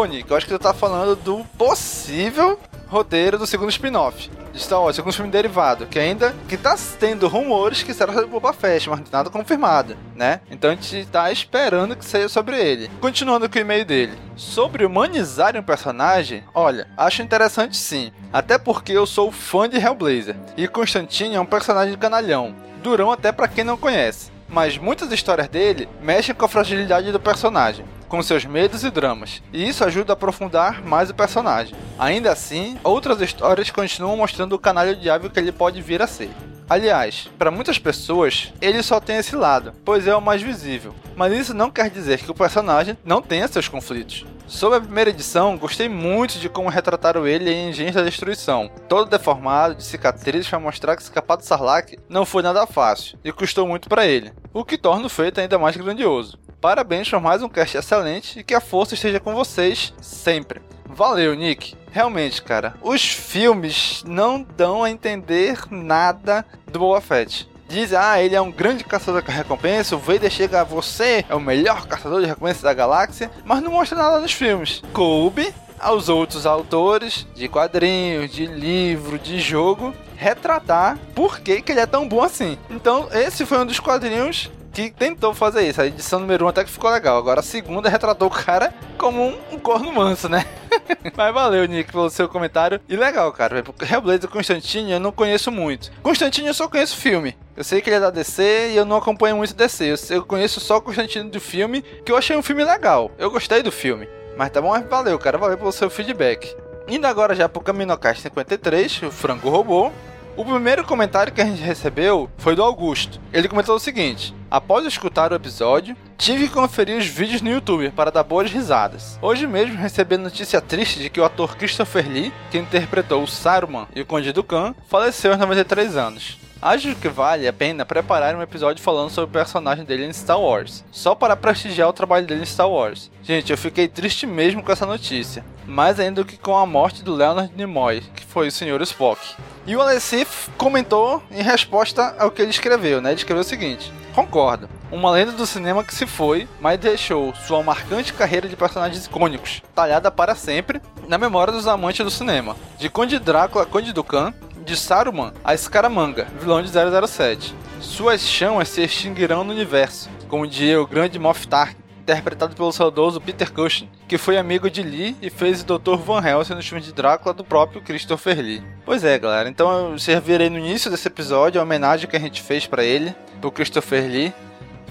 Nick, 0.06 0.30
eu 0.30 0.36
acho 0.36 0.46
que 0.46 0.52
tu 0.52 0.58
tá 0.58 0.72
falando 0.72 1.14
do 1.14 1.44
possível 1.58 2.58
roteiro 2.88 3.38
do 3.38 3.46
segundo 3.46 3.70
spin-off 3.70 4.30
Star 4.58 4.80
Wars, 4.80 4.96
segundo 4.96 5.14
filme 5.14 5.30
derivado, 5.30 5.86
que 5.86 5.98
ainda 5.98 6.34
que 6.48 6.56
tá 6.56 6.76
tendo 6.98 7.28
rumores 7.28 7.82
que 7.82 7.94
será 7.94 8.12
sobre 8.12 8.28
Boba 8.28 8.52
Fett, 8.52 8.88
mas 8.88 9.10
nada 9.10 9.30
confirmado, 9.30 9.96
né? 10.14 10.40
Então 10.50 10.70
a 10.70 10.74
gente 10.74 11.06
tá 11.06 11.32
esperando 11.32 11.96
que 11.96 12.04
seja 12.04 12.28
sobre 12.28 12.58
ele. 12.58 12.90
Continuando 13.00 13.48
com 13.48 13.56
o 13.56 13.60
e-mail 13.60 13.84
dele. 13.84 14.18
Sobre 14.36 14.84
humanizar 14.84 15.56
um 15.56 15.62
personagem, 15.62 16.44
olha, 16.54 16.86
acho 16.96 17.22
interessante 17.22 17.76
sim. 17.76 18.12
Até 18.32 18.58
porque 18.58 18.92
eu 18.92 19.06
sou 19.06 19.32
fã 19.32 19.68
de 19.68 19.78
Hellblazer. 19.78 20.36
E 20.56 20.68
Constantine 20.68 21.36
é 21.36 21.40
um 21.40 21.46
personagem 21.46 21.96
canalhão. 21.96 22.54
Durão 22.82 23.10
até 23.10 23.32
para 23.32 23.48
quem 23.48 23.64
não 23.64 23.76
conhece. 23.76 24.30
Mas 24.48 24.76
muitas 24.76 25.10
histórias 25.10 25.48
dele 25.48 25.88
mexem 26.02 26.34
com 26.34 26.44
a 26.44 26.48
fragilidade 26.48 27.10
do 27.10 27.20
personagem 27.20 27.86
com 28.12 28.22
seus 28.22 28.44
medos 28.44 28.84
e 28.84 28.90
dramas, 28.90 29.42
e 29.54 29.66
isso 29.66 29.82
ajuda 29.82 30.12
a 30.12 30.14
aprofundar 30.14 30.84
mais 30.84 31.08
o 31.08 31.14
personagem. 31.14 31.74
Ainda 31.98 32.30
assim, 32.30 32.78
outras 32.84 33.22
histórias 33.22 33.70
continuam 33.70 34.18
mostrando 34.18 34.52
o 34.52 34.58
canalha 34.58 34.94
diabo 34.94 35.30
que 35.30 35.40
ele 35.40 35.50
pode 35.50 35.80
vir 35.80 36.02
a 36.02 36.06
ser. 36.06 36.28
Aliás, 36.68 37.30
para 37.38 37.50
muitas 37.50 37.78
pessoas, 37.78 38.52
ele 38.60 38.82
só 38.82 39.00
tem 39.00 39.16
esse 39.16 39.34
lado, 39.34 39.72
pois 39.82 40.06
é 40.06 40.14
o 40.14 40.20
mais 40.20 40.42
visível. 40.42 40.94
Mas 41.16 41.32
isso 41.32 41.54
não 41.54 41.70
quer 41.70 41.88
dizer 41.88 42.18
que 42.18 42.30
o 42.30 42.34
personagem 42.34 42.98
não 43.02 43.22
tenha 43.22 43.48
seus 43.48 43.66
conflitos. 43.66 44.26
Sobre 44.46 44.76
a 44.76 44.80
primeira 44.82 45.08
edição, 45.08 45.56
gostei 45.56 45.88
muito 45.88 46.38
de 46.38 46.50
como 46.50 46.68
retrataram 46.68 47.26
ele 47.26 47.50
em 47.50 47.70
Engenhos 47.70 47.94
da 47.94 48.02
Destruição, 48.02 48.70
todo 48.86 49.08
deformado, 49.08 49.76
de 49.76 49.82
cicatrizes 49.82 50.48
para 50.48 50.60
mostrar 50.60 50.96
que 50.96 51.02
escapar 51.02 51.36
do 51.36 51.44
Sarlacc 51.44 51.96
não 52.08 52.26
foi 52.26 52.42
nada 52.42 52.66
fácil 52.66 53.18
e 53.24 53.32
custou 53.32 53.66
muito 53.66 53.88
para 53.88 54.06
ele, 54.06 54.30
o 54.52 54.62
que 54.62 54.76
torna 54.76 55.06
o 55.06 55.08
feito 55.08 55.40
ainda 55.40 55.58
mais 55.58 55.74
grandioso. 55.74 56.38
Parabéns 56.62 57.10
por 57.10 57.20
mais 57.20 57.42
um 57.42 57.48
cast 57.48 57.76
excelente 57.76 58.38
e 58.38 58.44
que 58.44 58.54
a 58.54 58.60
força 58.60 58.94
esteja 58.94 59.18
com 59.18 59.34
vocês 59.34 59.92
sempre. 60.00 60.62
Valeu, 60.86 61.34
Nick. 61.34 61.74
Realmente, 61.90 62.40
cara, 62.40 62.74
os 62.80 63.02
filmes 63.02 64.04
não 64.06 64.46
dão 64.56 64.84
a 64.84 64.88
entender 64.88 65.58
nada 65.72 66.46
do 66.70 66.78
Boba 66.78 67.00
Fett. 67.00 67.48
Dizem, 67.68 67.98
ah, 67.98 68.22
ele 68.22 68.36
é 68.36 68.40
um 68.40 68.52
grande 68.52 68.84
caçador 68.84 69.22
de 69.22 69.32
recompensa, 69.32 69.96
o 69.96 69.98
Vader 69.98 70.30
chega 70.30 70.60
a 70.60 70.64
você, 70.64 71.24
é 71.28 71.34
o 71.34 71.40
melhor 71.40 71.84
caçador 71.88 72.20
de 72.20 72.28
recompensa 72.28 72.62
da 72.62 72.72
galáxia, 72.72 73.28
mas 73.44 73.60
não 73.60 73.72
mostra 73.72 73.98
nada 73.98 74.20
nos 74.20 74.32
filmes. 74.32 74.84
Coube 74.92 75.52
aos 75.80 76.08
outros 76.08 76.46
autores 76.46 77.26
de 77.34 77.48
quadrinhos, 77.48 78.30
de 78.30 78.46
livro, 78.46 79.18
de 79.18 79.40
jogo, 79.40 79.92
retratar 80.16 80.96
por 81.12 81.40
que, 81.40 81.60
que 81.60 81.72
ele 81.72 81.80
é 81.80 81.86
tão 81.86 82.06
bom 82.06 82.22
assim. 82.22 82.56
Então, 82.70 83.08
esse 83.10 83.44
foi 83.44 83.58
um 83.58 83.66
dos 83.66 83.80
quadrinhos 83.80 84.48
que 84.72 84.90
tentou 84.90 85.34
fazer 85.34 85.68
isso. 85.68 85.80
A 85.80 85.86
edição 85.86 86.18
número 86.18 86.44
1 86.44 86.46
um 86.46 86.50
até 86.50 86.64
que 86.64 86.70
ficou 86.70 86.90
legal. 86.90 87.18
Agora 87.18 87.40
a 87.40 87.42
segunda 87.42 87.88
retratou 87.88 88.28
o 88.28 88.30
cara 88.30 88.72
como 88.96 89.22
um, 89.22 89.38
um 89.52 89.58
corno 89.58 89.92
manso, 89.92 90.28
né? 90.28 90.44
Mas 91.16 91.34
valeu, 91.34 91.66
Nick, 91.66 91.92
pelo 91.92 92.08
seu 92.08 92.28
comentário. 92.28 92.80
E 92.88 92.96
legal, 92.96 93.30
cara. 93.32 93.62
Hellblazer 93.90 94.28
Constantine 94.30 94.92
eu 94.92 95.00
não 95.00 95.12
conheço 95.12 95.52
muito. 95.52 95.92
Constantine 96.02 96.48
eu 96.48 96.54
só 96.54 96.68
conheço 96.68 96.96
filme. 96.96 97.36
Eu 97.54 97.62
sei 97.62 97.82
que 97.82 97.90
ele 97.90 97.96
é 97.96 98.00
da 98.00 98.10
DC 98.10 98.70
e 98.72 98.76
eu 98.76 98.84
não 98.84 98.96
acompanho 98.96 99.36
muito 99.36 99.54
DC. 99.54 99.94
Eu, 100.10 100.24
conheço 100.24 100.58
só 100.58 100.78
o 100.78 100.82
Constantine 100.82 101.28
do 101.28 101.40
filme, 101.40 101.82
que 102.04 102.10
eu 102.10 102.16
achei 102.16 102.36
um 102.36 102.42
filme 102.42 102.64
legal. 102.64 103.10
Eu 103.18 103.30
gostei 103.30 103.62
do 103.62 103.70
filme. 103.70 104.08
Mas 104.36 104.50
tá 104.50 104.62
bom, 104.62 104.72
valeu, 104.88 105.18
cara. 105.18 105.36
Valeu 105.36 105.58
pelo 105.58 105.72
seu 105.72 105.90
feedback. 105.90 106.56
Indo 106.88 107.06
agora 107.06 107.34
já 107.34 107.48
pro 107.48 107.60
Caminocast 107.60 108.22
53, 108.22 109.02
o 109.02 109.10
frango 109.10 109.50
robô. 109.50 109.92
O 110.34 110.44
primeiro 110.46 110.82
comentário 110.84 111.32
que 111.32 111.42
a 111.42 111.44
gente 111.44 111.60
recebeu 111.60 112.30
foi 112.38 112.56
do 112.56 112.62
Augusto. 112.62 113.20
Ele 113.32 113.48
comentou 113.48 113.76
o 113.76 113.80
seguinte: 113.80 114.34
Após 114.52 114.84
escutar 114.84 115.32
o 115.32 115.34
episódio, 115.34 115.96
tive 116.18 116.46
que 116.46 116.52
conferir 116.52 116.98
os 116.98 117.06
vídeos 117.06 117.40
no 117.40 117.48
YouTube 117.48 117.90
para 117.92 118.10
dar 118.10 118.22
boas 118.22 118.52
risadas. 118.52 119.18
Hoje 119.22 119.46
mesmo 119.46 119.78
recebi 119.78 120.18
notícia 120.18 120.60
triste 120.60 121.00
de 121.00 121.08
que 121.08 121.18
o 121.18 121.24
ator 121.24 121.56
Christopher 121.56 122.06
Lee, 122.06 122.30
que 122.50 122.58
interpretou 122.58 123.22
o 123.22 123.26
Saruman 123.26 123.88
e 123.96 124.02
o 124.02 124.04
Conde 124.04 124.30
Khan, 124.42 124.74
faleceu 124.90 125.30
aos 125.30 125.40
93 125.40 125.96
anos. 125.96 126.38
Acho 126.62 126.94
que 126.94 127.08
vale 127.08 127.48
a 127.48 127.52
pena 127.52 127.84
preparar 127.84 128.36
um 128.36 128.40
episódio 128.40 128.80
falando 128.80 129.10
sobre 129.10 129.28
o 129.28 129.32
personagem 129.32 129.84
dele 129.84 130.06
em 130.06 130.12
Star 130.12 130.40
Wars, 130.40 130.84
só 130.92 131.12
para 131.12 131.34
prestigiar 131.34 131.88
o 131.88 131.92
trabalho 131.92 132.24
dele 132.24 132.42
em 132.42 132.46
Star 132.46 132.70
Wars. 132.70 133.10
Gente, 133.20 133.50
eu 133.50 133.58
fiquei 133.58 133.88
triste 133.88 134.28
mesmo 134.28 134.62
com 134.62 134.70
essa 134.70 134.86
notícia, 134.86 135.44
mais 135.66 135.98
ainda 135.98 136.22
do 136.22 136.24
que 136.24 136.36
com 136.36 136.56
a 136.56 136.64
morte 136.64 137.02
do 137.02 137.16
Leonard 137.16 137.52
Nimoy, 137.56 138.00
que 138.14 138.24
foi 138.24 138.46
o 138.46 138.52
Sr. 138.52 138.80
Spock. 138.82 139.20
E 139.66 139.74
o 139.74 139.82
Alessi 139.82 140.24
comentou 140.56 141.20
em 141.32 141.42
resposta 141.42 142.14
ao 142.16 142.30
que 142.30 142.40
ele 142.40 142.52
escreveu, 142.52 143.00
né? 143.00 143.10
Ele 143.10 143.18
escreveu 143.18 143.40
o 143.40 143.44
seguinte: 143.44 143.92
Concordo. 144.14 144.68
Uma 144.92 145.10
lenda 145.10 145.32
do 145.32 145.46
cinema 145.46 145.82
que 145.82 145.94
se 145.94 146.06
foi, 146.06 146.46
mas 146.60 146.78
deixou 146.78 147.34
sua 147.34 147.60
marcante 147.62 148.12
carreira 148.12 148.48
de 148.48 148.54
personagens 148.54 149.06
icônicos, 149.06 149.62
talhada 149.74 150.12
para 150.12 150.36
sempre 150.36 150.80
na 151.08 151.18
memória 151.18 151.52
dos 151.52 151.66
amantes 151.66 152.04
do 152.04 152.10
cinema. 152.10 152.54
De 152.78 152.88
Conde 152.88 153.18
Drácula 153.18 153.64
a 153.64 153.66
Conde 153.66 153.92
Dukan, 153.92 154.32
de 154.64 154.76
Saruman 154.76 155.32
a 155.44 155.56
Scaramanga, 155.56 156.26
vilão 156.40 156.62
de 156.62 156.70
007. 156.70 157.54
Suas 157.80 158.20
chamas 158.22 158.68
se 158.68 158.82
extinguirão 158.82 159.44
no 159.44 159.52
universo, 159.52 160.08
como 160.28 160.46
diria 160.46 160.80
o 160.80 160.86
grande 160.86 161.18
Moff 161.18 161.46
Tarkin, 161.46 161.82
interpretado 162.02 162.54
pelo 162.54 162.72
saudoso 162.72 163.20
Peter 163.20 163.52
Cushing, 163.52 163.88
que 164.08 164.18
foi 164.18 164.36
amigo 164.36 164.68
de 164.68 164.82
Lee 164.82 165.16
e 165.22 165.30
fez 165.30 165.62
o 165.62 165.78
Dr. 165.78 165.96
Van 165.96 166.20
Helsing 166.20 166.54
no 166.54 166.62
filme 166.62 166.82
de 166.82 166.92
Drácula 166.92 167.32
do 167.32 167.44
próprio 167.44 167.80
Christopher 167.80 168.38
Lee. 168.38 168.62
Pois 168.84 169.04
é, 169.04 169.18
galera, 169.18 169.48
então 169.48 169.92
você 169.92 170.18
verei 170.20 170.50
no 170.50 170.58
início 170.58 170.90
desse 170.90 171.06
episódio 171.08 171.60
a 171.60 171.64
homenagem 171.64 172.08
que 172.08 172.16
a 172.16 172.20
gente 172.20 172.42
fez 172.42 172.66
para 172.66 172.84
ele, 172.84 173.14
pro 173.40 173.52
Christopher 173.52 174.04
Lee. 174.04 174.32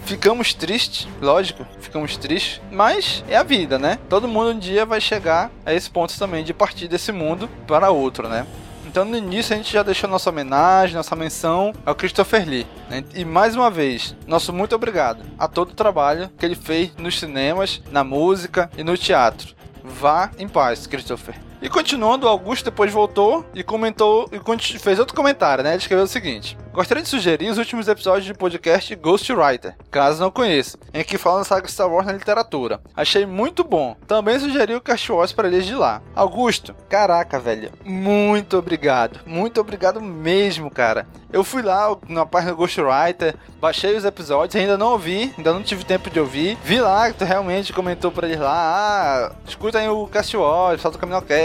Ficamos 0.05 0.53
tristes, 0.53 1.07
lógico, 1.21 1.65
ficamos 1.79 2.17
tristes, 2.17 2.59
mas 2.71 3.23
é 3.29 3.37
a 3.37 3.43
vida, 3.43 3.77
né? 3.77 3.99
Todo 4.09 4.27
mundo 4.27 4.51
um 4.51 4.57
dia 4.57 4.85
vai 4.85 4.99
chegar 4.99 5.51
a 5.63 5.73
esse 5.73 5.89
ponto 5.89 6.17
também 6.17 6.43
de 6.43 6.53
partir 6.53 6.87
desse 6.87 7.11
mundo 7.11 7.47
para 7.67 7.91
outro, 7.91 8.27
né? 8.27 8.47
Então 8.91 9.05
no 9.05 9.15
início 9.15 9.53
a 9.53 9.57
gente 9.57 9.71
já 9.71 9.83
deixou 9.83 10.09
nossa 10.09 10.29
homenagem, 10.29 10.97
nossa 10.97 11.15
menção 11.15 11.71
ao 11.85 11.95
Christopher 11.95 12.45
Lee. 12.45 12.67
Né? 12.89 13.05
E 13.15 13.23
mais 13.23 13.55
uma 13.55 13.71
vez, 13.71 14.13
nosso 14.27 14.51
muito 14.51 14.75
obrigado 14.75 15.23
a 15.39 15.47
todo 15.47 15.69
o 15.69 15.75
trabalho 15.75 16.29
que 16.37 16.45
ele 16.45 16.55
fez 16.55 16.93
nos 16.97 17.17
cinemas, 17.17 17.81
na 17.89 18.03
música 18.03 18.69
e 18.77 18.83
no 18.83 18.97
teatro. 18.97 19.55
Vá 19.81 20.29
em 20.37 20.45
paz, 20.45 20.87
Christopher. 20.87 21.50
E 21.61 21.69
continuando, 21.69 22.27
Augusto 22.27 22.65
depois 22.65 22.91
voltou 22.91 23.45
e 23.53 23.63
comentou 23.63 24.27
e 24.31 24.79
fez 24.79 24.97
outro 24.97 25.15
comentário, 25.15 25.63
né? 25.63 25.71
Ele 25.71 25.77
escreveu 25.77 26.05
o 26.05 26.07
seguinte: 26.07 26.57
Gostaria 26.73 27.03
de 27.03 27.09
sugerir 27.09 27.49
os 27.49 27.57
últimos 27.57 27.89
episódios 27.89 28.27
do 28.27 28.37
podcast 28.37 28.95
Ghostwriter, 28.95 29.75
caso 29.91 30.21
não 30.21 30.31
conheça, 30.31 30.77
em 30.93 31.03
que 31.03 31.17
falam 31.17 31.43
saga 31.43 31.67
Star 31.67 31.91
Wars 31.91 32.07
na 32.07 32.13
literatura. 32.13 32.79
Achei 32.95 33.25
muito 33.25 33.61
bom. 33.61 33.93
Também 34.07 34.39
sugeri 34.39 34.73
o 34.73 34.79
Cast 34.79 35.11
Wars 35.11 35.33
para 35.33 35.49
eles 35.49 35.65
de 35.65 35.75
lá. 35.75 36.01
Augusto, 36.15 36.73
caraca, 36.87 37.37
velho, 37.39 37.73
muito 37.83 38.57
obrigado. 38.57 39.19
Muito 39.25 39.59
obrigado 39.59 39.99
mesmo, 39.99 40.71
cara. 40.71 41.05
Eu 41.31 41.43
fui 41.43 41.61
lá 41.61 41.95
na 42.07 42.25
página 42.25 42.53
Ghostwriter, 42.53 43.35
baixei 43.59 43.95
os 43.95 44.05
episódios, 44.05 44.55
ainda 44.55 44.77
não 44.77 44.93
ouvi, 44.93 45.33
ainda 45.37 45.53
não 45.53 45.63
tive 45.63 45.83
tempo 45.83 46.09
de 46.09 46.19
ouvir. 46.19 46.57
Vi 46.63 46.79
lá 46.79 47.11
que 47.11 47.19
tu 47.19 47.25
realmente 47.25 47.73
comentou 47.73 48.11
para 48.11 48.27
eles 48.27 48.39
lá, 48.39 48.51
ah, 48.53 49.31
escuta 49.45 49.79
aí 49.79 49.89
o 49.89 50.07
Cast 50.07 50.35
Wars, 50.35 50.81
solta 50.81 50.97
o 50.97 51.01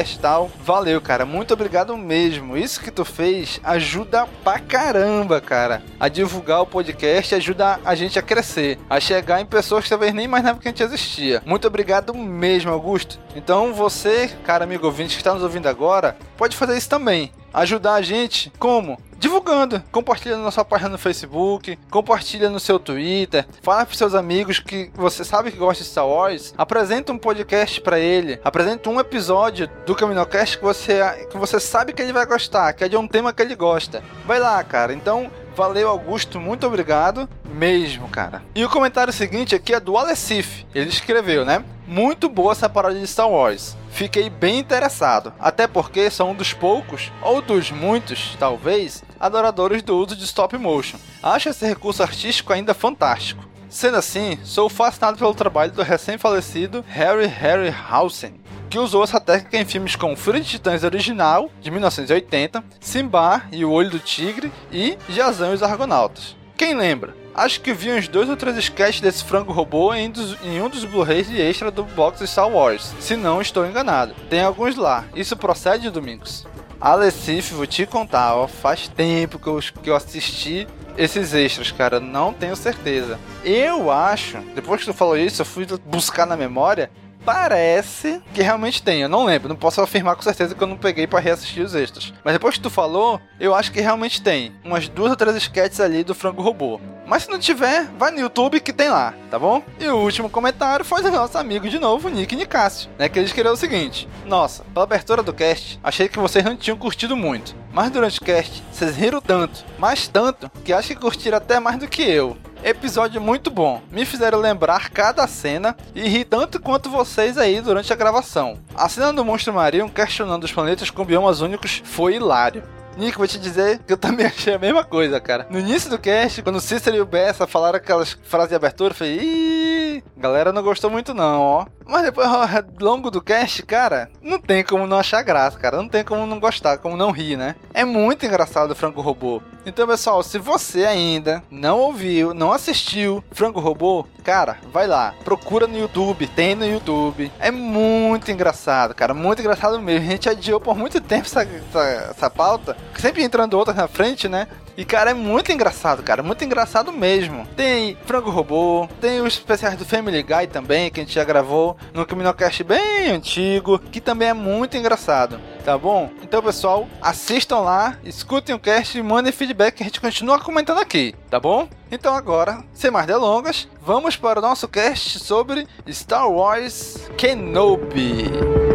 Caminocast 0.06 0.14
e 0.14 0.18
tal. 0.18 0.50
Valeu, 0.62 1.00
cara, 1.00 1.26
muito 1.26 1.52
obrigado 1.52 1.96
mesmo. 1.96 2.56
Isso 2.56 2.80
que 2.80 2.90
tu 2.90 3.04
fez 3.04 3.60
ajuda 3.64 4.26
pra 4.44 4.58
caramba 4.58 5.40
cara, 5.40 5.82
a 5.98 6.08
divulgar 6.08 6.62
o 6.62 6.66
podcast 6.66 7.34
ajuda 7.34 7.80
a 7.84 7.94
gente 7.94 8.18
a 8.18 8.22
crescer, 8.22 8.78
a 8.88 9.00
chegar 9.00 9.40
em 9.40 9.46
pessoas 9.46 9.84
que 9.84 9.90
talvez 9.90 10.14
nem 10.14 10.24
imaginavam 10.24 10.60
que 10.60 10.68
a 10.68 10.70
gente 10.70 10.82
existia. 10.82 11.42
Muito 11.44 11.66
obrigado 11.66 12.14
mesmo, 12.14 12.70
Augusto. 12.70 13.18
Então 13.34 13.74
você, 13.74 14.30
cara 14.44 14.64
amigo 14.64 14.86
ouvinte 14.86 15.14
que 15.14 15.20
está 15.20 15.34
nos 15.34 15.42
ouvindo 15.42 15.68
agora, 15.68 16.16
pode 16.36 16.56
fazer 16.56 16.76
isso 16.76 16.88
também. 16.88 17.32
Ajudar 17.52 17.94
a 17.94 18.02
gente 18.02 18.52
como? 18.58 18.98
Divulgando, 19.18 19.82
compartilha 19.90 20.36
na 20.36 20.50
sua 20.50 20.64
página 20.64 20.90
no 20.90 20.98
Facebook, 20.98 21.78
compartilha 21.90 22.50
no 22.50 22.60
seu 22.60 22.78
Twitter, 22.78 23.46
fala 23.62 23.86
para 23.86 23.94
seus 23.94 24.14
amigos 24.14 24.58
que 24.58 24.90
você 24.94 25.24
sabe 25.24 25.50
que 25.50 25.58
gosta 25.58 25.82
de 25.82 25.90
Star 25.90 26.06
Wars, 26.06 26.54
apresenta 26.56 27.12
um 27.12 27.18
podcast 27.18 27.80
para 27.80 27.98
ele, 27.98 28.38
apresenta 28.44 28.90
um 28.90 29.00
episódio 29.00 29.68
do 29.84 29.94
Caminocast 29.94 30.58
que 30.58 30.64
você 30.64 31.26
que 31.30 31.36
você 31.36 31.58
sabe 31.58 31.92
que 31.92 32.02
ele 32.02 32.12
vai 32.12 32.26
gostar, 32.26 32.72
que 32.72 32.84
é 32.84 32.88
de 32.88 32.96
um 32.96 33.06
tema 33.06 33.32
que 33.32 33.42
ele 33.42 33.54
gosta. 33.54 34.02
Vai 34.26 34.38
lá, 34.38 34.62
cara. 34.62 34.92
Então, 34.92 35.30
Valeu, 35.56 35.88
Augusto, 35.88 36.38
muito 36.38 36.66
obrigado 36.66 37.26
mesmo, 37.46 38.06
cara. 38.08 38.42
E 38.54 38.62
o 38.62 38.68
comentário 38.68 39.10
seguinte 39.10 39.54
aqui 39.54 39.72
é 39.72 39.80
do 39.80 39.96
Alessif. 39.96 40.66
Ele 40.74 40.90
escreveu, 40.90 41.46
né? 41.46 41.64
Muito 41.86 42.28
boa 42.28 42.52
essa 42.52 42.68
paródia 42.68 43.00
de 43.00 43.06
Star 43.06 43.30
Wars. 43.30 43.74
Fiquei 43.96 44.28
bem 44.28 44.58
interessado, 44.58 45.32
até 45.40 45.66
porque 45.66 46.10
sou 46.10 46.28
um 46.28 46.34
dos 46.34 46.52
poucos, 46.52 47.10
ou 47.22 47.40
dos 47.40 47.70
muitos, 47.70 48.36
talvez, 48.38 49.02
adoradores 49.18 49.82
do 49.82 49.96
uso 49.96 50.14
de 50.14 50.24
stop 50.24 50.54
motion. 50.58 50.98
Acho 51.22 51.48
esse 51.48 51.66
recurso 51.66 52.02
artístico 52.02 52.52
ainda 52.52 52.74
fantástico. 52.74 53.42
Sendo 53.70 53.96
assim, 53.96 54.38
sou 54.44 54.68
fascinado 54.68 55.16
pelo 55.16 55.32
trabalho 55.32 55.72
do 55.72 55.80
recém-falecido 55.82 56.84
Harry 56.86 57.24
Harryhausen, 57.24 58.38
que 58.68 58.78
usou 58.78 59.02
essa 59.02 59.18
técnica 59.18 59.56
em 59.56 59.64
filmes 59.64 59.96
como 59.96 60.14
Fúria 60.14 60.42
de 60.42 60.50
Titãs 60.50 60.84
original, 60.84 61.50
de 61.62 61.70
1980, 61.70 62.62
Simba 62.78 63.44
e 63.50 63.64
o 63.64 63.70
Olho 63.70 63.88
do 63.88 63.98
Tigre 63.98 64.52
e 64.70 64.98
Jazão 65.08 65.52
e 65.52 65.54
os 65.54 65.62
Argonautas. 65.62 66.36
Quem 66.54 66.74
lembra? 66.74 67.16
Acho 67.36 67.60
que 67.60 67.74
vi 67.74 67.92
uns 67.92 68.08
dois 68.08 68.30
ou 68.30 68.36
três 68.36 68.56
sketches 68.56 69.02
desse 69.02 69.22
frango 69.22 69.52
robô 69.52 69.92
em, 69.92 70.10
dos, 70.10 70.42
em 70.42 70.62
um 70.62 70.70
dos 70.70 70.86
Blu-rays 70.86 71.28
de 71.28 71.38
extra 71.38 71.70
do 71.70 71.84
box 71.84 72.26
Star 72.26 72.48
Wars, 72.48 72.94
se 72.98 73.14
não 73.14 73.42
estou 73.42 73.66
enganado. 73.66 74.14
Tem 74.30 74.40
alguns 74.40 74.74
lá. 74.74 75.04
Isso 75.14 75.36
procede, 75.36 75.90
Domingos? 75.90 76.46
Alessif, 76.80 77.52
vou 77.52 77.66
te 77.66 77.84
contar, 77.84 78.34
ó, 78.34 78.48
faz 78.48 78.88
tempo 78.88 79.38
que 79.38 79.48
eu, 79.48 79.60
que 79.82 79.90
eu 79.90 79.94
assisti 79.94 80.66
esses 80.96 81.34
extras, 81.34 81.70
cara, 81.70 82.00
não 82.00 82.32
tenho 82.32 82.56
certeza. 82.56 83.18
Eu 83.44 83.90
acho, 83.90 84.38
depois 84.54 84.80
que 84.80 84.86
tu 84.86 84.94
falou 84.94 85.18
isso, 85.18 85.42
eu 85.42 85.46
fui 85.46 85.66
buscar 85.84 86.24
na 86.24 86.38
memória, 86.38 86.90
parece 87.26 88.22
que 88.32 88.40
realmente 88.40 88.80
tem. 88.80 89.02
Eu 89.02 89.08
não 89.08 89.24
lembro, 89.24 89.48
não 89.48 89.56
posso 89.56 89.80
afirmar 89.80 90.14
com 90.14 90.22
certeza 90.22 90.54
que 90.54 90.62
eu 90.62 90.68
não 90.68 90.76
peguei 90.76 91.08
para 91.08 91.18
reassistir 91.18 91.64
os 91.64 91.74
extras. 91.74 92.14
Mas 92.24 92.32
depois 92.32 92.54
que 92.54 92.62
tu 92.62 92.70
falou, 92.70 93.20
eu 93.40 93.52
acho 93.52 93.72
que 93.72 93.80
realmente 93.80 94.22
tem. 94.22 94.54
Umas 94.64 94.88
duas 94.88 95.10
ou 95.10 95.16
três 95.16 95.36
sketches 95.36 95.80
ali 95.80 96.04
do 96.04 96.14
frango 96.14 96.40
robô. 96.40 96.80
Mas 97.04 97.24
se 97.24 97.30
não 97.30 97.38
tiver, 97.38 97.88
vai 97.98 98.10
no 98.10 98.20
YouTube 98.20 98.60
que 98.60 98.72
tem 98.72 98.88
lá, 98.88 99.14
tá 99.30 99.38
bom? 99.38 99.62
E 99.78 99.86
o 99.86 99.96
último 99.96 100.28
comentário 100.30 100.84
foi 100.84 101.02
do 101.02 101.10
nosso 101.10 101.38
amigo 101.38 101.68
de 101.68 101.78
novo, 101.78 102.08
Nick 102.08 102.34
Nicásio, 102.34 102.90
né? 102.98 103.08
Que 103.08 103.18
ele 103.18 103.26
escreveu 103.26 103.52
o 103.52 103.56
seguinte: 103.56 104.08
Nossa, 104.24 104.64
pela 104.72 104.84
abertura 104.84 105.22
do 105.22 105.32
cast, 105.32 105.78
achei 105.84 106.08
que 106.08 106.18
vocês 106.18 106.44
não 106.44 106.56
tinham 106.56 106.76
curtido 106.76 107.16
muito. 107.16 107.54
Mas 107.72 107.90
durante 107.90 108.18
o 108.18 108.24
cast, 108.24 108.62
vocês 108.72 108.96
riram 108.96 109.20
tanto, 109.20 109.64
mais 109.78 110.08
tanto, 110.08 110.50
que 110.64 110.72
acho 110.72 110.88
que 110.88 110.96
curtiram 110.96 111.38
até 111.38 111.60
mais 111.60 111.78
do 111.78 111.86
que 111.86 112.02
eu. 112.02 112.36
Episódio 112.62 113.20
muito 113.20 113.50
bom. 113.50 113.80
Me 113.90 114.04
fizeram 114.04 114.40
lembrar 114.40 114.90
cada 114.90 115.26
cena 115.26 115.76
e 115.94 116.08
ri 116.08 116.24
tanto 116.24 116.60
quanto 116.60 116.90
vocês 116.90 117.38
aí 117.38 117.60
durante 117.60 117.92
a 117.92 117.96
gravação. 117.96 118.58
A 118.74 118.88
cena 118.88 119.12
do 119.12 119.24
monstro 119.24 119.52
marinho 119.52 119.88
questionando 119.88 120.44
os 120.44 120.52
planetas 120.52 120.90
com 120.90 121.04
biomas 121.04 121.40
únicos 121.40 121.82
foi 121.84 122.16
hilário. 122.16 122.62
Nico, 122.96 123.18
vou 123.18 123.28
te 123.28 123.38
dizer 123.38 123.80
que 123.80 123.92
eu 123.92 123.98
também 123.98 124.24
achei 124.26 124.54
a 124.54 124.58
mesma 124.58 124.82
coisa, 124.82 125.20
cara. 125.20 125.46
No 125.50 125.58
início 125.58 125.90
do 125.90 125.98
cast, 125.98 126.42
quando 126.42 126.56
o 126.56 126.60
Cícero 126.60 126.96
e 126.96 127.00
o 127.00 127.06
Bessa 127.06 127.46
falaram 127.46 127.76
aquelas 127.76 128.16
frases 128.24 128.48
de 128.48 128.54
abertura, 128.54 128.92
eu 128.92 128.96
falei, 128.96 129.18
Ih, 129.20 130.04
galera 130.16 130.52
não 130.52 130.62
gostou 130.62 130.90
muito 130.90 131.12
não, 131.12 131.40
ó. 131.40 131.66
Mas 131.86 132.02
depois, 132.02 132.26
ao 132.26 132.46
longo 132.80 133.10
do 133.10 133.22
cast, 133.22 133.62
cara, 133.62 134.10
não 134.20 134.38
tem 134.38 134.64
como 134.64 134.86
não 134.86 134.98
achar 134.98 135.22
graça, 135.22 135.58
cara. 135.58 135.76
Não 135.76 135.88
tem 135.88 136.04
como 136.04 136.26
não 136.26 136.40
gostar, 136.40 136.78
como 136.78 136.96
não 136.96 137.12
rir, 137.12 137.36
né? 137.36 137.54
É 137.72 137.84
muito 137.84 138.26
engraçado 138.26 138.72
o 138.72 138.74
Franco 138.74 139.00
Robô. 139.00 139.40
Então, 139.64 139.86
pessoal, 139.86 140.22
se 140.22 140.38
você 140.38 140.84
ainda 140.84 141.42
não 141.50 141.78
ouviu, 141.78 142.34
não 142.34 142.52
assistiu 142.52 143.22
Franco 143.32 143.60
Robô, 143.60 144.06
cara, 144.24 144.58
vai 144.72 144.86
lá. 144.86 145.14
Procura 145.24 145.66
no 145.66 145.78
YouTube, 145.78 146.26
tem 146.28 146.54
no 146.54 146.66
YouTube. 146.66 147.30
É 147.38 147.50
muito 147.50 148.30
engraçado, 148.30 148.94
cara. 148.94 149.14
Muito 149.14 149.40
engraçado 149.40 149.80
mesmo. 149.80 150.06
A 150.06 150.10
gente 150.10 150.28
adiou 150.28 150.60
por 150.60 150.76
muito 150.76 151.00
tempo 151.00 151.26
essa, 151.26 151.42
essa, 151.42 152.10
essa 152.10 152.30
pauta. 152.30 152.76
Sempre 152.96 153.22
entrando 153.22 153.54
outras 153.54 153.76
na 153.76 153.88
frente, 153.88 154.28
né? 154.28 154.46
E, 154.76 154.84
cara, 154.84 155.12
é 155.12 155.14
muito 155.14 155.50
engraçado, 155.50 156.02
cara. 156.02 156.22
Muito 156.22 156.44
engraçado 156.44 156.92
mesmo. 156.92 157.46
Tem 157.56 157.96
Frango 158.04 158.30
Robô, 158.30 158.88
tem 159.00 159.20
os 159.20 159.34
especiais 159.34 159.76
do 159.76 159.84
Family 159.84 160.22
Guy 160.22 160.46
também, 160.48 160.90
que 160.90 161.00
a 161.00 161.02
gente 161.02 161.14
já 161.14 161.24
gravou 161.24 161.76
no 161.94 162.04
Caminocast 162.04 162.62
bem 162.62 163.10
antigo, 163.10 163.78
que 163.78 164.00
também 164.00 164.28
é 164.28 164.34
muito 164.34 164.76
engraçado, 164.76 165.40
tá 165.64 165.78
bom? 165.78 166.10
Então, 166.22 166.42
pessoal, 166.42 166.86
assistam 167.00 167.60
lá, 167.60 167.98
escutem 168.04 168.54
o 168.54 168.58
cast 168.58 168.98
e 168.98 169.02
mandem 169.02 169.32
feedback 169.32 169.76
que 169.76 169.82
a 169.82 169.86
gente 169.86 170.00
continua 170.00 170.38
comentando 170.38 170.78
aqui, 170.78 171.14
tá 171.30 171.40
bom? 171.40 171.68
Então 171.90 172.14
agora, 172.14 172.64
sem 172.74 172.90
mais 172.90 173.06
delongas, 173.06 173.68
vamos 173.80 174.16
para 174.16 174.40
o 174.40 174.42
nosso 174.42 174.66
cast 174.66 175.20
sobre 175.20 175.66
Star 175.88 176.28
Wars 176.28 177.08
Kenobi. 177.16 178.65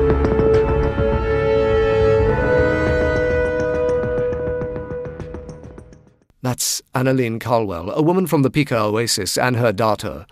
That's 6.41 6.81
Annalene 6.95 7.39
Colwell, 7.39 7.91
a 7.91 8.01
woman 8.01 8.25
from 8.25 8.41
the 8.41 8.49
Pika 8.49 8.79
Oasis, 8.79 9.37
and 9.37 9.55
her 9.55 9.71
daughter. 9.71 10.25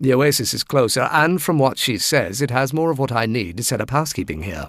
The 0.00 0.14
Oasis 0.14 0.54
is 0.54 0.62
closer, 0.62 1.08
and 1.12 1.42
from 1.42 1.58
what 1.58 1.78
she 1.78 1.98
says, 1.98 2.40
it 2.40 2.50
has 2.50 2.72
more 2.72 2.90
of 2.90 2.98
what 2.98 3.10
I 3.10 3.26
need 3.26 3.56
to 3.56 3.64
set 3.64 3.80
up 3.80 3.90
housekeeping 3.90 4.44
here. 4.44 4.68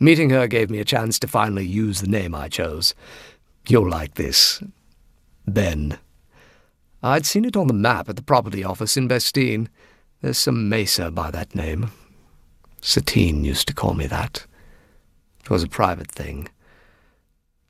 Meeting 0.00 0.30
her 0.30 0.48
gave 0.48 0.70
me 0.70 0.80
a 0.80 0.84
chance 0.84 1.18
to 1.20 1.28
finally 1.28 1.66
use 1.66 2.00
the 2.00 2.08
name 2.08 2.34
I 2.34 2.48
chose. 2.48 2.94
You'll 3.68 3.88
like 3.88 4.14
this. 4.14 4.62
Ben. 5.46 5.98
I'd 7.02 7.26
seen 7.26 7.44
it 7.44 7.56
on 7.56 7.68
the 7.68 7.74
map 7.74 8.08
at 8.08 8.16
the 8.16 8.22
property 8.22 8.64
office 8.64 8.96
in 8.96 9.06
Bestine. 9.06 9.68
There's 10.20 10.38
some 10.38 10.68
mesa 10.68 11.12
by 11.12 11.30
that 11.30 11.54
name. 11.54 11.92
Satine 12.80 13.44
used 13.44 13.68
to 13.68 13.74
call 13.74 13.94
me 13.94 14.06
that. 14.08 14.46
It 15.40 15.50
was 15.50 15.62
a 15.62 15.68
private 15.68 16.10
thing. 16.10 16.48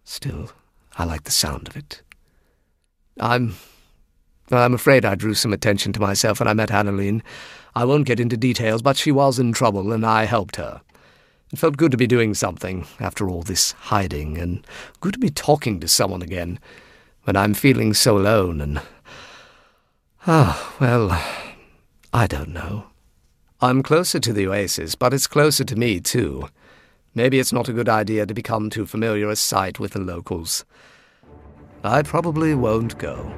Still, 0.05 0.51
I 0.99 1.05
like 1.05 1.25
the 1.25 1.31
sound 1.31 1.69
of 1.69 1.77
it. 1.77 2.03
I'm. 3.21 3.55
I'm 4.51 4.75
afraid 4.75 5.05
I 5.05 5.15
drew 5.15 5.35
some 5.35 5.53
attention 5.53 5.93
to 5.93 6.01
myself 6.01 6.41
when 6.41 6.49
I 6.49 6.55
met 6.55 6.71
Annaline. 6.71 7.23
I 7.75 7.85
won't 7.85 8.07
get 8.07 8.19
into 8.19 8.37
details, 8.37 8.83
but 8.83 8.97
she 8.97 9.13
was 9.13 9.39
in 9.39 9.53
trouble, 9.53 9.93
and 9.93 10.05
I 10.05 10.25
helped 10.25 10.57
her. 10.57 10.81
It 11.53 11.59
felt 11.59 11.77
good 11.77 11.93
to 11.93 11.99
be 11.99 12.07
doing 12.07 12.35
something 12.35 12.87
after 12.99 13.29
all 13.29 13.43
this 13.43 13.73
hiding, 13.73 14.39
and 14.39 14.67
good 15.01 15.13
to 15.13 15.19
be 15.19 15.31
talking 15.31 15.79
to 15.81 15.89
someone 15.89 16.23
again 16.23 16.59
when 17.25 17.37
I'm 17.37 17.55
feeling 17.55 17.95
so 17.95 18.19
alone 18.19 18.61
and. 18.61 18.81
Ah, 20.27 20.75
well, 20.81 21.11
I 22.13 22.27
don't 22.27 22.51
know. 22.51 22.87
I'm 23.61 23.83
closer 23.83 24.19
to 24.21 24.33
the 24.33 24.47
oasis, 24.47 24.95
but 24.95 25.15
it's 25.15 25.27
closer 25.27 25.65
to 25.65 25.77
me, 25.77 26.01
too. 26.01 26.49
Maybe 27.19 27.41
it's 27.41 27.53
not 27.53 27.69
a 27.69 27.73
good 27.73 27.89
idea 27.89 28.27
to 28.27 28.33
become 28.33 28.71
too 28.71 28.87
familiar 28.87 29.29
a 29.29 29.35
sight 29.35 29.81
with 29.81 29.91
the 29.91 29.99
locals. 29.99 30.65
I 31.83 32.05
probably 32.05 32.55
won't 32.55 32.97
go. 32.97 33.29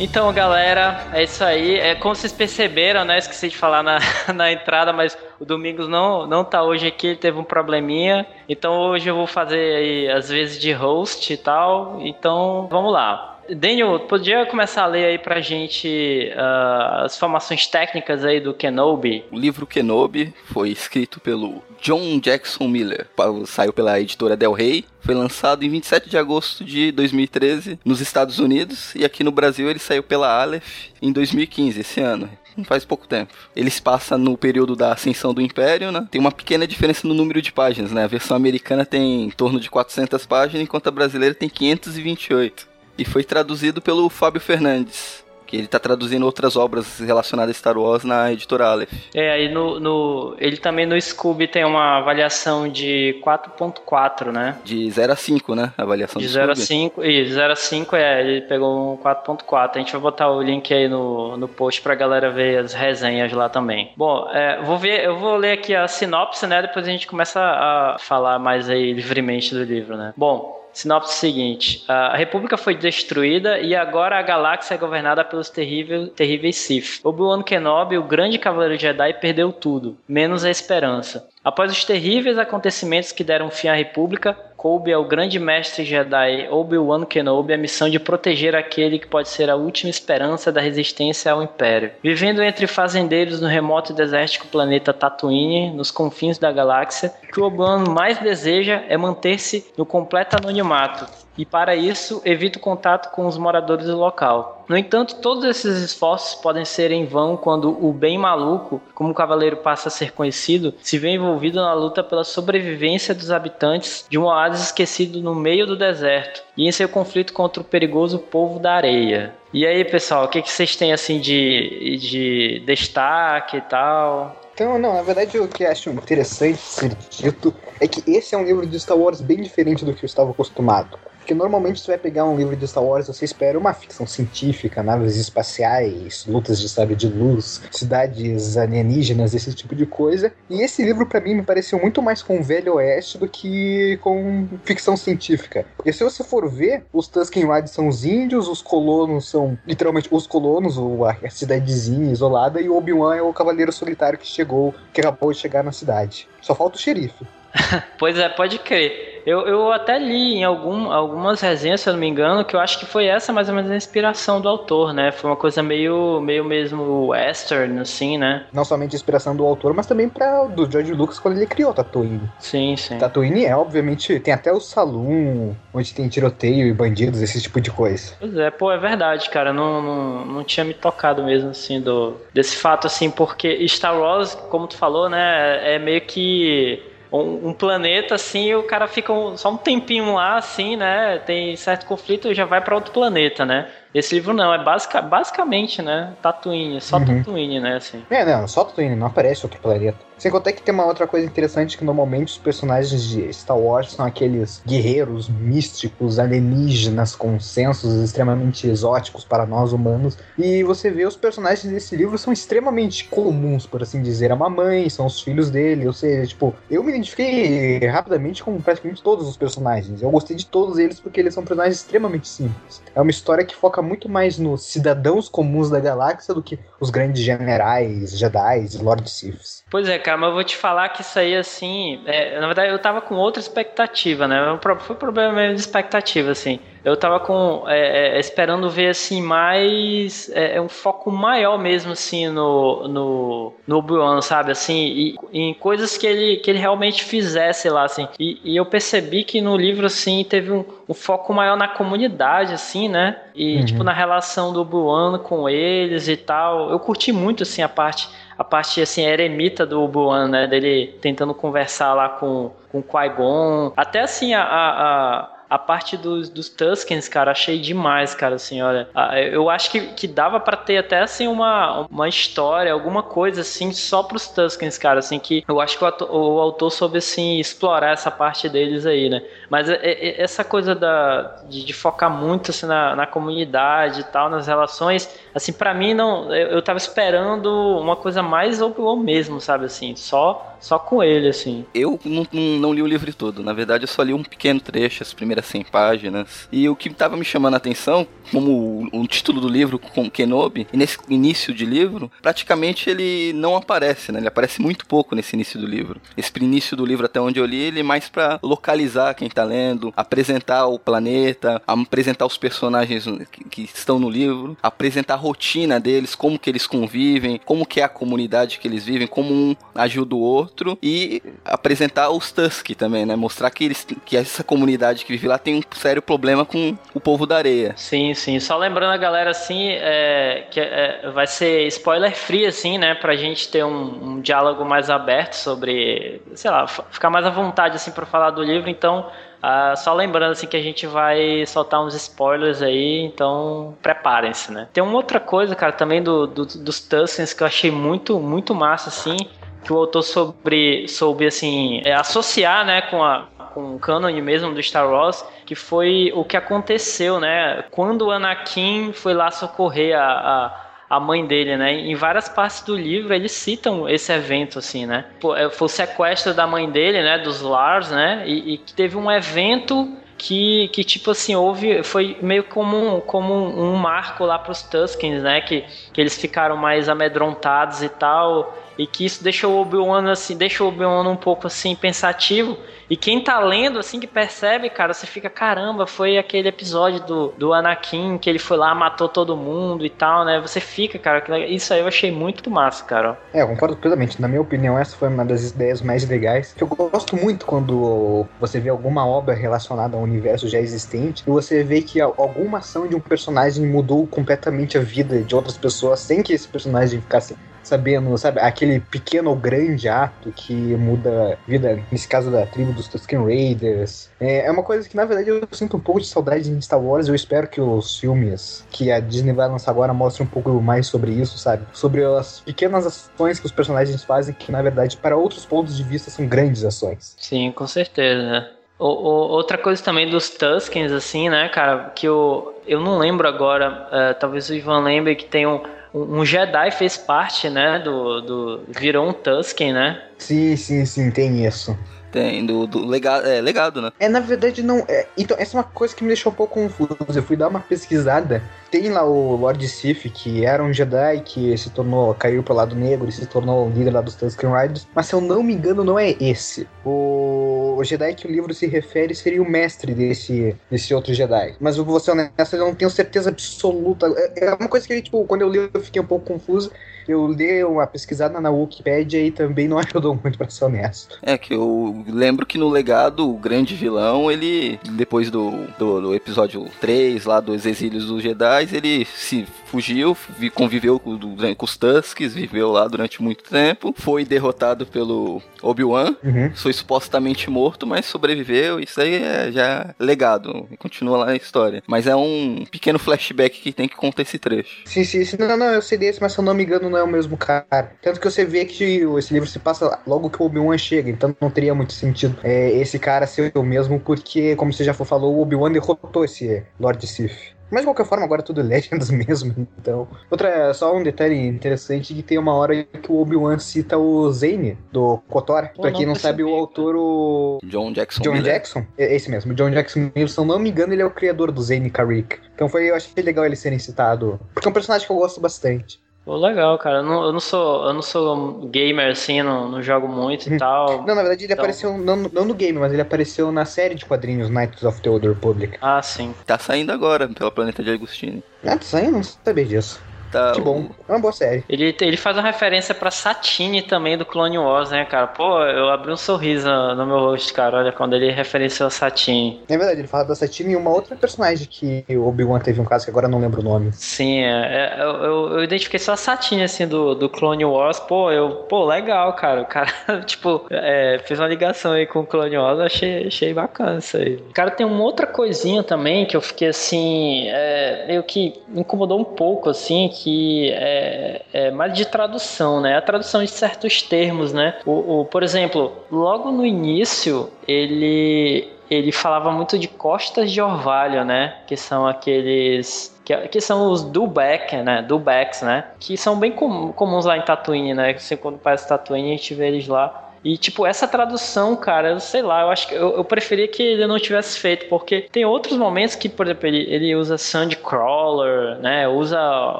Então, 0.00 0.32
galera, 0.32 1.06
é 1.12 1.24
isso 1.24 1.44
aí. 1.44 1.78
É 1.78 1.94
como 1.94 2.14
vocês 2.14 2.32
perceberam, 2.32 3.04
né? 3.04 3.18
Esqueci 3.18 3.50
de 3.50 3.56
falar 3.58 3.82
na, 3.82 3.98
na 4.34 4.50
entrada, 4.50 4.94
mas 4.94 5.14
o 5.38 5.44
Domingos 5.44 5.88
não, 5.88 6.26
não 6.26 6.42
tá 6.42 6.62
hoje 6.62 6.86
aqui, 6.86 7.08
ele 7.08 7.16
teve 7.16 7.38
um 7.38 7.44
probleminha. 7.44 8.26
Então 8.48 8.72
hoje 8.88 9.06
eu 9.06 9.14
vou 9.14 9.26
fazer 9.26 9.76
aí, 9.76 10.08
às 10.08 10.30
vezes, 10.30 10.58
de 10.58 10.72
host 10.72 11.30
e 11.30 11.36
tal. 11.36 11.98
Então, 12.00 12.66
vamos 12.70 12.90
lá. 12.90 13.33
Daniel, 13.50 14.00
podia 14.00 14.46
começar 14.46 14.84
a 14.84 14.86
ler 14.86 15.04
aí 15.04 15.18
pra 15.18 15.40
gente 15.40 16.32
uh, 16.34 17.04
as 17.04 17.16
informações 17.16 17.66
técnicas 17.66 18.24
aí 18.24 18.40
do 18.40 18.54
Kenobi? 18.54 19.24
O 19.30 19.38
livro 19.38 19.66
Kenobi 19.66 20.32
foi 20.46 20.70
escrito 20.70 21.20
pelo 21.20 21.62
John 21.80 22.18
Jackson 22.18 22.66
Miller, 22.66 23.06
saiu 23.46 23.72
pela 23.72 24.00
editora 24.00 24.36
Del 24.36 24.52
Rey, 24.52 24.86
foi 25.00 25.14
lançado 25.14 25.62
em 25.62 25.68
27 25.68 26.08
de 26.08 26.16
agosto 26.16 26.64
de 26.64 26.90
2013 26.92 27.78
nos 27.84 28.00
Estados 28.00 28.38
Unidos 28.38 28.94
e 28.94 29.04
aqui 29.04 29.22
no 29.22 29.30
Brasil 29.30 29.68
ele 29.68 29.78
saiu 29.78 30.02
pela 30.02 30.40
Aleph 30.40 30.88
em 31.02 31.12
2015, 31.12 31.80
esse 31.80 32.00
ano 32.00 32.30
faz 32.64 32.84
pouco 32.84 33.06
tempo. 33.08 33.34
Ele 33.54 33.68
se 33.68 33.82
passa 33.82 34.16
no 34.16 34.38
período 34.38 34.76
da 34.76 34.92
ascensão 34.92 35.34
do 35.34 35.42
Império, 35.42 35.90
né? 35.90 36.06
Tem 36.08 36.20
uma 36.20 36.30
pequena 36.30 36.68
diferença 36.68 37.06
no 37.06 37.12
número 37.12 37.42
de 37.42 37.52
páginas, 37.52 37.90
né? 37.90 38.04
A 38.04 38.06
versão 38.06 38.36
americana 38.36 38.86
tem 38.86 39.24
em 39.24 39.30
torno 39.30 39.58
de 39.58 39.68
400 39.68 40.24
páginas, 40.24 40.62
enquanto 40.62 40.86
a 40.86 40.92
brasileira 40.92 41.34
tem 41.34 41.48
528 41.48 42.73
e 42.96 43.04
foi 43.04 43.24
traduzido 43.24 43.80
pelo 43.80 44.08
Fábio 44.08 44.40
Fernandes, 44.40 45.24
que 45.46 45.56
ele 45.56 45.66
tá 45.66 45.78
traduzindo 45.78 46.24
outras 46.24 46.56
obras 46.56 46.98
relacionadas 46.98 47.54
a 47.54 47.58
Star 47.58 47.78
Wars 47.78 48.02
na 48.02 48.32
editora 48.32 48.66
Aleph. 48.66 48.92
É, 49.14 49.30
aí 49.30 49.48
no, 49.52 49.78
no 49.78 50.34
ele 50.38 50.56
também 50.56 50.86
no 50.86 51.00
Scooby 51.00 51.46
tem 51.46 51.64
uma 51.64 51.98
avaliação 51.98 52.68
de 52.68 53.20
4.4, 53.24 54.32
né? 54.32 54.58
De 54.64 54.90
0 54.90 55.12
a 55.12 55.16
5, 55.16 55.54
né? 55.54 55.72
A 55.76 55.82
avaliação 55.82 56.20
De 56.20 56.26
do 56.26 56.32
0 56.32 56.52
a 56.52 56.54
Scooby. 56.54 56.66
5, 56.66 57.04
e 57.04 57.32
0 57.32 57.52
a 57.52 57.56
5 57.56 57.96
é, 57.96 58.20
ele 58.20 58.40
pegou 58.42 58.94
um 58.94 58.96
4.4. 58.96 59.70
A 59.74 59.78
gente 59.78 59.92
vai 59.92 60.00
botar 60.00 60.30
o 60.30 60.42
link 60.42 60.72
aí 60.72 60.88
no, 60.88 61.36
no 61.36 61.46
post 61.46 61.82
pra 61.82 61.94
galera 61.94 62.30
ver 62.30 62.58
as 62.58 62.72
resenhas 62.72 63.32
lá 63.32 63.48
também. 63.48 63.92
Bom, 63.96 64.28
é, 64.32 64.62
vou 64.62 64.78
ver, 64.78 65.04
eu 65.04 65.18
vou 65.18 65.36
ler 65.36 65.52
aqui 65.52 65.74
a 65.74 65.86
sinopse, 65.86 66.46
né? 66.46 66.62
Depois 66.62 66.86
a 66.86 66.90
gente 66.90 67.06
começa 67.06 67.40
a 67.40 67.96
falar 67.98 68.38
mais 68.38 68.68
aí 68.68 68.92
livremente 68.92 69.54
do 69.54 69.62
livro, 69.62 69.96
né? 69.96 70.12
Bom, 70.16 70.63
Sinopse 70.74 71.14
seguinte: 71.14 71.84
a 71.88 72.16
República 72.16 72.56
foi 72.56 72.74
destruída 72.74 73.60
e 73.60 73.74
agora 73.74 74.18
a 74.18 74.22
galáxia 74.22 74.74
é 74.74 74.78
governada 74.78 75.24
pelos 75.24 75.48
terrível, 75.48 76.08
terríveis 76.08 76.56
Sith. 76.56 77.00
Obi-Wan 77.04 77.42
Kenobi, 77.42 77.96
o 77.96 78.02
grande 78.02 78.38
cavaleiro 78.38 78.76
Jedi, 78.76 79.14
perdeu 79.14 79.52
tudo, 79.52 79.96
menos 80.06 80.44
a 80.44 80.50
esperança. 80.50 81.28
Após 81.44 81.70
os 81.70 81.84
terríveis 81.84 82.38
acontecimentos 82.38 83.12
que 83.12 83.22
deram 83.22 83.50
fim 83.50 83.68
à 83.68 83.74
República, 83.74 84.36
coube 84.64 84.94
ao 84.94 85.04
grande 85.04 85.38
mestre 85.38 85.84
Jedi 85.84 86.48
Obi-Wan 86.50 87.04
Kenobi 87.04 87.52
a 87.52 87.58
missão 87.58 87.90
de 87.90 88.00
proteger 88.00 88.56
aquele 88.56 88.98
que 88.98 89.06
pode 89.06 89.28
ser 89.28 89.50
a 89.50 89.56
última 89.56 89.90
esperança 89.90 90.50
da 90.50 90.58
resistência 90.58 91.30
ao 91.30 91.42
Império. 91.42 91.90
Vivendo 92.02 92.42
entre 92.42 92.66
fazendeiros 92.66 93.42
no 93.42 93.46
remoto 93.46 93.92
e 93.92 93.94
desértico 93.94 94.46
planeta 94.46 94.94
Tatooine, 94.94 95.70
nos 95.70 95.90
confins 95.90 96.38
da 96.38 96.50
galáxia, 96.50 97.12
o 97.24 97.26
que 97.26 97.42
Obi-Wan 97.42 97.90
mais 97.90 98.16
deseja 98.20 98.82
é 98.88 98.96
manter-se 98.96 99.70
no 99.76 99.84
completo 99.84 100.34
anonimato, 100.36 101.04
e 101.36 101.44
para 101.44 101.74
isso 101.74 102.22
evita 102.24 102.58
o 102.58 102.62
contato 102.62 103.10
com 103.12 103.26
os 103.26 103.36
moradores 103.36 103.86
do 103.86 103.96
local. 103.96 104.64
No 104.68 104.76
entanto, 104.76 105.16
todos 105.16 105.44
esses 105.44 105.82
esforços 105.82 106.34
podem 106.36 106.64
ser 106.64 106.90
em 106.90 107.04
vão 107.04 107.36
quando 107.36 107.70
o 107.84 107.92
bem 107.92 108.16
maluco, 108.16 108.80
como 108.94 109.10
o 109.10 109.14
cavaleiro 109.14 109.58
passa 109.58 109.88
a 109.88 109.90
ser 109.90 110.12
conhecido, 110.12 110.72
se 110.80 110.98
vê 110.98 111.10
envolvido 111.10 111.60
na 111.60 111.74
luta 111.74 112.02
pela 112.02 112.24
sobrevivência 112.24 113.14
dos 113.14 113.30
habitantes 113.30 114.06
de 114.08 114.18
um 114.18 114.24
oásis 114.24 114.66
esquecido 114.66 115.20
no 115.20 115.34
meio 115.34 115.66
do 115.66 115.76
deserto 115.76 116.42
e 116.56 116.66
em 116.66 116.72
seu 116.72 116.88
conflito 116.88 117.32
contra 117.32 117.60
o 117.60 117.64
perigoso 117.64 118.18
povo 118.18 118.58
da 118.58 118.74
areia. 118.74 119.34
E 119.52 119.66
aí, 119.66 119.84
pessoal, 119.84 120.24
o 120.24 120.28
que, 120.28 120.40
vocês 120.40 120.74
têm 120.76 120.92
assim 120.92 121.20
de, 121.20 121.98
de 121.98 122.62
destaque 122.66 123.58
e 123.58 123.60
tal? 123.60 124.40
Então, 124.54 124.78
não, 124.78 124.94
na 124.94 125.02
verdade 125.02 125.36
o 125.38 125.48
que 125.48 125.64
acho 125.64 125.90
interessante 125.90 126.58
ser 126.58 126.96
dito 127.10 127.52
é 127.80 127.88
que 127.88 128.08
esse 128.10 128.36
é 128.36 128.38
um 128.38 128.44
livro 128.44 128.64
de 128.64 128.78
Star 128.78 128.96
Wars 128.96 129.20
bem 129.20 129.42
diferente 129.42 129.84
do 129.84 129.92
que 129.92 130.04
eu 130.04 130.06
estava 130.06 130.30
acostumado. 130.30 130.96
Porque 131.24 131.32
normalmente 131.32 131.80
você 131.80 131.92
vai 131.92 131.98
pegar 131.98 132.26
um 132.26 132.36
livro 132.36 132.54
de 132.54 132.68
Star 132.68 132.84
Wars, 132.84 133.06
você 133.06 133.24
espera 133.24 133.58
uma 133.58 133.72
ficção 133.72 134.06
científica, 134.06 134.82
naves 134.82 135.16
espaciais, 135.16 136.26
lutas 136.28 136.60
de 136.60 136.68
sabre 136.68 136.94
de 136.94 137.08
luz, 137.08 137.62
cidades 137.70 138.58
alienígenas, 138.58 139.32
esse 139.32 139.54
tipo 139.54 139.74
de 139.74 139.86
coisa. 139.86 140.30
E 140.50 140.60
esse 140.60 140.84
livro 140.84 141.06
para 141.06 141.22
mim 141.22 141.36
me 141.36 141.42
pareceu 141.42 141.80
muito 141.80 142.02
mais 142.02 142.22
com 142.22 142.38
o 142.38 142.42
Velho 142.42 142.74
Oeste 142.74 143.16
do 143.16 143.26
que 143.26 143.98
com 144.02 144.46
ficção 144.66 144.98
científica. 144.98 145.64
Porque 145.76 145.94
se 145.94 146.04
você 146.04 146.22
for 146.22 146.46
ver, 146.46 146.84
os 146.92 147.08
Tusken 147.08 147.50
Riders 147.50 147.70
são 147.70 147.88
os 147.88 148.04
índios, 148.04 148.46
os 148.46 148.60
colonos 148.60 149.26
são 149.26 149.58
literalmente 149.66 150.10
os 150.10 150.26
colonos, 150.26 150.76
ou 150.76 151.06
a 151.06 151.16
cidadezinha 151.30 152.12
isolada, 152.12 152.60
e 152.60 152.68
o 152.68 152.76
Obi-Wan 152.76 153.16
é 153.16 153.22
o 153.22 153.32
cavaleiro 153.32 153.72
solitário 153.72 154.18
que 154.18 154.26
chegou, 154.26 154.74
que 154.92 155.00
acabou 155.00 155.32
de 155.32 155.38
chegar 155.38 155.64
na 155.64 155.72
cidade. 155.72 156.28
Só 156.42 156.54
falta 156.54 156.76
o 156.76 156.78
xerife. 156.78 157.24
Pois 157.98 158.18
é, 158.18 158.28
pode 158.28 158.58
crer. 158.58 159.22
Eu, 159.26 159.46
eu 159.46 159.72
até 159.72 159.98
li 159.98 160.34
em 160.34 160.44
algum, 160.44 160.92
algumas 160.92 161.40
resenhas, 161.40 161.80
se 161.80 161.88
eu 161.88 161.94
não 161.94 162.00
me 162.00 162.06
engano, 162.06 162.44
que 162.44 162.54
eu 162.54 162.60
acho 162.60 162.78
que 162.78 162.84
foi 162.84 163.06
essa 163.06 163.32
mais 163.32 163.48
ou 163.48 163.54
menos 163.54 163.70
a 163.70 163.76
inspiração 163.76 164.38
do 164.38 164.48
autor, 164.48 164.92
né? 164.92 165.12
Foi 165.12 165.30
uma 165.30 165.36
coisa 165.36 165.62
meio, 165.62 166.20
meio 166.20 166.44
mesmo 166.44 167.06
western, 167.06 167.78
assim, 167.78 168.18
né? 168.18 168.44
Não 168.52 168.64
somente 168.64 168.94
a 168.94 168.96
inspiração 168.96 169.34
do 169.34 169.44
autor, 169.44 169.72
mas 169.72 169.86
também 169.86 170.10
para 170.10 170.44
do 170.44 170.70
George 170.70 170.92
Lucas 170.92 171.18
quando 171.18 171.38
ele 171.38 171.46
criou 171.46 171.72
Tatooine. 171.72 172.28
Sim, 172.38 172.76
sim. 172.76 172.98
Tatooine 172.98 173.46
é, 173.46 173.56
obviamente, 173.56 174.20
tem 174.20 174.34
até 174.34 174.52
o 174.52 174.60
saloon, 174.60 175.54
onde 175.72 175.94
tem 175.94 176.06
tiroteio 176.06 176.66
e 176.66 176.72
bandidos, 176.74 177.22
esse 177.22 177.40
tipo 177.40 177.62
de 177.62 177.70
coisa. 177.70 178.12
Pois 178.20 178.36
é, 178.36 178.50
pô, 178.50 178.70
é 178.70 178.78
verdade, 178.78 179.30
cara. 179.30 179.54
Não, 179.54 179.80
não, 179.80 180.26
não 180.26 180.44
tinha 180.44 180.64
me 180.64 180.74
tocado 180.74 181.24
mesmo, 181.24 181.48
assim, 181.48 181.80
do, 181.80 182.16
desse 182.34 182.56
fato, 182.56 182.86
assim, 182.86 183.10
porque 183.10 183.66
Star 183.68 183.98
Wars, 183.98 184.34
como 184.50 184.66
tu 184.66 184.76
falou, 184.76 185.08
né, 185.08 185.74
é 185.74 185.78
meio 185.78 186.02
que 186.02 186.93
um, 187.22 187.48
um, 187.48 187.52
planeta 187.52 188.14
assim 188.14 188.46
e 188.46 188.54
o 188.54 188.64
cara 188.64 188.88
fica 188.88 189.12
um, 189.12 189.36
só 189.36 189.50
um 189.50 189.56
tempinho 189.56 190.14
lá 190.14 190.36
assim, 190.36 190.76
né? 190.76 191.18
Tem 191.18 191.56
certo 191.56 191.86
conflito 191.86 192.28
e 192.28 192.34
já 192.34 192.44
vai 192.44 192.60
para 192.60 192.74
outro 192.74 192.92
planeta, 192.92 193.44
né? 193.44 193.70
Esse 193.94 194.14
livro 194.16 194.34
não, 194.34 194.52
é 194.52 194.62
basic, 194.62 195.00
basicamente, 195.02 195.80
né? 195.80 196.14
Tatooine, 196.20 196.80
só 196.80 196.98
uhum. 196.98 197.18
Tatooine, 197.18 197.60
né? 197.60 197.76
Assim. 197.76 198.02
É, 198.10 198.24
não, 198.24 198.48
só 198.48 198.64
Tatooine, 198.64 198.96
não 198.96 199.06
aparece 199.06 199.46
outro 199.46 199.60
planeta. 199.60 199.98
Sem 200.18 200.30
contar 200.30 200.52
que 200.52 200.62
tem 200.62 200.74
uma 200.74 200.86
outra 200.86 201.06
coisa 201.06 201.26
interessante 201.26 201.76
que 201.76 201.84
normalmente 201.84 202.28
os 202.28 202.38
personagens 202.38 203.02
de 203.02 203.32
Star 203.32 203.58
Wars 203.58 203.92
são 203.92 204.06
aqueles 204.06 204.62
guerreiros 204.66 205.28
místicos, 205.28 206.18
alienígenas, 206.18 207.16
com 207.16 207.38
sensos 207.40 207.94
extremamente 207.94 208.66
exóticos 208.66 209.24
para 209.24 209.44
nós 209.44 209.72
humanos. 209.72 210.16
E 210.38 210.62
você 210.62 210.90
vê 210.90 211.04
os 211.04 211.16
personagens 211.16 211.70
desse 211.70 211.96
livro 211.96 212.16
são 212.16 212.32
extremamente 212.32 213.04
comuns, 213.08 213.66
por 213.66 213.82
assim 213.82 214.00
dizer. 214.00 214.30
A 214.32 214.36
mamãe, 214.36 214.88
são 214.88 215.06
os 215.06 215.20
filhos 215.20 215.50
dele, 215.50 215.86
ou 215.86 215.92
seja, 215.92 216.26
tipo, 216.26 216.54
eu 216.70 216.82
me 216.82 216.90
identifiquei 216.90 217.84
rapidamente 217.86 218.42
com 218.42 218.60
praticamente 218.60 219.02
todos 219.02 219.28
os 219.28 219.36
personagens. 219.36 220.00
Eu 220.00 220.10
gostei 220.10 220.36
de 220.36 220.46
todos 220.46 220.78
eles 220.78 221.00
porque 221.00 221.20
eles 221.20 221.34
são 221.34 221.44
personagens 221.44 221.76
extremamente 221.76 222.28
simples. 222.28 222.82
É 222.94 223.00
uma 223.00 223.10
história 223.10 223.44
que 223.44 223.54
foca 223.54 223.82
muito 223.84 224.08
mais 224.08 224.38
nos 224.38 224.64
cidadãos 224.64 225.28
comuns 225.28 225.70
da 225.70 225.80
galáxia 225.80 226.34
do 226.34 226.42
que 226.42 226.58
os 226.80 226.90
grandes 226.90 227.22
generais, 227.22 228.18
Jedi, 228.18 228.68
Lord 228.80 229.08
Siths. 229.10 229.63
Pois 229.70 229.88
é, 229.88 229.98
cara, 229.98 230.16
mas 230.16 230.28
eu 230.28 230.34
vou 230.34 230.44
te 230.44 230.56
falar 230.56 230.88
que 230.90 231.00
isso 231.00 231.18
aí, 231.18 231.34
assim, 231.34 232.00
é, 232.06 232.38
na 232.38 232.46
verdade 232.46 232.70
eu 232.70 232.78
tava 232.78 233.00
com 233.00 233.16
outra 233.16 233.40
expectativa, 233.40 234.28
né? 234.28 234.58
Foi 234.80 234.94
um 234.94 234.98
problema 234.98 235.32
mesmo 235.32 235.54
de 235.56 235.60
expectativa, 235.60 236.30
assim. 236.30 236.60
Eu 236.84 236.98
tava 236.98 237.18
com, 237.18 237.64
é, 237.66 238.16
é, 238.16 238.20
esperando 238.20 238.68
ver, 238.68 238.90
assim, 238.90 239.22
mais, 239.22 240.30
é, 240.34 240.60
um 240.60 240.68
foco 240.68 241.10
maior 241.10 241.58
mesmo, 241.58 241.92
assim, 241.92 242.28
no, 242.28 242.86
no, 242.86 243.52
no 243.66 243.78
Obi-Wan, 243.78 244.20
sabe? 244.20 244.52
Assim, 244.52 244.74
e, 244.74 245.16
em 245.32 245.54
coisas 245.54 245.96
que 245.96 246.06
ele, 246.06 246.36
que 246.36 246.50
ele 246.50 246.58
realmente 246.58 247.02
fizesse 247.02 247.70
lá, 247.70 247.84
assim. 247.84 248.06
E, 248.20 248.38
e 248.44 248.54
eu 248.54 248.66
percebi 248.66 249.24
que 249.24 249.40
no 249.40 249.56
livro, 249.56 249.86
assim, 249.86 250.22
teve 250.28 250.52
um, 250.52 250.62
um 250.86 250.92
foco 250.92 251.32
maior 251.32 251.56
na 251.56 251.68
comunidade, 251.68 252.52
assim, 252.52 252.86
né? 252.86 253.18
E, 253.34 253.56
uhum. 253.56 253.64
tipo, 253.64 253.82
na 253.82 253.92
relação 253.92 254.52
do 254.52 254.60
Obi-Wan 254.60 255.18
com 255.20 255.48
eles 255.48 256.06
e 256.06 256.18
tal. 256.18 256.70
Eu 256.70 256.78
curti 256.78 257.12
muito, 257.12 257.44
assim, 257.44 257.62
a 257.62 257.68
parte 257.68 258.10
a 258.36 258.44
parte 258.44 258.80
assim 258.80 259.04
eremita 259.04 259.64
do 259.64 259.82
Obi-Wan, 259.82 260.28
né, 260.28 260.46
dele 260.46 260.98
tentando 261.00 261.34
conversar 261.34 261.94
lá 261.94 262.08
com 262.08 262.50
com 262.70 262.82
Qui-Gon, 262.82 263.72
até 263.76 264.00
assim 264.00 264.34
a, 264.34 264.42
a, 264.42 265.20
a 265.22 265.33
parte 265.58 265.96
dos, 265.96 266.28
dos 266.28 266.48
Tuskens, 266.48 267.08
cara, 267.08 267.30
achei 267.30 267.58
demais, 267.58 268.14
cara, 268.14 268.36
assim, 268.36 268.62
olha. 268.62 268.88
Eu 269.30 269.50
acho 269.50 269.70
que, 269.70 269.80
que 269.88 270.06
dava 270.06 270.40
para 270.40 270.56
ter 270.56 270.78
até, 270.78 271.00
assim, 271.00 271.26
uma, 271.26 271.86
uma 271.90 272.08
história, 272.08 272.72
alguma 272.72 273.02
coisa, 273.02 273.42
assim, 273.42 273.72
só 273.72 274.02
pros 274.02 274.28
Tuskens, 274.28 274.78
cara, 274.78 274.98
assim, 274.98 275.18
que 275.18 275.44
eu 275.48 275.60
acho 275.60 275.78
que 275.78 275.84
o, 275.84 275.86
ator, 275.86 276.08
o 276.10 276.40
autor 276.40 276.70
soube, 276.70 276.98
assim, 276.98 277.38
explorar 277.38 277.92
essa 277.92 278.10
parte 278.10 278.48
deles 278.48 278.86
aí, 278.86 279.08
né? 279.08 279.22
Mas 279.48 279.68
é, 279.68 279.78
é, 279.82 280.22
essa 280.22 280.44
coisa 280.44 280.74
da, 280.74 281.42
de, 281.48 281.64
de, 281.64 281.72
focar 281.72 282.10
muito, 282.10 282.50
assim, 282.50 282.66
na, 282.66 282.96
na 282.96 283.06
comunidade 283.06 284.00
e 284.00 284.04
tal, 284.04 284.28
nas 284.28 284.46
relações, 284.46 285.08
assim, 285.34 285.52
para 285.52 285.74
mim, 285.74 285.94
não, 285.94 286.34
eu, 286.34 286.48
eu 286.48 286.62
tava 286.62 286.78
esperando 286.78 287.50
uma 287.78 287.96
coisa 287.96 288.22
mais 288.22 288.60
Obi-Wan 288.60 288.96
mesmo, 288.96 289.40
sabe, 289.40 289.66
assim, 289.66 289.94
só 289.96 290.54
só 290.64 290.78
com 290.78 291.02
ele, 291.02 291.28
assim. 291.28 291.66
Eu 291.74 292.00
não, 292.02 292.26
não, 292.32 292.72
li 292.72 292.80
o 292.80 292.86
livro 292.86 293.12
todo. 293.12 293.42
Na 293.42 293.52
verdade, 293.52 293.84
eu 293.84 293.88
só 293.88 294.02
li 294.02 294.14
um 294.14 294.22
pequeno 294.22 294.58
trecho, 294.58 295.02
as 295.02 295.12
primeiras 295.12 295.43
100 295.44 295.64
páginas. 295.64 296.48
E 296.50 296.68
o 296.68 296.76
que 296.76 296.88
estava 296.88 297.16
me 297.16 297.24
chamando 297.24 297.54
a 297.54 297.56
atenção, 297.56 298.06
como 298.30 298.88
o, 298.92 299.00
o, 299.00 299.06
título 299.06 299.40
do 299.40 299.48
livro, 299.48 299.78
com 299.78 300.10
Kenobi, 300.10 300.66
e 300.72 300.76
nesse 300.76 300.98
início 301.08 301.52
de 301.52 301.64
livro, 301.64 302.10
praticamente 302.22 302.90
ele 302.90 303.32
não 303.34 303.56
aparece, 303.56 304.10
né? 304.10 304.18
Ele 304.18 304.28
aparece 304.28 304.60
muito 304.60 304.86
pouco 304.86 305.14
nesse 305.14 305.34
início 305.36 305.60
do 305.60 305.66
livro. 305.66 306.00
Esse 306.16 306.32
início 306.40 306.76
do 306.76 306.84
livro, 306.84 307.06
até 307.06 307.20
onde 307.20 307.38
eu 307.38 307.46
li, 307.46 307.60
ele 307.60 307.80
é 307.80 307.82
mais 307.82 308.08
para 308.08 308.38
localizar 308.42 309.14
quem 309.14 309.28
tá 309.28 309.44
lendo, 309.44 309.92
apresentar 309.96 310.66
o 310.66 310.78
planeta, 310.78 311.62
apresentar 311.66 312.26
os 312.26 312.36
personagens 312.36 313.04
que, 313.30 313.44
que 313.44 313.62
estão 313.62 313.98
no 313.98 314.10
livro, 314.10 314.56
apresentar 314.62 315.14
a 315.14 315.18
rotina 315.18 315.78
deles, 315.78 316.14
como 316.14 316.38
que 316.38 316.50
eles 316.50 316.66
convivem, 316.66 317.40
como 317.44 317.66
que 317.66 317.80
é 317.80 317.84
a 317.84 317.88
comunidade 317.88 318.58
que 318.58 318.66
eles 318.66 318.84
vivem, 318.84 319.06
como 319.06 319.32
um 319.32 319.56
ajuda 319.74 320.14
o 320.14 320.18
outro 320.18 320.44
outro 320.44 320.78
e 320.82 321.22
apresentar 321.44 322.10
os 322.10 322.30
Tusk 322.30 322.70
também, 322.76 323.04
né? 323.04 323.16
Mostrar 323.16 323.50
que 323.50 323.64
eles 323.64 323.86
que 324.04 324.16
essa 324.16 324.44
comunidade 324.44 325.04
que 325.04 325.12
vive 325.12 325.23
lá 325.28 325.38
tem 325.38 325.56
um 325.56 325.62
sério 325.74 326.02
problema 326.02 326.44
com 326.44 326.76
o 326.92 327.00
povo 327.00 327.26
da 327.26 327.36
areia. 327.36 327.72
Sim, 327.76 328.14
sim. 328.14 328.40
Só 328.40 328.56
lembrando 328.56 328.92
a 328.92 328.96
galera 328.96 329.30
assim, 329.30 329.70
é, 329.70 330.46
que 330.50 330.60
é, 330.60 331.10
vai 331.12 331.26
ser 331.26 331.66
spoiler 331.68 332.14
free 332.14 332.46
assim, 332.46 332.78
né, 332.78 332.94
pra 332.94 333.16
gente 333.16 333.48
ter 333.48 333.64
um, 333.64 334.14
um 334.14 334.20
diálogo 334.20 334.64
mais 334.64 334.90
aberto 334.90 335.34
sobre, 335.34 336.22
sei 336.34 336.50
lá, 336.50 336.66
ficar 336.66 337.10
mais 337.10 337.26
à 337.26 337.30
vontade 337.30 337.76
assim 337.76 337.90
para 337.90 338.06
falar 338.06 338.30
do 338.30 338.42
livro, 338.42 338.68
então 338.70 339.06
Ah, 339.46 339.76
só 339.76 339.92
lembrando 339.92 340.32
assim 340.32 340.46
que 340.46 340.56
a 340.56 340.62
gente 340.62 340.86
vai 340.86 341.44
soltar 341.44 341.84
uns 341.84 341.94
spoilers 341.94 342.62
aí, 342.62 343.02
então 343.04 343.76
preparem-se, 343.82 344.50
né? 344.50 344.68
Tem 344.72 344.82
uma 344.82 344.96
outra 344.96 345.20
coisa, 345.20 345.54
cara, 345.54 345.70
também 345.70 346.02
do, 346.02 346.26
do 346.26 346.46
dos 346.46 346.80
Tuskens 346.80 347.34
que 347.34 347.42
eu 347.42 347.46
achei 347.46 347.70
muito, 347.70 348.18
muito 348.18 348.54
massa, 348.54 348.88
assim, 348.88 349.18
que 349.62 349.70
o 349.70 349.76
autor 349.76 350.02
sobre, 350.02 350.88
soube, 350.88 351.26
assim, 351.26 351.82
é, 351.84 351.92
associar, 351.92 352.64
né, 352.64 352.82
com 352.90 353.04
a, 353.04 353.26
com 353.54 353.76
o 353.76 353.78
canon 353.78 354.12
mesmo 354.20 354.52
do 354.52 354.62
Star 354.62 354.90
Wars, 354.90 355.24
que 355.46 355.54
foi 355.54 356.12
o 356.14 356.24
que 356.24 356.36
aconteceu, 356.36 357.20
né? 357.20 357.64
Quando 357.70 358.06
o 358.06 358.10
Anakin 358.10 358.92
foi 358.92 359.14
lá 359.14 359.30
socorrer 359.30 359.96
a, 359.96 360.04
a 360.04 360.64
a 360.88 361.00
mãe 361.00 361.26
dele, 361.26 361.56
né? 361.56 361.72
Em 361.72 361.94
várias 361.94 362.28
partes 362.28 362.62
do 362.62 362.76
livro 362.76 363.12
eles 363.14 363.32
citam 363.32 363.88
esse 363.88 364.12
evento, 364.12 364.58
assim, 364.58 364.86
né? 364.86 365.06
É, 365.36 365.50
foi 365.50 365.66
o 365.66 365.68
sequestro 365.68 366.34
da 366.34 366.46
mãe 366.46 366.70
dele, 366.70 367.02
né? 367.02 367.18
Dos 367.18 367.40
Lars, 367.40 367.90
né? 367.90 368.22
E, 368.26 368.58
que 368.58 368.72
teve 368.72 368.96
um 368.96 369.10
evento 369.10 369.90
que, 370.16 370.68
que 370.68 370.84
tipo 370.84 371.10
assim, 371.10 371.34
houve, 371.34 371.82
foi 371.82 372.16
meio 372.22 372.44
como 372.44 372.96
um, 372.96 373.00
como 373.00 373.34
um 373.34 373.74
marco 373.76 374.24
lá 374.24 374.38
para 374.38 374.52
os 374.52 374.62
Tuskens, 374.62 375.22
né? 375.22 375.40
Que, 375.40 375.64
que 375.92 376.00
eles 376.00 376.16
ficaram 376.16 376.56
mais 376.56 376.88
amedrontados 376.88 377.82
e 377.82 377.88
tal 377.88 378.54
e 378.78 378.86
que 378.86 379.04
isso 379.04 379.22
deixou 379.22 379.52
o 379.52 379.60
Obi-Wan 379.60 380.10
assim, 380.10 380.36
deixou 380.36 380.68
o 380.68 380.70
Obi-Wan 380.70 381.08
um 381.08 381.16
pouco 381.16 381.46
assim 381.46 381.74
pensativo. 381.74 382.56
E 382.88 382.96
quem 382.96 383.22
tá 383.22 383.38
lendo 383.40 383.78
assim 383.78 383.98
que 383.98 384.06
percebe, 384.06 384.68
cara, 384.68 384.92
você 384.92 385.06
fica, 385.06 385.30
caramba, 385.30 385.86
foi 385.86 386.18
aquele 386.18 386.48
episódio 386.48 387.00
do, 387.00 387.28
do 387.38 387.52
Anakin 387.54 388.18
que 388.18 388.28
ele 388.28 388.38
foi 388.38 388.56
lá, 388.56 388.74
matou 388.74 389.08
todo 389.08 389.36
mundo 389.36 389.86
e 389.86 389.90
tal, 389.90 390.24
né? 390.24 390.40
Você 390.40 390.60
fica, 390.60 390.98
cara, 390.98 391.22
isso 391.46 391.72
aí 391.72 391.80
eu 391.80 391.88
achei 391.88 392.12
muito 392.12 392.50
massa, 392.50 392.84
cara. 392.84 393.18
É, 393.32 393.42
eu 393.42 393.48
concordo 393.48 393.76
plenamente. 393.76 394.20
Na 394.20 394.28
minha 394.28 394.40
opinião, 394.40 394.78
essa 394.78 394.96
foi 394.96 395.08
uma 395.08 395.24
das 395.24 395.50
ideias 395.50 395.80
mais 395.80 396.06
legais. 396.06 396.54
Eu 396.60 396.66
gosto 396.66 397.16
muito 397.16 397.46
quando 397.46 398.26
você 398.38 398.60
vê 398.60 398.68
alguma 398.68 399.06
obra 399.06 399.34
relacionada 399.34 399.96
ao 399.96 400.02
universo 400.02 400.48
já 400.48 400.58
existente 400.58 401.24
e 401.26 401.30
você 401.30 401.62
vê 401.62 401.80
que 401.80 402.00
alguma 402.00 402.58
ação 402.58 402.86
de 402.86 402.94
um 402.94 403.00
personagem 403.00 403.66
mudou 403.66 404.06
completamente 404.06 404.76
a 404.76 404.80
vida 404.80 405.22
de 405.22 405.34
outras 405.34 405.56
pessoas 405.56 406.00
sem 406.00 406.22
que 406.22 406.32
esse 406.32 406.46
personagem 406.46 407.00
ficasse 407.00 407.34
sabendo, 407.64 408.16
sabe, 408.18 408.40
aquele 408.40 408.80
pequeno 408.80 409.30
ou 409.30 409.36
grande 409.36 409.88
ato 409.88 410.30
que 410.32 410.52
muda 410.52 411.32
a 411.34 411.50
vida, 411.50 411.82
nesse 411.90 412.06
caso 412.06 412.30
da 412.30 412.46
tribo 412.46 412.72
dos 412.72 412.88
Tusken 412.88 413.24
Raiders. 413.24 414.10
É, 414.20 414.46
é 414.46 414.50
uma 414.50 414.62
coisa 414.62 414.88
que, 414.88 414.96
na 414.96 415.04
verdade, 415.04 415.30
eu 415.30 415.40
sinto 415.52 415.76
um 415.76 415.80
pouco 415.80 416.00
de 416.00 416.06
saudade 416.06 416.50
em 416.50 416.60
Star 416.60 416.80
Wars. 416.80 417.08
Eu 417.08 417.14
espero 417.14 417.48
que 417.48 417.60
os 417.60 417.98
filmes 417.98 418.66
que 418.70 418.92
a 418.92 419.00
Disney 419.00 419.32
vai 419.32 419.48
lançar 419.48 419.70
agora 419.70 419.92
mostrem 419.92 420.26
um 420.26 420.30
pouco 420.30 420.50
mais 420.60 420.86
sobre 420.86 421.12
isso, 421.12 421.38
sabe? 421.38 421.64
Sobre 421.72 422.04
as 422.04 422.40
pequenas 422.40 422.86
ações 422.86 423.40
que 423.40 423.46
os 423.46 423.52
personagens 423.52 424.04
fazem, 424.04 424.34
que, 424.34 424.52
na 424.52 424.62
verdade, 424.62 424.96
para 424.96 425.16
outros 425.16 425.46
pontos 425.46 425.76
de 425.76 425.82
vista, 425.82 426.10
são 426.10 426.26
grandes 426.26 426.64
ações. 426.64 427.16
Sim, 427.18 427.50
com 427.52 427.66
certeza? 427.66 428.50
O, 428.78 428.86
o, 428.86 429.28
outra 429.30 429.56
coisa 429.56 429.82
também 429.82 430.10
dos 430.10 430.30
Tuskens, 430.30 430.90
assim, 430.90 431.28
né, 431.28 431.48
cara, 431.48 431.92
que 431.94 432.06
eu, 432.06 432.60
eu 432.66 432.80
não 432.80 432.98
lembro 432.98 433.26
agora, 433.26 433.88
uh, 433.88 434.18
talvez 434.18 434.50
o 434.50 434.54
Ivan 434.54 434.80
lembre 434.80 435.14
que 435.14 435.24
tem 435.26 435.46
um, 435.46 435.62
um 435.94 436.24
Jedi 436.24 436.72
fez 436.72 436.96
parte, 436.96 437.48
né, 437.48 437.78
do, 437.78 438.20
do 438.20 438.64
virou 438.68 439.08
um 439.08 439.12
Tusken, 439.12 439.72
né? 439.72 440.02
Sim, 440.18 440.56
sim, 440.56 440.84
sim, 440.84 441.10
tem 441.10 441.46
isso. 441.46 441.78
Tem, 442.14 442.46
do, 442.46 442.64
do 442.64 442.86
legado, 442.86 443.26
é, 443.26 443.40
legado, 443.40 443.82
né? 443.82 443.90
É, 443.98 444.08
na 444.08 444.20
verdade, 444.20 444.62
não. 444.62 444.84
É, 444.86 445.04
então, 445.18 445.36
essa 445.36 445.56
é 445.56 445.58
uma 445.58 445.64
coisa 445.64 445.96
que 445.96 446.04
me 446.04 446.06
deixou 446.06 446.30
um 446.30 446.34
pouco 446.36 446.54
confuso. 446.54 446.96
Eu 447.12 447.22
fui 447.24 447.36
dar 447.36 447.48
uma 447.48 447.58
pesquisada. 447.58 448.40
Tem 448.70 448.88
lá 448.88 449.04
o 449.04 449.34
Lord 449.34 449.66
Sif, 449.66 450.08
que 450.10 450.44
era 450.44 450.62
um 450.62 450.72
Jedi 450.72 451.22
que 451.24 451.58
se 451.58 451.70
tornou, 451.70 452.14
caiu 452.14 452.40
pro 452.44 452.54
lado 452.54 452.76
negro 452.76 453.08
e 453.08 453.12
se 453.12 453.26
tornou 453.26 453.66
o 453.66 453.68
líder 453.68 453.90
lá 453.90 454.00
dos 454.00 454.14
Tusken 454.14 454.48
Riders. 454.48 454.86
Mas 454.94 455.06
se 455.06 455.14
eu 455.14 455.20
não 455.20 455.42
me 455.42 455.54
engano, 455.54 455.82
não 455.82 455.98
é 455.98 456.10
esse. 456.20 456.68
O, 456.84 457.74
o 457.76 457.82
Jedi 457.82 458.14
que 458.14 458.28
o 458.28 458.30
livro 458.30 458.54
se 458.54 458.68
refere 458.68 459.12
seria 459.12 459.42
o 459.42 459.50
mestre 459.50 459.92
desse, 459.92 460.54
desse 460.70 460.94
outro 460.94 461.12
Jedi. 461.12 461.56
Mas 461.58 461.76
eu 461.76 461.84
vou 461.84 461.98
ser 461.98 462.12
honesto, 462.12 462.54
eu 462.54 462.60
não 462.60 462.76
tenho 462.76 462.92
certeza 462.92 463.30
absoluta. 463.30 464.06
É, 464.36 464.44
é 464.44 464.54
uma 464.54 464.68
coisa 464.68 464.86
que, 464.86 465.02
tipo, 465.02 465.24
quando 465.24 465.40
eu 465.42 465.48
li, 465.48 465.68
eu 465.74 465.80
fiquei 465.80 466.00
um 466.00 466.06
pouco 466.06 466.26
confuso 466.26 466.70
eu 467.12 467.26
li 467.26 467.62
uma 467.64 467.86
pesquisada 467.86 468.40
na 468.40 468.50
Wikipedia 468.50 469.24
e 469.24 469.30
também 469.30 469.68
não 469.68 469.78
ajudou 469.80 470.18
muito, 470.22 470.38
pra 470.38 470.48
ser 470.48 470.64
honesto. 470.64 471.18
É, 471.22 471.36
que 471.36 471.54
eu 471.54 472.04
lembro 472.08 472.46
que 472.46 472.58
no 472.58 472.68
legado, 472.68 473.28
o 473.28 473.38
grande 473.38 473.74
vilão, 473.74 474.30
ele, 474.30 474.78
depois 474.92 475.30
do, 475.30 475.50
do, 475.78 476.00
do 476.00 476.14
episódio 476.14 476.66
3, 476.80 477.24
lá 477.24 477.40
dos 477.40 477.66
exílios 477.66 478.06
dos 478.06 478.22
Jedi, 478.22 478.68
ele 478.72 479.04
se 479.04 479.46
fugiu, 479.74 480.16
conviveu 480.54 481.00
com, 481.00 481.18
com 481.18 481.64
os 481.64 481.76
Tusks, 481.76 482.32
viveu 482.32 482.70
lá 482.70 482.86
durante 482.86 483.20
muito 483.20 483.42
tempo, 483.44 483.92
foi 483.96 484.24
derrotado 484.24 484.86
pelo 484.86 485.42
Obi-Wan, 485.60 486.14
uhum. 486.22 486.52
foi 486.54 486.72
supostamente 486.72 487.50
morto, 487.50 487.84
mas 487.86 488.06
sobreviveu, 488.06 488.78
isso 488.78 489.00
aí 489.00 489.14
é 489.14 489.50
já 489.50 489.94
legado, 489.98 490.68
continua 490.78 491.18
lá 491.18 491.26
na 491.26 491.36
história. 491.36 491.82
Mas 491.86 492.06
é 492.06 492.14
um 492.14 492.64
pequeno 492.70 492.98
flashback 492.98 493.60
que 493.60 493.72
tem 493.72 493.88
que 493.88 493.96
contar 493.96 494.22
esse 494.22 494.38
trecho. 494.38 494.82
Sim, 494.84 495.02
sim, 495.04 495.24
sim. 495.24 495.36
Não, 495.38 495.56
não, 495.56 495.66
eu 495.66 495.82
sei 495.82 495.98
desse, 495.98 496.20
mas 496.20 496.32
se 496.32 496.38
eu 496.38 496.44
não 496.44 496.54
me 496.54 496.62
engano 496.62 496.88
não 496.94 497.00
é 497.00 497.02
o 497.02 497.08
mesmo 497.08 497.36
cara. 497.36 497.92
Tanto 498.00 498.20
que 498.20 498.30
você 498.30 498.44
vê 498.44 498.64
que 498.64 499.02
esse 499.18 499.34
livro 499.34 499.48
se 499.48 499.58
passa 499.58 499.98
logo 500.06 500.30
que 500.30 500.40
o 500.40 500.46
Obi-Wan 500.46 500.78
chega, 500.78 501.10
então 501.10 501.34
não 501.40 501.50
teria 501.50 501.74
muito 501.74 501.92
sentido 501.92 502.36
é, 502.42 502.70
esse 502.70 502.98
cara 502.98 503.26
ser 503.26 503.52
o 503.56 503.62
mesmo, 503.62 503.98
porque, 503.98 504.54
como 504.56 504.72
você 504.72 504.84
já 504.84 504.94
falou, 504.94 505.34
o 505.34 505.42
Obi-Wan 505.42 505.72
derrotou 505.72 506.24
esse 506.24 506.62
Lord 506.78 507.04
Sith. 507.06 507.54
Mas 507.70 507.80
de 507.80 507.86
qualquer 507.86 508.06
forma, 508.06 508.24
agora 508.24 508.40
é 508.40 508.44
tudo 508.44 508.62
Legends 508.62 509.10
mesmo, 509.26 509.66
então. 509.80 510.06
Outra, 510.30 510.72
só 510.74 510.94
um 510.96 511.02
detalhe 511.02 511.34
interessante 511.34 512.14
que 512.14 512.22
tem 512.22 512.38
uma 512.38 512.54
hora 512.54 512.84
que 512.84 513.10
o 513.10 513.20
Obi-Wan 513.20 513.58
cita 513.58 513.98
o 513.98 514.30
Zane 514.30 514.78
do 514.92 515.18
KOTOR. 515.28 515.70
Pra 515.80 515.90
quem 515.90 516.06
não, 516.06 516.14
sabe, 516.14 516.44
o 516.44 516.54
autor, 516.54 516.94
o. 516.94 517.58
John 517.64 517.92
Jackson. 517.92 518.22
John 518.22 518.34
Miller. 518.34 518.52
Jackson? 518.52 518.86
É 518.96 519.16
esse 519.16 519.28
mesmo, 519.28 519.54
John 519.54 519.70
Jackson 519.70 520.10
Miller, 520.14 520.28
se 520.28 520.38
eu 520.38 520.44
não 520.44 520.58
me 520.58 520.70
engano, 520.70 520.92
ele 520.92 521.02
é 521.02 521.06
o 521.06 521.10
criador 521.10 521.50
do 521.50 521.60
Zane 521.60 521.90
Carrick. 521.90 522.38
Então 522.54 522.68
foi, 522.68 522.90
eu 522.90 522.94
achei 522.94 523.22
legal 523.24 523.44
ele 523.44 523.56
serem 523.56 523.78
citado. 523.78 524.38
Porque 524.52 524.68
é 524.68 524.70
um 524.70 524.74
personagem 524.74 525.06
que 525.06 525.12
eu 525.12 525.16
gosto 525.16 525.40
bastante. 525.40 526.03
Pô, 526.24 526.36
legal, 526.36 526.78
cara. 526.78 526.98
Eu 526.98 527.02
não, 527.02 527.24
eu 527.24 527.32
não, 527.32 527.40
sou, 527.40 527.86
eu 527.86 527.92
não 527.92 528.00
sou 528.00 528.66
gamer 528.68 529.10
assim, 529.10 529.42
não, 529.42 529.70
não 529.70 529.82
jogo 529.82 530.08
muito 530.08 530.48
e 530.48 530.52
uhum. 530.52 530.58
tal. 530.58 530.98
Não, 531.06 531.14
na 531.14 531.22
verdade 531.22 531.44
ele 531.44 531.52
então... 531.52 531.62
apareceu 531.62 531.98
não, 531.98 532.16
não 532.16 532.44
no 532.44 532.54
game, 532.54 532.78
mas 532.78 532.92
ele 532.92 533.02
apareceu 533.02 533.52
na 533.52 533.66
série 533.66 533.94
de 533.94 534.06
quadrinhos 534.06 534.48
Knights 534.48 534.82
of 534.84 535.00
the 535.02 535.10
Old 535.10 535.28
Republic. 535.28 535.76
Ah, 535.82 536.00
sim. 536.00 536.34
Tá 536.46 536.58
saindo 536.58 536.92
agora 536.92 537.28
pela 537.28 537.50
Planeta 537.50 537.82
de 537.82 537.90
Agostini. 537.90 538.42
Ah, 538.64 538.76
tá 538.76 538.82
saindo? 538.82 539.12
Não 539.12 539.22
sabia 539.22 539.64
disso. 539.66 540.00
Tá, 540.34 540.50
que 540.50 540.60
bom. 540.60 540.86
É 541.08 541.12
uma 541.12 541.20
boa 541.20 541.32
série. 541.32 541.62
Ele, 541.68 541.94
ele 542.00 542.16
faz 542.16 542.36
uma 542.36 542.42
referência 542.42 542.92
pra 542.92 543.08
Satine 543.08 543.82
também 543.82 544.18
do 544.18 544.26
Clone 544.26 544.58
Wars, 544.58 544.90
né, 544.90 545.04
cara? 545.04 545.28
Pô, 545.28 545.62
eu 545.62 545.88
abri 545.90 546.10
um 546.10 546.16
sorriso 546.16 546.68
no 546.68 547.06
meu 547.06 547.20
rosto, 547.20 547.54
cara. 547.54 547.78
Olha, 547.78 547.92
quando 547.92 548.16
ele 548.16 548.32
referenciou 548.32 548.88
a 548.88 548.90
Satine. 548.90 549.62
É 549.68 549.78
verdade, 549.78 550.00
ele 550.00 550.08
fala 550.08 550.24
da 550.24 550.34
Satine 550.34 550.72
e 550.72 550.76
uma 550.76 550.90
outra 550.90 551.14
personagem 551.14 551.68
que 551.70 552.04
o 552.10 552.26
Obi-Wan 552.26 552.58
teve 552.58 552.80
um 552.80 552.84
caso 552.84 553.04
que 553.04 553.10
agora 553.12 553.28
não 553.28 553.38
lembro 553.38 553.60
o 553.60 553.64
nome. 553.64 553.92
Sim, 553.92 554.40
é, 554.40 554.96
é, 554.96 555.02
eu, 555.02 555.10
eu, 555.22 555.52
eu, 555.52 555.64
identifiquei 555.64 556.00
só 556.00 556.14
a 556.14 556.16
Satine, 556.16 556.64
assim, 556.64 556.88
do, 556.88 557.14
do 557.14 557.28
Clone 557.28 557.64
Wars. 557.64 558.00
Pô, 558.00 558.32
eu, 558.32 558.50
pô, 558.68 558.84
legal, 558.84 559.32
cara. 559.34 559.62
O 559.62 559.66
cara, 559.66 559.92
tipo, 560.26 560.66
é, 560.68 561.20
fez 561.24 561.38
uma 561.38 561.46
ligação 561.46 561.92
aí 561.92 562.06
com 562.06 562.20
o 562.20 562.26
Clone 562.26 562.56
Wars. 562.56 562.80
Achei, 562.80 563.28
achei 563.28 563.54
bacana 563.54 563.98
isso 563.98 564.16
aí. 564.16 564.42
Cara, 564.52 564.72
tem 564.72 564.84
uma 564.84 565.04
outra 565.04 565.28
coisinha 565.28 565.84
também 565.84 566.26
que 566.26 566.36
eu 566.36 566.40
fiquei 566.40 566.68
assim, 566.68 567.46
é, 567.50 568.04
meio 568.08 568.24
que 568.24 568.52
me 568.66 568.80
incomodou 568.80 569.20
um 569.20 569.24
pouco, 569.24 569.70
assim, 569.70 570.08
que 570.08 570.23
que 570.24 570.70
é, 570.72 571.42
é, 571.52 571.70
mais 571.70 571.92
de 571.92 572.06
tradução, 572.06 572.80
né? 572.80 572.96
A 572.96 573.02
tradução 573.02 573.44
de 573.44 573.50
certos 573.50 574.00
termos, 574.00 574.54
né? 574.54 574.78
O, 574.86 575.20
o, 575.20 575.24
por 575.26 575.42
exemplo, 575.42 575.92
logo 576.10 576.50
no 576.50 576.64
início 576.64 577.50
ele 577.68 578.72
ele 578.90 579.12
falava 579.12 579.50
muito 579.50 579.78
de 579.78 579.86
costas 579.86 580.50
de 580.50 580.62
orvalho, 580.62 581.26
né? 581.26 581.56
Que 581.66 581.76
são 581.76 582.06
aqueles 582.06 583.14
que, 583.22 583.36
que, 583.48 583.60
são 583.60 583.90
os 583.90 584.02
dubek, 584.02 584.76
né? 584.76 585.02
Dubeks, 585.02 585.60
né? 585.60 585.84
Que 586.00 586.16
são 586.16 586.38
bem 586.38 586.52
com, 586.52 586.90
comuns 586.94 587.26
lá 587.26 587.36
em 587.36 587.42
Tatooine, 587.42 587.92
né? 587.92 588.14
Você 588.14 588.34
quando 588.34 588.58
faz 588.58 588.86
Tatooine 588.86 589.28
a 589.28 589.36
gente 589.36 589.52
vê 589.52 589.68
eles 589.68 589.86
lá. 589.86 590.23
E, 590.44 590.58
tipo, 590.58 590.84
essa 590.84 591.08
tradução, 591.08 591.74
cara, 591.74 592.10
eu 592.10 592.20
sei 592.20 592.42
lá, 592.42 592.62
eu 592.62 592.70
acho 592.70 592.86
que 592.88 592.94
eu, 592.94 593.16
eu 593.16 593.24
preferia 593.24 593.66
que 593.66 593.82
ele 593.82 594.06
não 594.06 594.18
tivesse 594.18 594.58
feito, 594.58 594.86
porque 594.86 595.22
tem 595.32 595.44
outros 595.44 595.78
momentos 595.78 596.14
que, 596.14 596.28
por 596.28 596.46
exemplo, 596.46 596.66
ele, 596.66 596.82
ele 596.88 597.16
usa 597.16 597.38
sandcrawler, 597.38 598.78
né? 598.78 599.08
Usa 599.08 599.40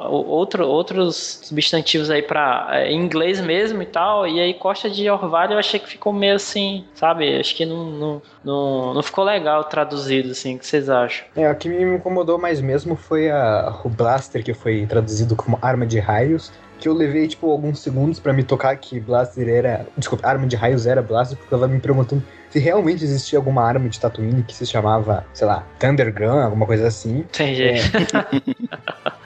outro, 0.09 0.67
outros 0.67 1.39
substantivos 1.43 2.09
aí 2.09 2.23
pra, 2.23 2.67
é, 2.71 2.91
em 2.91 2.99
inglês 2.99 3.39
mesmo 3.39 3.81
e 3.83 3.85
tal. 3.85 4.27
E 4.27 4.39
aí, 4.39 4.53
Costa 4.55 4.89
de 4.89 5.07
Orvalho, 5.07 5.53
eu 5.53 5.59
achei 5.59 5.79
que 5.79 5.87
ficou 5.87 6.11
meio 6.11 6.35
assim, 6.35 6.83
sabe? 6.95 7.39
Acho 7.39 7.55
que 7.55 7.65
não, 7.65 7.85
não, 7.85 8.21
não, 8.43 8.93
não 8.95 9.03
ficou 9.03 9.23
legal 9.23 9.63
traduzido, 9.65 10.31
assim. 10.31 10.55
O 10.55 10.59
que 10.59 10.65
vocês 10.65 10.89
acham? 10.89 11.25
É, 11.35 11.49
o 11.51 11.55
que 11.55 11.69
me 11.69 11.95
incomodou 11.95 12.39
mais 12.39 12.59
mesmo 12.59 12.95
foi 12.95 13.29
a, 13.29 13.81
o 13.83 13.89
Blaster, 13.89 14.43
que 14.43 14.53
foi 14.53 14.85
traduzido 14.87 15.35
como 15.35 15.59
arma 15.61 15.85
de 15.85 15.99
raios 15.99 16.51
que 16.79 16.87
eu 16.87 16.93
levei, 16.93 17.27
tipo, 17.27 17.49
alguns 17.49 17.79
segundos 17.79 18.19
para 18.19 18.33
me 18.33 18.43
tocar 18.43 18.75
que 18.77 18.99
Blaster 18.99 19.47
era. 19.47 19.85
Desculpa, 19.97 20.27
arma 20.27 20.45
de 20.47 20.55
raios 20.55 20.85
era 20.85 21.01
Blaster, 21.01 21.37
porque 21.37 21.53
eu 21.53 21.59
tava 21.59 21.71
me 21.71 21.79
perguntando 21.79 22.23
se 22.49 22.59
realmente 22.59 23.03
existia 23.03 23.37
alguma 23.37 23.63
arma 23.63 23.89
de 23.89 23.99
Tatooine 23.99 24.41
que 24.43 24.55
se 24.55 24.65
chamava, 24.65 25.25
sei 25.33 25.45
lá, 25.45 25.67
Thunder 25.77 26.13
Gun, 26.13 26.39
alguma 26.39 26.65
coisa 26.65 26.87
assim. 26.87 27.19
Entendi. 27.19 27.63
É. 27.63 27.75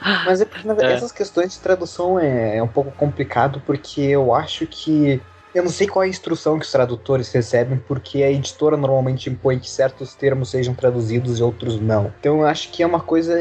Mas 0.26 0.40
é, 0.40 0.46
na 0.64 0.74
verdade, 0.74 0.94
é. 0.94 0.96
essas 0.96 1.12
questões 1.12 1.52
de 1.52 1.60
tradução 1.60 2.18
é, 2.18 2.56
é 2.56 2.62
um 2.62 2.68
pouco 2.68 2.90
complicado, 2.90 3.62
porque 3.64 4.00
eu 4.00 4.34
acho 4.34 4.66
que 4.66 5.20
Eu 5.54 5.64
não 5.64 5.70
sei 5.70 5.86
qual 5.86 6.04
é 6.04 6.06
a 6.06 6.08
instrução 6.08 6.58
que 6.58 6.64
os 6.64 6.72
tradutores 6.72 7.32
recebem, 7.32 7.80
porque 7.88 8.22
a 8.22 8.30
editora 8.30 8.76
normalmente 8.76 9.28
impõe 9.28 9.58
que 9.58 9.68
certos 9.68 10.14
termos 10.14 10.50
sejam 10.50 10.74
traduzidos 10.74 11.38
e 11.38 11.42
outros 11.42 11.80
não. 11.80 12.12
Então 12.20 12.40
eu 12.40 12.46
acho 12.46 12.70
que 12.70 12.82
é 12.82 12.86
uma 12.86 13.00
coisa 13.00 13.34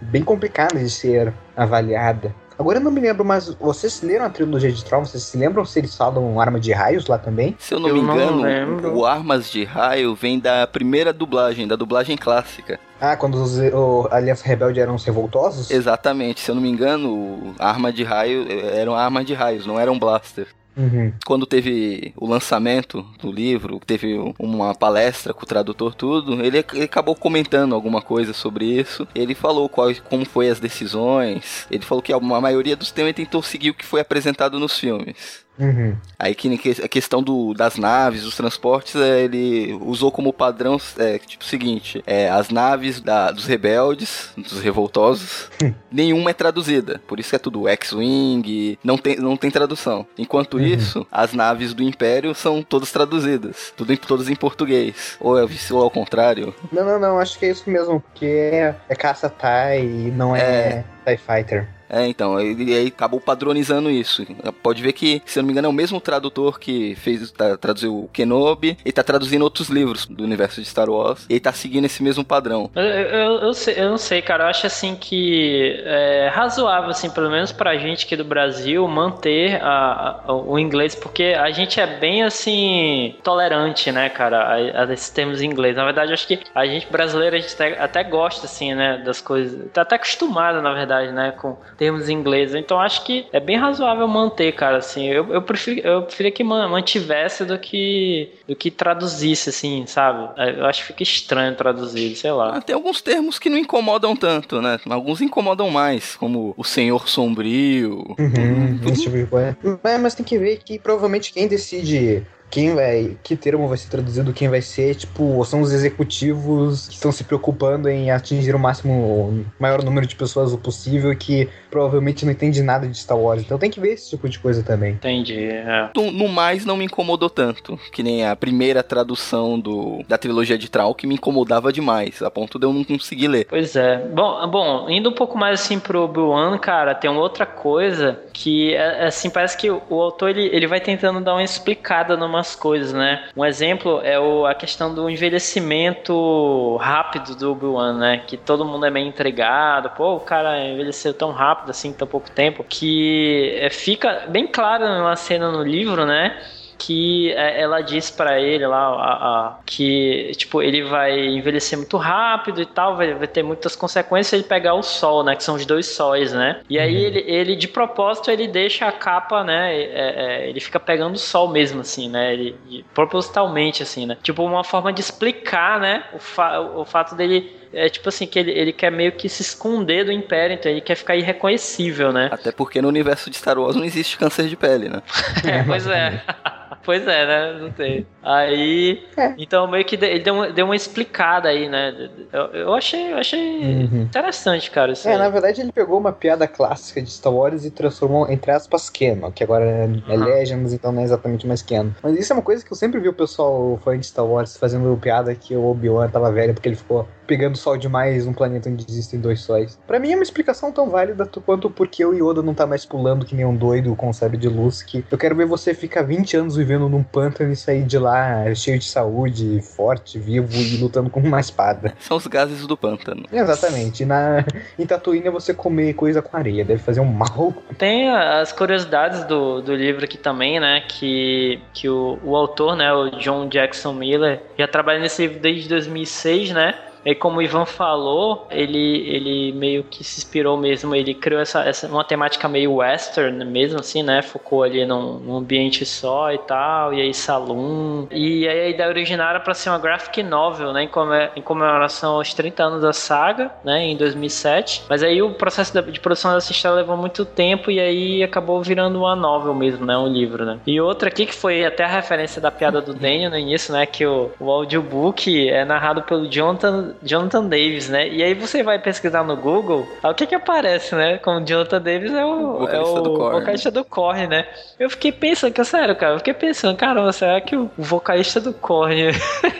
bem 0.00 0.22
complicada 0.22 0.78
de 0.78 0.90
ser 0.90 1.32
avaliada. 1.56 2.34
Agora 2.60 2.76
eu 2.76 2.82
não 2.82 2.90
me 2.90 3.00
lembro, 3.00 3.24
mas 3.24 3.54
vocês 3.54 4.02
leram 4.02 4.26
a 4.26 4.28
trilogia 4.28 4.70
de 4.70 4.84
Tron? 4.84 5.02
Vocês 5.02 5.22
se 5.22 5.38
lembram 5.38 5.64
se 5.64 5.78
eles 5.78 5.96
falam 5.96 6.38
arma 6.38 6.60
de 6.60 6.70
raios 6.72 7.06
lá 7.06 7.16
também? 7.16 7.56
Se 7.58 7.72
eu 7.72 7.80
não 7.80 7.88
eu 7.88 7.94
me 7.94 8.00
engano, 8.02 8.94
o 8.94 9.06
Armas 9.06 9.50
de 9.50 9.64
Raio 9.64 10.14
vem 10.14 10.38
da 10.38 10.66
primeira 10.66 11.10
dublagem, 11.10 11.66
da 11.66 11.74
dublagem 11.74 12.18
clássica. 12.18 12.78
Ah, 13.00 13.16
quando 13.16 13.42
os 13.42 13.58
o 13.58 14.06
Aliança 14.10 14.46
Rebelde 14.46 14.78
eram 14.78 14.94
os 14.94 15.02
revoltosos? 15.06 15.70
Exatamente, 15.70 16.40
se 16.40 16.50
eu 16.50 16.54
não 16.54 16.60
me 16.60 16.68
engano, 16.68 17.54
arma 17.58 17.90
de 17.90 18.04
raio 18.04 18.46
eram 18.74 18.94
armas 18.94 19.24
de 19.24 19.32
raios, 19.32 19.64
não 19.64 19.80
eram 19.80 19.98
blaster. 19.98 20.46
Uhum. 20.76 21.12
Quando 21.26 21.46
teve 21.46 22.12
o 22.16 22.26
lançamento 22.26 23.04
do 23.20 23.30
livro, 23.30 23.80
teve 23.84 24.16
uma 24.38 24.74
palestra 24.74 25.34
com 25.34 25.42
o 25.42 25.46
tradutor 25.46 25.94
tudo, 25.94 26.44
ele, 26.44 26.64
ele 26.72 26.84
acabou 26.84 27.14
comentando 27.14 27.74
alguma 27.74 28.00
coisa 28.00 28.32
sobre 28.32 28.64
isso. 28.64 29.06
Ele 29.14 29.34
falou 29.34 29.68
qual, 29.68 29.92
como 30.08 30.24
foi 30.24 30.48
as 30.48 30.60
decisões. 30.60 31.66
Ele 31.70 31.84
falou 31.84 32.02
que 32.02 32.12
a 32.12 32.20
maioria 32.20 32.76
dos 32.76 32.90
temas 32.90 33.14
tentou 33.14 33.42
seguir 33.42 33.70
o 33.70 33.74
que 33.74 33.84
foi 33.84 34.00
apresentado 34.00 34.58
nos 34.58 34.78
filmes. 34.78 35.44
Uhum. 35.58 35.94
Aí 36.18 36.34
que 36.34 36.48
a 36.82 36.88
questão 36.88 37.22
do, 37.22 37.52
das 37.54 37.76
naves, 37.76 38.22
dos 38.22 38.36
transportes, 38.36 38.96
é, 38.96 39.20
ele 39.20 39.78
usou 39.82 40.10
como 40.10 40.32
padrão, 40.32 40.78
é, 40.98 41.18
tipo 41.18 41.44
o 41.44 41.46
seguinte, 41.46 42.02
é, 42.06 42.30
as 42.30 42.48
naves 42.50 43.00
da, 43.00 43.30
dos 43.30 43.46
rebeldes, 43.46 44.30
dos 44.36 44.60
revoltosos, 44.60 45.50
hum. 45.62 45.72
nenhuma 45.92 46.30
é 46.30 46.32
traduzida. 46.32 47.00
Por 47.06 47.20
isso 47.20 47.36
é 47.36 47.38
tudo 47.38 47.68
X-Wing, 47.68 48.78
não 48.82 48.96
tem, 48.96 49.16
não 49.16 49.36
tem 49.36 49.50
tradução. 49.50 50.06
Enquanto 50.16 50.54
uhum. 50.54 50.64
isso, 50.64 51.06
as 51.12 51.32
naves 51.32 51.74
do 51.74 51.82
Império 51.82 52.34
são 52.34 52.62
todas 52.62 52.90
traduzidas, 52.90 53.72
tudo 53.76 53.92
em, 53.92 53.96
todas 53.96 54.28
em 54.28 54.36
português. 54.36 55.16
Ou 55.20 55.38
é 55.38 55.46
ou 55.70 55.82
ao 55.82 55.90
contrário. 55.90 56.54
Não, 56.72 56.84
não, 56.84 56.98
não, 56.98 57.18
acho 57.18 57.38
que 57.38 57.46
é 57.46 57.50
isso 57.50 57.68
mesmo, 57.68 58.00
porque 58.00 58.26
é, 58.26 58.74
é 58.88 58.94
caça-TIE 58.94 59.80
e 59.80 60.10
não 60.10 60.34
é, 60.34 60.84
é 61.06 61.16
TIE 61.16 61.18
Fighter. 61.18 61.68
É, 61.90 62.06
então, 62.06 62.38
ele 62.40 62.74
aí 62.74 62.86
acabou 62.86 63.20
padronizando 63.20 63.90
isso. 63.90 64.24
Pode 64.62 64.80
ver 64.80 64.92
que, 64.92 65.20
se 65.26 65.38
eu 65.38 65.42
não 65.42 65.48
me 65.48 65.52
engano, 65.52 65.66
é 65.66 65.70
o 65.70 65.72
mesmo 65.72 66.00
tradutor 66.00 66.58
que 66.58 66.94
fez, 66.94 67.30
tá, 67.32 67.56
traduziu 67.56 68.04
o 68.04 68.08
Kenobi 68.08 68.78
e 68.84 68.92
tá 68.92 69.02
traduzindo 69.02 69.42
outros 69.42 69.68
livros 69.68 70.06
do 70.06 70.22
universo 70.22 70.60
de 70.60 70.66
Star 70.66 70.88
Wars. 70.88 71.26
E 71.28 71.34
ele 71.34 71.40
tá 71.40 71.52
seguindo 71.52 71.86
esse 71.86 72.02
mesmo 72.02 72.24
padrão. 72.24 72.70
Eu, 72.74 72.82
eu, 72.82 73.32
eu, 73.40 73.54
sei, 73.54 73.74
eu 73.76 73.90
não 73.90 73.98
sei, 73.98 74.22
cara. 74.22 74.44
Eu 74.44 74.48
acho 74.48 74.66
assim 74.66 74.94
que 74.94 75.82
é 75.84 76.30
razoável, 76.32 76.90
assim, 76.90 77.10
pelo 77.10 77.30
menos 77.30 77.50
pra 77.50 77.76
gente 77.76 78.06
aqui 78.06 78.16
do 78.16 78.24
Brasil, 78.24 78.86
manter 78.86 79.60
a, 79.62 80.20
a, 80.26 80.32
o 80.32 80.58
inglês, 80.58 80.94
porque 80.94 81.34
a 81.36 81.50
gente 81.50 81.80
é 81.80 81.86
bem 81.86 82.22
assim 82.22 83.16
tolerante, 83.24 83.90
né, 83.90 84.08
cara, 84.08 84.42
a, 84.42 84.84
a 84.84 84.92
esses 84.92 85.10
termos 85.10 85.42
em 85.42 85.46
inglês. 85.46 85.76
Na 85.76 85.84
verdade, 85.84 86.10
eu 86.10 86.14
acho 86.14 86.26
que 86.26 86.38
a 86.54 86.66
gente 86.66 86.86
brasileiro, 86.90 87.36
a 87.36 87.38
gente 87.40 87.54
até, 87.54 87.80
até 87.80 88.04
gosta, 88.04 88.46
assim, 88.46 88.74
né, 88.74 88.98
das 89.04 89.20
coisas. 89.20 89.70
Tá 89.72 89.82
até 89.82 89.96
acostumado, 89.96 90.62
na 90.62 90.72
verdade, 90.72 91.12
né, 91.12 91.32
com 91.32 91.56
termos 91.80 92.10
em 92.10 92.12
inglês. 92.12 92.54
Então 92.54 92.78
acho 92.78 93.02
que 93.06 93.24
é 93.32 93.40
bem 93.40 93.56
razoável 93.56 94.06
manter, 94.06 94.52
cara, 94.52 94.76
assim. 94.76 95.06
Eu, 95.06 95.32
eu, 95.32 95.40
prefiro, 95.40 95.80
eu 95.80 96.02
preferia 96.02 96.30
que 96.30 96.44
mantivesse 96.44 97.42
do 97.46 97.58
que, 97.58 98.30
do 98.46 98.54
que 98.54 98.70
traduzisse, 98.70 99.48
assim, 99.48 99.86
sabe? 99.86 100.28
Eu 100.58 100.66
acho 100.66 100.82
que 100.82 100.88
fica 100.88 101.02
estranho 101.02 101.56
traduzir, 101.56 102.14
sei 102.16 102.32
lá. 102.32 102.58
Ah, 102.58 102.60
tem 102.60 102.74
alguns 102.74 103.00
termos 103.00 103.38
que 103.38 103.48
não 103.48 103.56
incomodam 103.56 104.14
tanto, 104.14 104.60
né? 104.60 104.78
Alguns 104.90 105.22
incomodam 105.22 105.70
mais, 105.70 106.16
como 106.16 106.52
o 106.54 106.62
Senhor 106.62 107.08
Sombrio. 107.08 108.14
Uhum, 108.18 108.78
esse 108.92 109.04
tipo 109.04 109.16
de 109.16 109.24
coisa. 109.24 109.56
Mas 110.02 110.14
tem 110.14 110.26
que 110.26 110.36
ver 110.36 110.58
que 110.62 110.78
provavelmente 110.78 111.32
quem 111.32 111.48
decide 111.48 112.26
quem 112.50 112.74
vai, 112.74 113.16
que 113.22 113.36
termo 113.36 113.68
vai 113.68 113.78
ser 113.78 113.88
traduzido, 113.88 114.32
quem 114.32 114.48
vai 114.48 114.60
ser, 114.60 114.94
tipo, 114.94 115.44
são 115.44 115.60
os 115.60 115.72
executivos 115.72 116.88
que 116.88 116.94
estão 116.94 117.12
se 117.12 117.24
preocupando 117.24 117.88
em 117.88 118.10
atingir 118.10 118.54
o 118.54 118.58
máximo, 118.58 118.92
o 118.92 119.44
maior 119.58 119.82
número 119.82 120.06
de 120.06 120.16
pessoas 120.16 120.54
possível 120.56 121.14
que 121.16 121.48
provavelmente 121.70 122.24
não 122.24 122.32
entende 122.32 122.62
nada 122.62 122.88
de 122.88 122.98
Star 122.98 123.16
Wars. 123.16 123.42
Então 123.42 123.58
tem 123.58 123.70
que 123.70 123.80
ver 123.80 123.92
esse 123.92 124.10
tipo 124.10 124.28
de 124.28 124.38
coisa 124.38 124.62
também. 124.62 124.94
Entendi. 124.94 125.44
É. 125.44 125.90
No, 125.94 126.10
no, 126.10 126.28
mais 126.28 126.64
não 126.64 126.76
me 126.76 126.84
incomodou 126.84 127.30
tanto, 127.30 127.78
que 127.92 128.02
nem 128.02 128.26
a 128.26 128.34
primeira 128.34 128.82
tradução 128.82 129.58
do, 129.58 130.02
da 130.08 130.18
trilogia 130.18 130.58
de 130.58 130.68
Trau 130.68 130.94
que 130.94 131.06
me 131.06 131.14
incomodava 131.14 131.72
demais, 131.72 132.20
a 132.22 132.30
ponto 132.30 132.58
de 132.58 132.66
eu 132.66 132.72
não 132.72 132.82
conseguir 132.84 133.28
ler. 133.28 133.46
Pois 133.48 133.76
é. 133.76 133.98
Bom, 134.08 134.46
bom 134.48 134.90
indo 134.90 135.10
um 135.10 135.14
pouco 135.14 135.38
mais 135.38 135.60
assim 135.60 135.78
pro 135.78 136.02
Obi-Wan, 136.02 136.58
cara, 136.58 136.94
tem 136.94 137.10
uma 137.10 137.20
outra 137.20 137.46
coisa 137.46 138.20
que, 138.32 138.74
é, 138.74 139.06
assim, 139.06 139.30
parece 139.30 139.56
que 139.56 139.70
o, 139.70 139.80
o 139.88 140.00
autor 140.00 140.30
ele, 140.30 140.46
ele 140.52 140.66
vai 140.66 140.80
tentando 140.80 141.20
dar 141.20 141.34
uma 141.34 141.44
explicada 141.44 142.16
numa 142.16 142.39
algumas 142.40 142.56
coisas, 142.56 142.92
né? 142.92 143.28
Um 143.36 143.44
exemplo 143.44 144.00
é 144.02 144.18
o, 144.18 144.46
a 144.46 144.54
questão 144.54 144.92
do 144.94 145.08
envelhecimento 145.08 146.76
rápido 146.76 147.36
do 147.36 147.52
Obi-Wan, 147.52 147.98
né? 147.98 148.22
Que 148.26 148.36
todo 148.36 148.64
mundo 148.64 148.86
é 148.86 148.90
meio 148.90 149.06
entregado. 149.06 149.90
Pô, 149.90 150.16
o 150.16 150.20
cara 150.20 150.58
envelheceu 150.64 151.14
tão 151.14 151.30
rápido 151.30 151.70
assim, 151.70 151.92
tão 151.92 152.08
pouco 152.08 152.30
tempo. 152.30 152.64
Que 152.68 153.56
é, 153.60 153.70
fica 153.70 154.26
bem 154.28 154.46
claro 154.46 154.86
numa 154.88 155.16
cena 155.16 155.50
no 155.50 155.62
livro, 155.62 156.04
né? 156.04 156.36
Que 156.80 157.30
é, 157.32 157.60
ela 157.60 157.82
diz 157.82 158.10
para 158.10 158.40
ele 158.40 158.66
lá 158.66 158.78
a, 158.78 159.12
a, 159.12 159.58
que 159.66 160.32
tipo 160.36 160.62
ele 160.62 160.82
vai 160.82 161.26
envelhecer 161.26 161.76
muito 161.76 161.98
rápido 161.98 162.62
e 162.62 162.66
tal, 162.66 162.96
vai, 162.96 163.12
vai, 163.12 163.28
ter 163.28 163.42
muitas 163.42 163.76
consequências 163.76 164.32
ele 164.32 164.44
pegar 164.44 164.72
o 164.72 164.82
sol, 164.82 165.22
né, 165.22 165.36
que 165.36 165.44
são 165.44 165.56
os 165.56 165.66
dois 165.66 165.86
sóis, 165.86 166.32
né? 166.32 166.62
E 166.70 166.78
aí 166.78 166.96
uhum. 166.96 167.02
ele, 167.02 167.24
ele 167.26 167.56
de 167.56 167.68
propósito 167.68 168.30
ele 168.30 168.48
deixa 168.48 168.86
a 168.86 168.92
capa, 168.92 169.44
né? 169.44 169.76
É, 169.76 170.44
é, 170.44 170.48
ele 170.48 170.58
fica 170.58 170.80
pegando 170.80 171.14
o 171.14 171.18
sol 171.18 171.48
mesmo 171.48 171.82
assim, 171.82 172.08
né? 172.08 172.32
Ele, 172.32 172.56
propositalmente 172.94 173.82
assim, 173.82 174.06
né? 174.06 174.16
Tipo 174.22 174.42
uma 174.42 174.64
forma 174.64 174.90
de 174.90 175.02
explicar, 175.02 175.78
né? 175.78 176.04
O, 176.14 176.18
fa 176.18 176.60
o 176.60 176.84
fato 176.86 177.14
dele 177.14 177.60
é 177.72 177.88
tipo 177.88 178.08
assim, 178.08 178.26
que 178.26 178.38
ele, 178.38 178.50
ele 178.50 178.72
quer 178.72 178.90
meio 178.90 179.12
que 179.12 179.28
se 179.28 179.42
esconder 179.42 180.04
do 180.04 180.12
Império, 180.12 180.54
então 180.54 180.70
ele 180.70 180.80
quer 180.80 180.96
ficar 180.96 181.14
irreconhecível, 181.16 182.12
né? 182.12 182.28
Até 182.32 182.50
porque 182.50 182.82
no 182.82 182.88
universo 182.88 183.30
de 183.30 183.36
Star 183.36 183.58
Wars 183.58 183.76
não 183.76 183.84
existe 183.84 184.18
câncer 184.18 184.48
de 184.48 184.56
pele, 184.56 184.88
né? 184.88 185.02
é, 185.44 185.62
pois 185.62 185.86
é. 185.86 186.22
pois 186.84 187.06
é, 187.06 187.26
né? 187.26 187.58
Não 187.60 187.72
sei. 187.74 188.06
Aí. 188.22 189.02
É. 189.16 189.34
Então 189.38 189.66
meio 189.66 189.84
que 189.84 189.96
ele 189.96 190.20
deu 190.20 190.34
uma, 190.34 190.50
deu 190.50 190.64
uma 190.64 190.76
explicada 190.76 191.48
aí, 191.48 191.68
né? 191.68 192.10
Eu, 192.32 192.46
eu 192.46 192.74
achei, 192.74 193.12
eu 193.12 193.18
achei 193.18 193.40
uhum. 193.40 194.02
interessante, 194.02 194.70
cara. 194.70 194.92
é, 194.92 195.12
aí. 195.12 195.18
na 195.18 195.28
verdade 195.28 195.60
ele 195.60 195.72
pegou 195.72 195.98
uma 195.98 196.12
piada 196.12 196.46
clássica 196.46 197.00
de 197.00 197.10
Star 197.10 197.32
Wars 197.32 197.64
e 197.64 197.70
transformou, 197.70 198.30
entre 198.30 198.50
aspas, 198.50 198.90
Canon, 198.90 199.30
que 199.30 199.42
agora 199.42 199.64
é, 199.64 199.88
é 200.08 200.16
uhum. 200.16 200.24
Legends, 200.24 200.72
então 200.72 200.92
não 200.92 201.00
é 201.00 201.04
exatamente 201.04 201.46
mais 201.46 201.62
Canon. 201.62 201.90
Mas 202.02 202.18
isso 202.18 202.32
é 202.32 202.36
uma 202.36 202.42
coisa 202.42 202.64
que 202.64 202.72
eu 202.72 202.76
sempre 202.76 203.00
vi 203.00 203.08
o 203.08 203.14
pessoal 203.14 203.78
fã 203.82 203.98
de 203.98 204.06
Star 204.06 204.26
Wars 204.26 204.56
fazendo 204.56 204.96
piada 205.00 205.34
que 205.34 205.56
o 205.56 205.64
Obi-Wan 205.64 206.08
tava 206.08 206.30
velho 206.30 206.54
porque 206.54 206.68
ele 206.68 206.76
ficou 206.76 207.08
pegando 207.30 207.56
sol 207.56 207.76
demais 207.76 208.26
num 208.26 208.32
planeta 208.32 208.68
onde 208.68 208.84
existem 208.90 209.20
dois 209.20 209.42
sóis. 209.42 209.78
Para 209.86 210.00
mim 210.00 210.10
é 210.10 210.16
uma 210.16 210.24
explicação 210.24 210.72
tão 210.72 210.90
válida 210.90 211.30
quanto 211.46 211.70
porque 211.70 212.04
o 212.04 212.12
Yoda 212.12 212.42
não 212.42 212.52
tá 212.52 212.66
mais 212.66 212.84
pulando 212.84 213.24
que 213.24 213.36
nem 213.36 213.44
um 213.44 213.54
doido 213.54 213.94
com 213.94 214.08
o 214.08 214.12
sabre 214.12 214.36
de 214.36 214.48
luz, 214.48 214.82
que 214.82 215.04
eu 215.08 215.16
quero 215.16 215.36
ver 215.36 215.46
você 215.46 215.72
ficar 215.72 216.02
20 216.02 216.36
anos 216.36 216.56
vivendo 216.56 216.88
num 216.88 217.04
pântano 217.04 217.52
e 217.52 217.56
sair 217.56 217.84
de 217.84 217.96
lá 217.98 218.52
cheio 218.52 218.80
de 218.80 218.86
saúde, 218.86 219.60
forte, 219.62 220.18
vivo 220.18 220.52
e 220.56 220.78
lutando 220.78 221.08
com 221.08 221.20
uma 221.20 221.38
espada. 221.38 221.94
São 222.00 222.16
os 222.16 222.26
gases 222.26 222.66
do 222.66 222.76
pântano. 222.76 223.22
Exatamente. 223.32 224.04
Na, 224.04 224.44
em 224.76 224.84
Tatooine 224.84 225.28
é 225.28 225.30
você 225.30 225.54
comer 225.54 225.94
coisa 225.94 226.20
com 226.20 226.36
areia, 226.36 226.64
deve 226.64 226.82
fazer 226.82 226.98
um 226.98 227.04
mal. 227.04 227.54
Tem 227.78 228.10
as 228.10 228.50
curiosidades 228.50 229.22
do, 229.22 229.62
do 229.62 229.72
livro 229.72 230.04
aqui 230.04 230.18
também, 230.18 230.58
né, 230.58 230.82
que, 230.88 231.60
que 231.72 231.88
o, 231.88 232.18
o 232.24 232.34
autor, 232.34 232.74
né, 232.74 232.92
o 232.92 233.08
John 233.10 233.48
Jackson 233.48 233.92
Miller, 233.92 234.42
já 234.58 234.66
trabalha 234.66 234.98
nesse 234.98 235.22
livro 235.22 235.38
desde 235.38 235.68
2006, 235.68 236.50
né, 236.50 236.74
e 237.04 237.14
como 237.14 237.38
o 237.38 237.42
Ivan 237.42 237.64
falou, 237.64 238.46
ele, 238.50 239.08
ele 239.08 239.52
meio 239.52 239.84
que 239.84 240.04
se 240.04 240.18
inspirou 240.18 240.56
mesmo, 240.56 240.94
ele 240.94 241.14
criou 241.14 241.40
essa, 241.40 241.62
essa 241.64 241.86
uma 241.88 242.04
temática 242.04 242.48
meio 242.48 242.74
western 242.74 243.44
mesmo, 243.44 243.80
assim, 243.80 244.02
né? 244.02 244.22
Focou 244.22 244.62
ali 244.62 244.84
num, 244.84 245.18
num 245.18 245.36
ambiente 245.36 245.84
só 245.86 246.32
e 246.32 246.38
tal, 246.38 246.92
e 246.92 247.00
aí 247.00 247.14
saloon. 247.14 248.06
E 248.10 248.46
aí 248.46 248.60
a 248.60 248.68
ideia 248.68 248.88
original 248.88 249.30
era 249.30 249.40
para 249.40 249.54
ser 249.54 249.70
uma 249.70 249.78
graphic 249.78 250.22
novel, 250.22 250.72
né? 250.72 250.88
Em 251.36 251.42
comemoração 251.42 252.16
aos 252.16 252.34
30 252.34 252.62
anos 252.62 252.82
da 252.82 252.92
saga, 252.92 253.50
né? 253.64 253.84
Em 253.84 253.96
2007. 253.96 254.84
Mas 254.88 255.02
aí 255.02 255.22
o 255.22 255.32
processo 255.32 255.80
de 255.82 256.00
produção 256.00 256.34
dessa 256.34 256.52
história 256.52 256.76
levou 256.76 256.96
muito 256.96 257.24
tempo 257.24 257.70
e 257.70 257.80
aí 257.80 258.22
acabou 258.22 258.62
virando 258.62 258.98
uma 258.98 259.16
novel 259.16 259.54
mesmo, 259.54 259.86
né? 259.86 259.96
Um 259.96 260.08
livro, 260.08 260.44
né? 260.44 260.58
E 260.66 260.80
outra 260.80 261.08
aqui 261.08 261.26
que 261.26 261.34
foi 261.34 261.64
até 261.64 261.84
a 261.84 261.88
referência 261.88 262.40
da 262.40 262.50
piada 262.50 262.80
do 262.80 262.92
Daniel 262.92 263.30
no 263.30 263.38
início, 263.38 263.72
né? 263.72 263.86
Que 263.86 264.06
o, 264.06 264.30
o 264.38 264.50
audiobook 264.50 265.48
é 265.48 265.64
narrado 265.64 266.02
pelo 266.02 266.28
Jonathan 266.28 266.89
Jonathan, 267.02 267.44
Davis, 267.44 267.88
né? 267.88 268.08
E 268.08 268.22
aí 268.22 268.34
você 268.34 268.62
vai 268.62 268.78
pesquisar 268.78 269.24
no 269.24 269.36
Google, 269.36 269.86
o 270.02 270.14
que 270.14 270.26
que 270.26 270.34
aparece, 270.34 270.94
né? 270.94 271.18
Como 271.18 271.44
Jonathan 271.44 271.80
Davis 271.80 272.12
é 272.12 272.24
o, 272.24 272.68
é 272.68 272.80
o 272.80 273.00
do 273.00 273.14
Korn. 273.14 273.40
vocalista 273.40 273.70
do 273.70 273.84
Korn, 273.84 274.26
né? 274.26 274.46
Eu 274.78 274.90
fiquei 274.90 275.12
pensando, 275.12 275.52
que 275.52 275.64
sério, 275.64 275.94
cara, 275.96 276.14
eu 276.14 276.18
fiquei 276.18 276.34
pensando, 276.34 276.76
caramba, 276.76 277.12
será 277.12 277.40
que 277.40 277.56
o 277.56 277.70
vocalista 277.76 278.40
do 278.40 278.52
Korn 278.52 279.10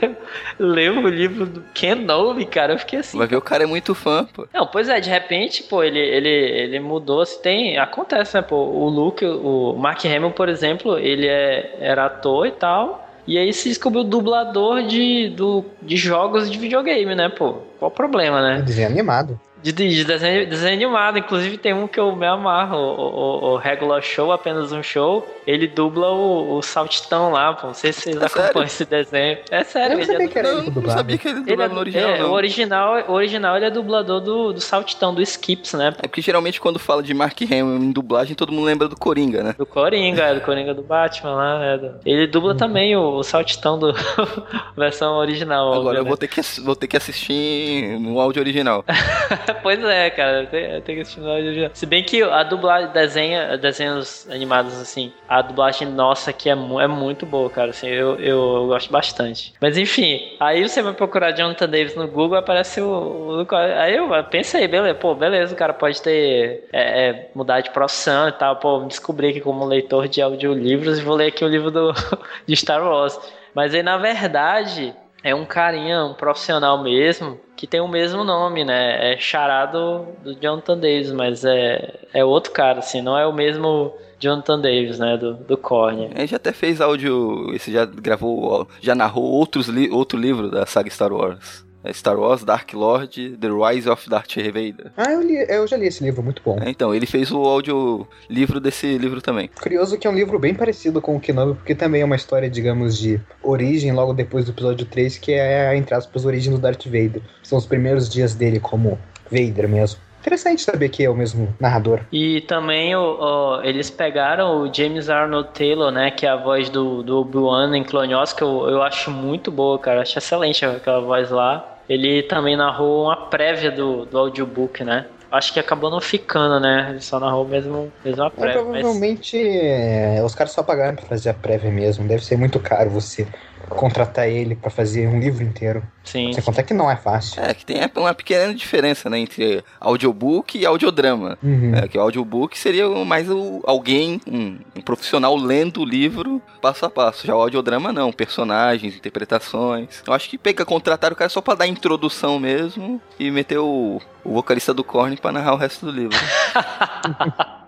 leu 0.59 0.99
o 0.99 1.09
livro 1.09 1.47
do 1.47 1.63
Ken 1.75 1.95
Nolan, 1.95 2.45
cara? 2.45 2.75
Eu 2.75 2.79
fiquei 2.79 3.01
assim. 3.01 3.19
Vai 3.19 3.27
ver, 3.27 3.37
o 3.37 3.43
cara 3.43 3.65
é 3.65 3.67
muito 3.67 3.95
fã, 3.95 4.25
pô. 4.25 4.47
Não, 4.53 4.67
pois 4.67 4.89
é, 4.89 5.01
de 5.01 5.11
repente, 5.11 5.63
pô, 5.63 5.83
ele, 5.83 5.99
ele, 5.99 6.29
ele 6.29 6.81
mudou, 6.81 7.25
se 7.25 7.41
tem, 7.43 7.79
acontece, 7.79 8.37
né, 8.37 8.43
pô, 8.43 8.57
o 8.57 8.89
Luke, 8.89 9.25
o 9.25 9.75
Mark 9.79 10.05
Hamill, 10.05 10.31
por 10.31 10.49
exemplo, 10.49 10.99
ele 10.99 11.27
é, 11.27 11.77
era 11.81 12.07
ator 12.07 12.47
e 12.47 12.53
tal, 12.53 13.10
e 13.31 13.39
aí 13.39 13.53
se 13.53 13.69
descobriu 13.69 14.03
dublador 14.03 14.83
de, 14.83 15.29
do, 15.31 15.65
de 15.81 15.97
jogos 15.97 16.51
de 16.51 16.59
videogame, 16.59 17.15
né, 17.15 17.29
pô, 17.29 17.59
qual 17.79 17.89
o 17.89 17.95
problema, 17.95 18.43
né? 18.43 18.61
Desenho 18.63 18.89
animado. 18.89 19.39
De, 19.63 19.73
de, 19.73 19.89
de 19.89 20.05
desenho, 20.05 20.49
desenho 20.49 20.75
animado, 20.75 21.19
inclusive 21.19 21.59
tem 21.59 21.75
um 21.75 21.87
que 21.87 22.01
eu 22.01 22.15
me 22.17 22.27
amarro, 22.27 22.77
o, 22.79 23.01
o, 23.01 23.53
o 23.53 23.57
Regular 23.57 24.03
Show, 24.03 24.33
apenas 24.33 24.73
um 24.73 24.83
show, 24.83 25.27
ele 25.47 25.67
dubla 25.67 26.11
o, 26.13 26.57
o 26.57 26.63
Saltitão 26.63 27.31
lá, 27.33 27.53
pô. 27.53 27.69
Não 27.69 27.75
sei 27.75 27.93
se 27.93 28.03
vocês 28.03 28.17
É 28.17 28.25
acompanham 28.27 28.53
sério? 28.53 28.65
esse 28.65 28.85
desenho. 28.85 29.39
É 29.51 29.65
sério, 29.65 29.93
Eu 29.93 29.97
não 29.99 30.03
ele 30.05 30.13
sabia 30.13 30.25
é 30.25 30.29
que 30.29 30.39
era 30.39 30.49
ele 30.49 30.71
Não, 30.71 30.83
não 30.83 30.91
sabia 30.91 31.19
que 31.19 31.29
ele 31.29 31.39
ele 31.41 31.47
dublava 31.47 31.73
é, 31.73 31.75
no 31.75 31.81
original, 31.81 32.11
é, 32.11 32.19
não. 32.19 32.31
o 32.31 32.33
original, 32.33 33.05
o 33.09 33.13
original 33.13 33.57
ele 33.57 33.65
é 33.67 33.71
dublador 33.71 34.21
do, 34.21 34.53
do 34.53 34.61
Saltitão, 34.61 35.15
do 35.15 35.21
Skips, 35.23 35.75
né? 35.75 35.89
É 36.03 36.09
porque 36.09 36.21
geralmente 36.23 36.61
quando 36.61 36.79
fala 36.79 37.03
de 37.03 37.13
Mark 37.13 37.41
Hamill 37.43 37.77
em 37.77 37.93
dublagem, 37.93 38.35
todo 38.35 38.53
mundo 38.53 38.65
lembra 38.65 38.89
do 38.89 38.97
Coringa, 38.97 39.43
né? 39.43 39.55
Do 39.59 39.67
Coringa, 39.67 40.23
é, 40.23 40.35
do 40.35 40.41
Coringa 40.41 40.75
do 40.75 40.83
Batman 40.83 41.35
lá, 41.35 41.59
né? 41.59 41.93
Ele 42.05 42.27
dubla 42.27 42.55
também 42.55 42.97
o, 42.97 43.17
o 43.17 43.23
Saltitão 43.23 43.79
do 43.79 43.93
versão 44.77 45.15
original. 45.17 45.73
Agora 45.73 45.99
eu 45.99 46.01
óbvio, 46.03 46.09
vou 46.09 46.17
ter, 46.17 46.29
que, 46.29 46.41
vou 46.61 46.77
ter 46.77 46.87
que 46.87 46.97
assistir 46.97 47.99
no 48.01 48.21
áudio 48.21 48.41
original. 48.41 48.85
Pois 49.63 49.83
é, 49.85 50.11
cara, 50.11 50.47
tem, 50.47 51.05
que 51.05 51.21
original. 51.21 51.71
Se 51.75 51.87
bem 51.87 52.03
que 52.03 52.23
a 52.23 52.43
dublagem, 52.43 52.91
desenha, 52.93 53.57
desenhos 53.59 54.29
animados, 54.31 54.81
assim, 54.81 55.13
a 55.29 55.43
dublagem 55.43 55.89
nossa 55.89 56.31
aqui 56.31 56.49
é, 56.49 56.53
é 56.53 56.87
muito 56.87 57.27
boa, 57.27 57.51
cara, 57.51 57.71
assim, 57.71 57.89
eu, 57.89 58.19
eu, 58.19 58.57
eu 58.57 58.67
gosto 58.67 58.91
bastante. 58.91 59.53
Mas 59.61 59.77
enfim, 59.77 60.37
aí 60.41 60.67
você 60.67 60.83
vai 60.83 60.93
procurar 60.93 61.33
Jonathan 61.33 61.69
Davis 61.69 61.95
no 61.95 62.09
Google, 62.09 62.39
aparece 62.39 62.81
o, 62.81 63.45
o 63.51 63.57
aí 63.57 63.97
eu 63.97 64.09
pensei, 64.25 64.67
beleza, 64.67 64.95
pô, 64.95 65.15
beleza, 65.15 65.55
o 65.55 65.57
cara 65.57 65.73
pode 65.73 66.01
ter 66.01 66.69
é, 66.73 67.09
é, 67.09 67.31
mudar 67.35 67.61
de 67.61 67.71
profissão 67.71 68.29
e 68.29 68.33
tal, 68.33 68.57
pô, 68.57 68.81
descobri 68.81 69.29
aqui 69.29 69.41
como 69.41 69.65
leitor 69.65 70.09
de 70.09 70.23
audiolivros 70.23 70.99
e 70.99 71.03
vou 71.03 71.17
ler 71.17 71.29
aqui 71.29 71.45
o 71.45 71.49
livro 71.49 71.71
do, 71.71 71.93
de 72.47 72.57
Star 72.57 72.83
Wars. 72.83 73.19
Mas 73.55 73.75
aí, 73.75 73.83
na 73.83 73.99
verdade, 73.99 74.95
é 75.23 75.35
um 75.35 75.45
carinha, 75.45 76.05
um 76.05 76.15
profissional 76.15 76.83
mesmo, 76.83 77.39
que 77.57 77.67
tem 77.67 77.81
o 77.81 77.89
mesmo 77.89 78.25
nome, 78.25 78.65
né? 78.65 79.13
É 79.13 79.19
charado 79.19 80.07
do 80.23 80.35
Jonathan 80.35 80.79
Davis, 80.79 81.13
mas 81.13 81.45
é, 81.45 82.01
é 82.13 82.25
outro 82.25 82.53
cara, 82.53 82.79
assim, 82.79 83.03
não 83.03 83.17
é 83.17 83.27
o 83.27 83.33
mesmo 83.33 83.93
Jonathan 84.19 84.61
Davis, 84.61 84.99
né? 84.99 85.17
Do, 85.17 85.35
do 85.35 85.57
Korn. 85.57 86.11
Ele 86.15 86.27
já 86.27 86.37
até 86.37 86.53
fez 86.53 86.81
áudio, 86.81 87.55
esse 87.55 87.73
já 87.73 87.85
gravou, 87.85 88.67
já 88.81 88.95
narrou 88.95 89.25
outros 89.25 89.69
li, 89.69 89.91
outro 89.91 90.19
livro 90.19 90.51
da 90.51 90.65
saga 90.67 90.91
Star 90.91 91.13
Wars. 91.13 91.65
É 91.83 91.93
Star 91.93 92.19
Wars, 92.19 92.45
Dark 92.45 92.73
Lord, 92.75 93.39
The 93.39 93.49
Rise 93.49 93.89
of 93.89 94.09
Darth 94.09 94.37
Vader. 94.37 94.93
Ah, 94.97 95.13
eu, 95.13 95.23
li, 95.23 95.37
eu 95.49 95.67
já 95.67 95.77
li 95.77 95.87
esse 95.87 96.05
livro, 96.05 96.23
muito 96.23 96.43
bom. 96.45 96.59
É, 96.61 96.69
Então, 96.69 96.95
ele 96.95 97.07
fez 97.07 97.31
o 97.31 97.39
áudio 97.39 98.07
livro 98.29 98.61
desse 98.61 98.99
livro 98.99 99.23
também. 99.23 99.49
Curioso 99.61 99.99
que 99.99 100.07
é 100.07 100.11
um 100.11 100.15
livro 100.15 100.39
bem 100.39 100.55
parecido 100.55 101.01
com 101.01 101.17
o 101.17 101.21
Kenobi, 101.21 101.55
porque 101.55 101.75
também 101.75 102.03
é 102.03 102.05
uma 102.05 102.17
história, 102.17 102.51
digamos, 102.51 102.99
de 102.99 103.21
origem, 103.43 103.93
logo 103.93 104.13
depois 104.13 104.45
do 104.45 104.53
episódio 104.53 104.85
3, 104.85 105.17
que 105.19 105.33
é, 105.33 105.75
entre 105.77 105.95
aspas, 105.95 106.25
a 106.25 106.29
origem 106.29 106.53
do 106.53 106.59
Darth 106.59 106.85
Vader. 106.85 107.23
São 107.43 107.57
os 107.59 107.65
primeiros 107.67 108.09
dias 108.09 108.35
dele 108.35 108.61
como 108.61 108.99
Vader 109.31 109.69
mesmo. 109.69 109.99
Interessante 110.21 110.61
saber 110.63 110.89
que 110.91 111.03
é 111.05 111.09
o 111.11 111.15
mesmo 111.15 111.55
narrador. 111.59 112.01
E 112.13 112.43
também 112.43 112.95
o, 112.95 113.01
o- 113.01 113.63
eles 113.63 113.89
pegaram 113.91 114.63
o 114.63 114.73
James 114.75 115.09
Arnold 115.09 115.49
Taylor, 115.55 115.91
né? 115.91 116.11
Que 116.11 116.27
é 116.27 116.29
a 116.29 116.37
voz 116.37 116.69
do, 116.69 117.03
do 117.03 117.21
Obi-Wan 117.21 117.75
em 117.77 117.83
Clone 117.83 118.15
Wars, 118.15 118.33
que 118.33 118.43
eu, 118.43 118.69
eu 118.69 118.83
acho 118.83 119.11
muito 119.11 119.51
boa, 119.51 119.79
cara. 119.79 120.03
Acho 120.03 120.19
excelente 120.19 120.65
aquela 120.65 121.01
voz 121.01 121.31
lá. 121.31 121.79
Ele 121.89 122.23
também 122.23 122.57
narrou 122.57 123.05
uma 123.07 123.17
prévia 123.17 123.71
do, 123.71 124.05
do 124.05 124.19
audiobook, 124.19 124.85
né? 124.85 125.07
Acho 125.33 125.53
que 125.53 125.61
acabou 125.61 125.91
não 125.91 126.01
ficando, 126.01 126.59
né? 126.61 126.89
Ele 126.91 127.01
só 127.01 127.19
narrou 127.19 127.47
mesmo, 127.47 127.91
mesmo 128.05 128.23
a 128.23 128.27
É, 128.27 128.31
prévia. 128.31 128.63
mas- 128.65 128.81
provavelmente 128.81 129.37
é, 129.41 130.21
os 130.25 130.35
caras 130.35 130.53
só 130.53 130.63
pagaram 130.63 130.97
pra 130.97 131.07
fazer 131.07 131.31
a 131.31 131.35
prévia 131.35 131.71
mesmo. 131.71 132.07
Deve 132.07 132.25
ser 132.25 132.37
muito 132.37 132.59
caro 132.61 132.91
você 132.91 133.27
contratar 133.71 134.29
ele 134.29 134.55
pra 134.55 134.71
fazer 134.71 135.09
um 135.09 135.19
livro 135.19 135.43
inteiro. 135.43 135.83
Sim. 136.05 136.33
Sem 136.33 136.43
contar 136.43 136.63
que 136.63 136.75
não 136.75 136.91
é 136.91 136.97
fácil. 136.97 137.43
É, 137.43 137.55
que 137.55 137.65
tem 137.65 137.81
uma 137.97 138.13
pequena 138.13 138.53
diferença, 138.53 139.09
né, 139.09 139.19
entre 139.19 139.65
audiobook 139.79 140.59
e 140.59 140.67
audiodrama. 140.67 141.39
Uhum. 141.43 141.75
É, 141.75 141.89
que 141.89 141.97
o 141.97 142.01
audiobook 142.01 142.59
seria 142.59 142.89
mais 143.05 143.31
o, 143.31 143.63
alguém, 143.65 144.21
um, 144.27 144.59
um 144.77 144.81
profissional 144.81 145.37
lendo 145.37 145.83
o 145.83 145.85
livro 145.85 146.43
passo 146.61 146.85
a 146.85 146.91
passo. 146.91 147.27
Já 147.27 147.35
o 147.35 147.41
audiodrama 147.41 147.93
não, 147.93 148.13
personagens, 148.13 148.97
interpretações. 148.97 150.03
Eu 150.07 150.13
acho 150.13 150.29
que 150.29 150.37
pega 150.37 150.65
contratar 150.65 151.13
o 151.13 151.17
cara 151.17 151.31
só 151.31 151.41
pra 151.41 151.55
dar 151.55 151.67
introdução 151.67 152.39
mesmo 152.39 153.01
e 153.19 153.31
meter 153.31 153.59
o, 153.59 154.01
o 154.25 154.33
vocalista 154.35 154.75
do 154.75 154.83
Korn 154.83 155.17
pra 155.17 155.33
narrar 155.33 155.55
o 155.55 155.57
resto 155.57 155.87
do 155.87 155.93
livro. 155.93 156.19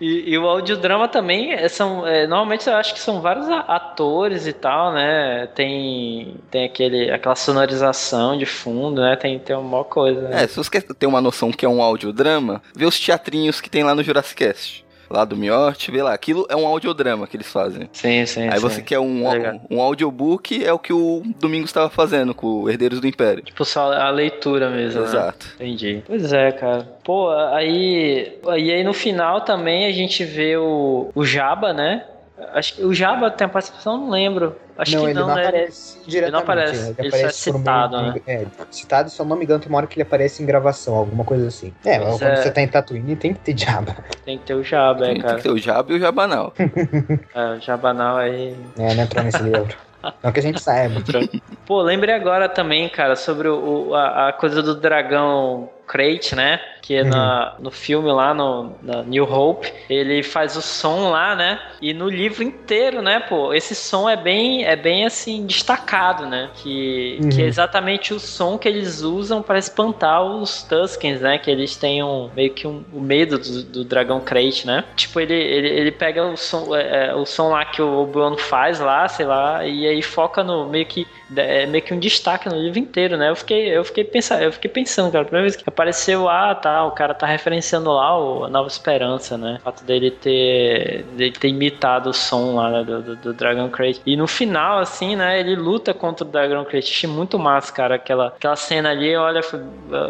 E, 0.00 0.30
e 0.30 0.38
o 0.38 0.46
audiodrama 0.46 1.08
também 1.08 1.52
é, 1.52 1.68
são. 1.68 2.06
é, 2.06 2.26
normalmente 2.26 2.68
eu 2.68 2.74
acho 2.74 2.94
que 2.94 3.00
são 3.00 3.20
vários 3.20 3.48
atores 3.48 4.46
e 4.46 4.52
tal, 4.52 4.92
né? 4.92 5.46
Tem, 5.54 6.36
tem 6.50 6.64
aquele, 6.64 7.10
aquela 7.10 7.34
sonorização 7.34 8.36
de 8.36 8.46
fundo, 8.46 9.00
né? 9.00 9.16
Tem, 9.16 9.38
tem 9.38 9.56
uma 9.56 9.84
coisa. 9.84 10.22
né? 10.28 10.44
É, 10.44 10.46
se 10.46 10.56
você 10.56 10.70
quer 10.70 10.82
ter 10.82 11.06
uma 11.06 11.20
noção 11.20 11.50
que 11.50 11.64
é 11.64 11.68
um 11.68 11.82
audiodrama, 11.82 12.62
vê 12.74 12.84
os 12.86 12.98
teatrinhos 12.98 13.60
que 13.60 13.70
tem 13.70 13.82
lá 13.84 13.94
no 13.94 14.02
Jurassic 14.02 14.36
Cast. 14.36 14.84
Lá 15.10 15.24
do 15.24 15.36
Miotti, 15.36 15.90
vê 15.90 16.02
lá. 16.02 16.14
Aquilo 16.14 16.46
é 16.48 16.54
um 16.54 16.66
audiodrama 16.66 17.26
que 17.26 17.36
eles 17.36 17.50
fazem. 17.50 17.88
Sim, 17.92 18.24
sim. 18.26 18.48
Aí 18.48 18.54
sim. 18.54 18.60
você 18.60 18.80
quer 18.80 19.00
um, 19.00 19.24
Tá 19.24 19.60
um 19.68 19.80
audiobook, 19.80 20.64
é 20.64 20.72
o 20.72 20.78
que 20.78 20.92
o 20.92 21.22
Domingos 21.40 21.70
estava 21.70 21.90
fazendo 21.90 22.32
com 22.32 22.46
o 22.46 22.70
Herdeiros 22.70 23.00
do 23.00 23.06
Império. 23.08 23.42
Tipo, 23.42 23.64
só 23.64 23.92
a 23.92 24.08
leitura 24.10 24.70
mesmo. 24.70 25.00
né? 25.00 25.06
Exato. 25.06 25.46
Entendi. 25.56 26.02
Pois 26.06 26.32
é, 26.32 26.52
cara. 26.52 26.88
Pô, 27.02 27.30
aí. 27.30 28.38
E 28.56 28.72
aí 28.72 28.84
no 28.84 28.92
final 28.92 29.40
também 29.40 29.86
a 29.86 29.92
gente 29.92 30.24
vê 30.24 30.56
o, 30.56 31.10
o 31.14 31.24
Jabba, 31.24 31.72
né? 31.72 32.04
Acho 32.52 32.74
que 32.74 32.84
o 32.84 32.92
Jabba 32.94 33.30
tem 33.30 33.44
a 33.46 33.48
participação, 33.48 33.98
não 33.98 34.10
lembro. 34.10 34.56
Acho 34.78 34.96
não, 34.96 35.00
que 35.04 35.06
ele 35.10 35.14
não, 35.20 35.28
não 35.28 35.34
né? 35.34 35.42
aparece 35.42 35.98
Ele 35.98 36.06
diretamente. 36.10 36.32
não 36.32 36.40
aparece. 36.40 36.74
Ele, 36.74 36.94
Ele, 36.98 37.10
só 37.10 37.16
é 37.16 37.20
aparece 37.20 37.44
por 37.52 37.52
meio 37.52 37.64
citado, 37.64 37.96
de- 37.98 38.02
né? 38.12 38.20
É, 38.26 38.46
citado, 38.70 39.10
se 39.10 39.20
eu 39.20 39.26
não 39.26 39.36
me 39.36 39.44
engano, 39.44 39.60
tem 39.60 39.68
uma 39.68 39.78
hora 39.78 39.86
que 39.86 39.96
ele 39.96 40.02
aparece 40.02 40.42
em 40.42 40.46
gravação, 40.46 40.94
alguma 40.96 41.24
coisa 41.24 41.46
assim. 41.48 41.72
É, 41.84 41.98
Pois 41.98 42.18
quando 42.18 42.30
é. 42.32 42.36
você 42.36 42.50
tá 42.50 42.60
em 42.62 42.68
Tatooine, 42.68 43.16
tem 43.16 43.34
que 43.34 43.40
ter 43.40 43.52
diabo. 43.52 43.94
Tem 44.24 44.38
que 44.38 44.44
ter 44.44 44.54
o 44.54 44.62
Jabba, 44.64 45.04
é, 45.04 45.06
Tem, 45.06 45.14
tem 45.14 45.22
cara. 45.22 45.36
que 45.36 45.42
ter 45.42 45.50
o 45.50 45.58
Jabba 45.58 45.92
e 45.92 45.96
o 45.96 46.00
Jabanal. 46.00 46.52
É, 47.34 47.56
o 47.56 47.60
Jabanal 47.60 48.16
aí. 48.16 48.56
É, 48.78 48.94
não 48.94 49.02
entrou 49.04 49.22
nesse 49.24 49.42
livro. 49.42 49.76
Não 50.22 50.32
que 50.32 50.40
a 50.40 50.42
gente 50.42 50.60
saiba. 50.62 51.02
Pô, 51.66 51.82
lembrei 51.82 52.14
agora 52.14 52.48
também, 52.48 52.88
cara, 52.88 53.14
sobre 53.16 53.48
o, 53.48 53.88
o- 53.90 53.94
a, 53.94 54.28
a 54.28 54.32
coisa 54.32 54.62
do 54.62 54.74
dragão 54.74 55.68
Crate, 55.86 56.34
né? 56.34 56.58
Que 56.82 56.96
é 56.96 57.04
na, 57.04 57.54
no 57.58 57.70
filme 57.70 58.10
lá, 58.10 58.32
no 58.34 58.72
na 58.82 59.02
New 59.02 59.24
Hope, 59.24 59.72
ele 59.88 60.22
faz 60.22 60.56
o 60.56 60.62
som 60.62 61.10
lá, 61.10 61.34
né? 61.34 61.60
E 61.80 61.92
no 61.92 62.08
livro 62.08 62.42
inteiro, 62.42 63.02
né, 63.02 63.20
pô, 63.20 63.52
esse 63.54 63.74
som 63.74 64.08
é 64.08 64.16
bem, 64.16 64.64
é 64.64 64.76
bem 64.76 65.04
assim, 65.06 65.46
destacado, 65.46 66.26
né? 66.26 66.50
Que, 66.54 67.18
Uhum. 67.22 67.28
que 67.28 67.42
é 67.42 67.46
exatamente 67.46 68.12
o 68.14 68.20
som 68.20 68.56
que 68.58 68.68
eles 68.68 69.02
usam 69.02 69.42
para 69.42 69.58
espantar 69.58 70.22
os 70.22 70.62
Tuskens, 70.62 71.20
né? 71.20 71.38
Que 71.38 71.50
eles 71.50 71.76
têm 71.76 72.02
um, 72.02 72.30
meio 72.34 72.50
que 72.52 72.66
um, 72.66 72.84
o 72.92 73.00
medo 73.00 73.38
do, 73.38 73.62
do 73.62 73.84
dragão 73.84 74.20
Crate, 74.20 74.66
né? 74.66 74.84
Tipo, 74.96 75.20
ele, 75.20 75.34
ele, 75.34 75.68
ele 75.68 75.90
pega 75.92 76.24
o 76.26 76.36
som, 76.36 76.74
é, 76.74 77.08
é, 77.08 77.14
o 77.14 77.24
som 77.26 77.50
lá 77.50 77.64
que 77.64 77.80
o 77.82 78.02
Obi-Wan 78.02 78.36
faz 78.36 78.78
lá, 78.80 79.06
sei 79.08 79.26
lá, 79.26 79.64
e 79.66 79.86
aí 79.86 80.02
foca 80.02 80.42
no 80.42 80.66
meio 80.68 80.86
que 80.86 81.06
é 81.36 81.64
meio 81.66 81.82
que 81.84 81.94
um 81.94 81.98
destaque 81.98 82.48
no 82.48 82.56
livro 82.56 82.78
inteiro, 82.78 83.16
né? 83.16 83.30
Eu 83.30 83.36
fiquei, 83.36 83.68
eu 83.76 83.84
fiquei 83.84 84.02
pensando, 84.04 84.42
eu 84.42 84.52
fiquei 84.52 84.70
pensando, 84.70 85.12
cara, 85.12 85.22
a 85.22 85.24
primeira 85.24 85.48
vez 85.48 85.56
que 85.56 85.68
apareceu, 85.68 86.28
ah, 86.28 86.54
tá, 86.54 86.69
o 86.84 86.90
cara 86.92 87.14
tá 87.14 87.26
referenciando 87.26 87.90
lá 87.92 88.16
o 88.18 88.48
Nova 88.48 88.68
Esperança, 88.68 89.36
né? 89.36 89.56
O 89.60 89.62
fato 89.62 89.84
dele 89.84 90.10
ter, 90.10 91.04
dele 91.16 91.32
ter 91.32 91.48
imitado 91.48 92.10
o 92.10 92.14
som 92.14 92.54
lá 92.56 92.70
né, 92.70 92.84
do, 92.84 93.02
do, 93.02 93.16
do 93.16 93.32
Dragon 93.34 93.68
Crate. 93.68 94.00
E 94.06 94.16
no 94.16 94.26
final, 94.26 94.78
assim, 94.78 95.16
né, 95.16 95.40
ele 95.40 95.56
luta 95.56 95.92
contra 95.94 96.24
o 96.24 96.28
Dragon 96.28 96.64
Crate. 96.64 96.90
Achei 96.90 97.08
muito 97.10 97.38
massa, 97.38 97.72
cara, 97.72 97.94
aquela, 97.96 98.28
aquela 98.28 98.56
cena 98.56 98.90
ali, 98.90 99.14
olha, 99.16 99.40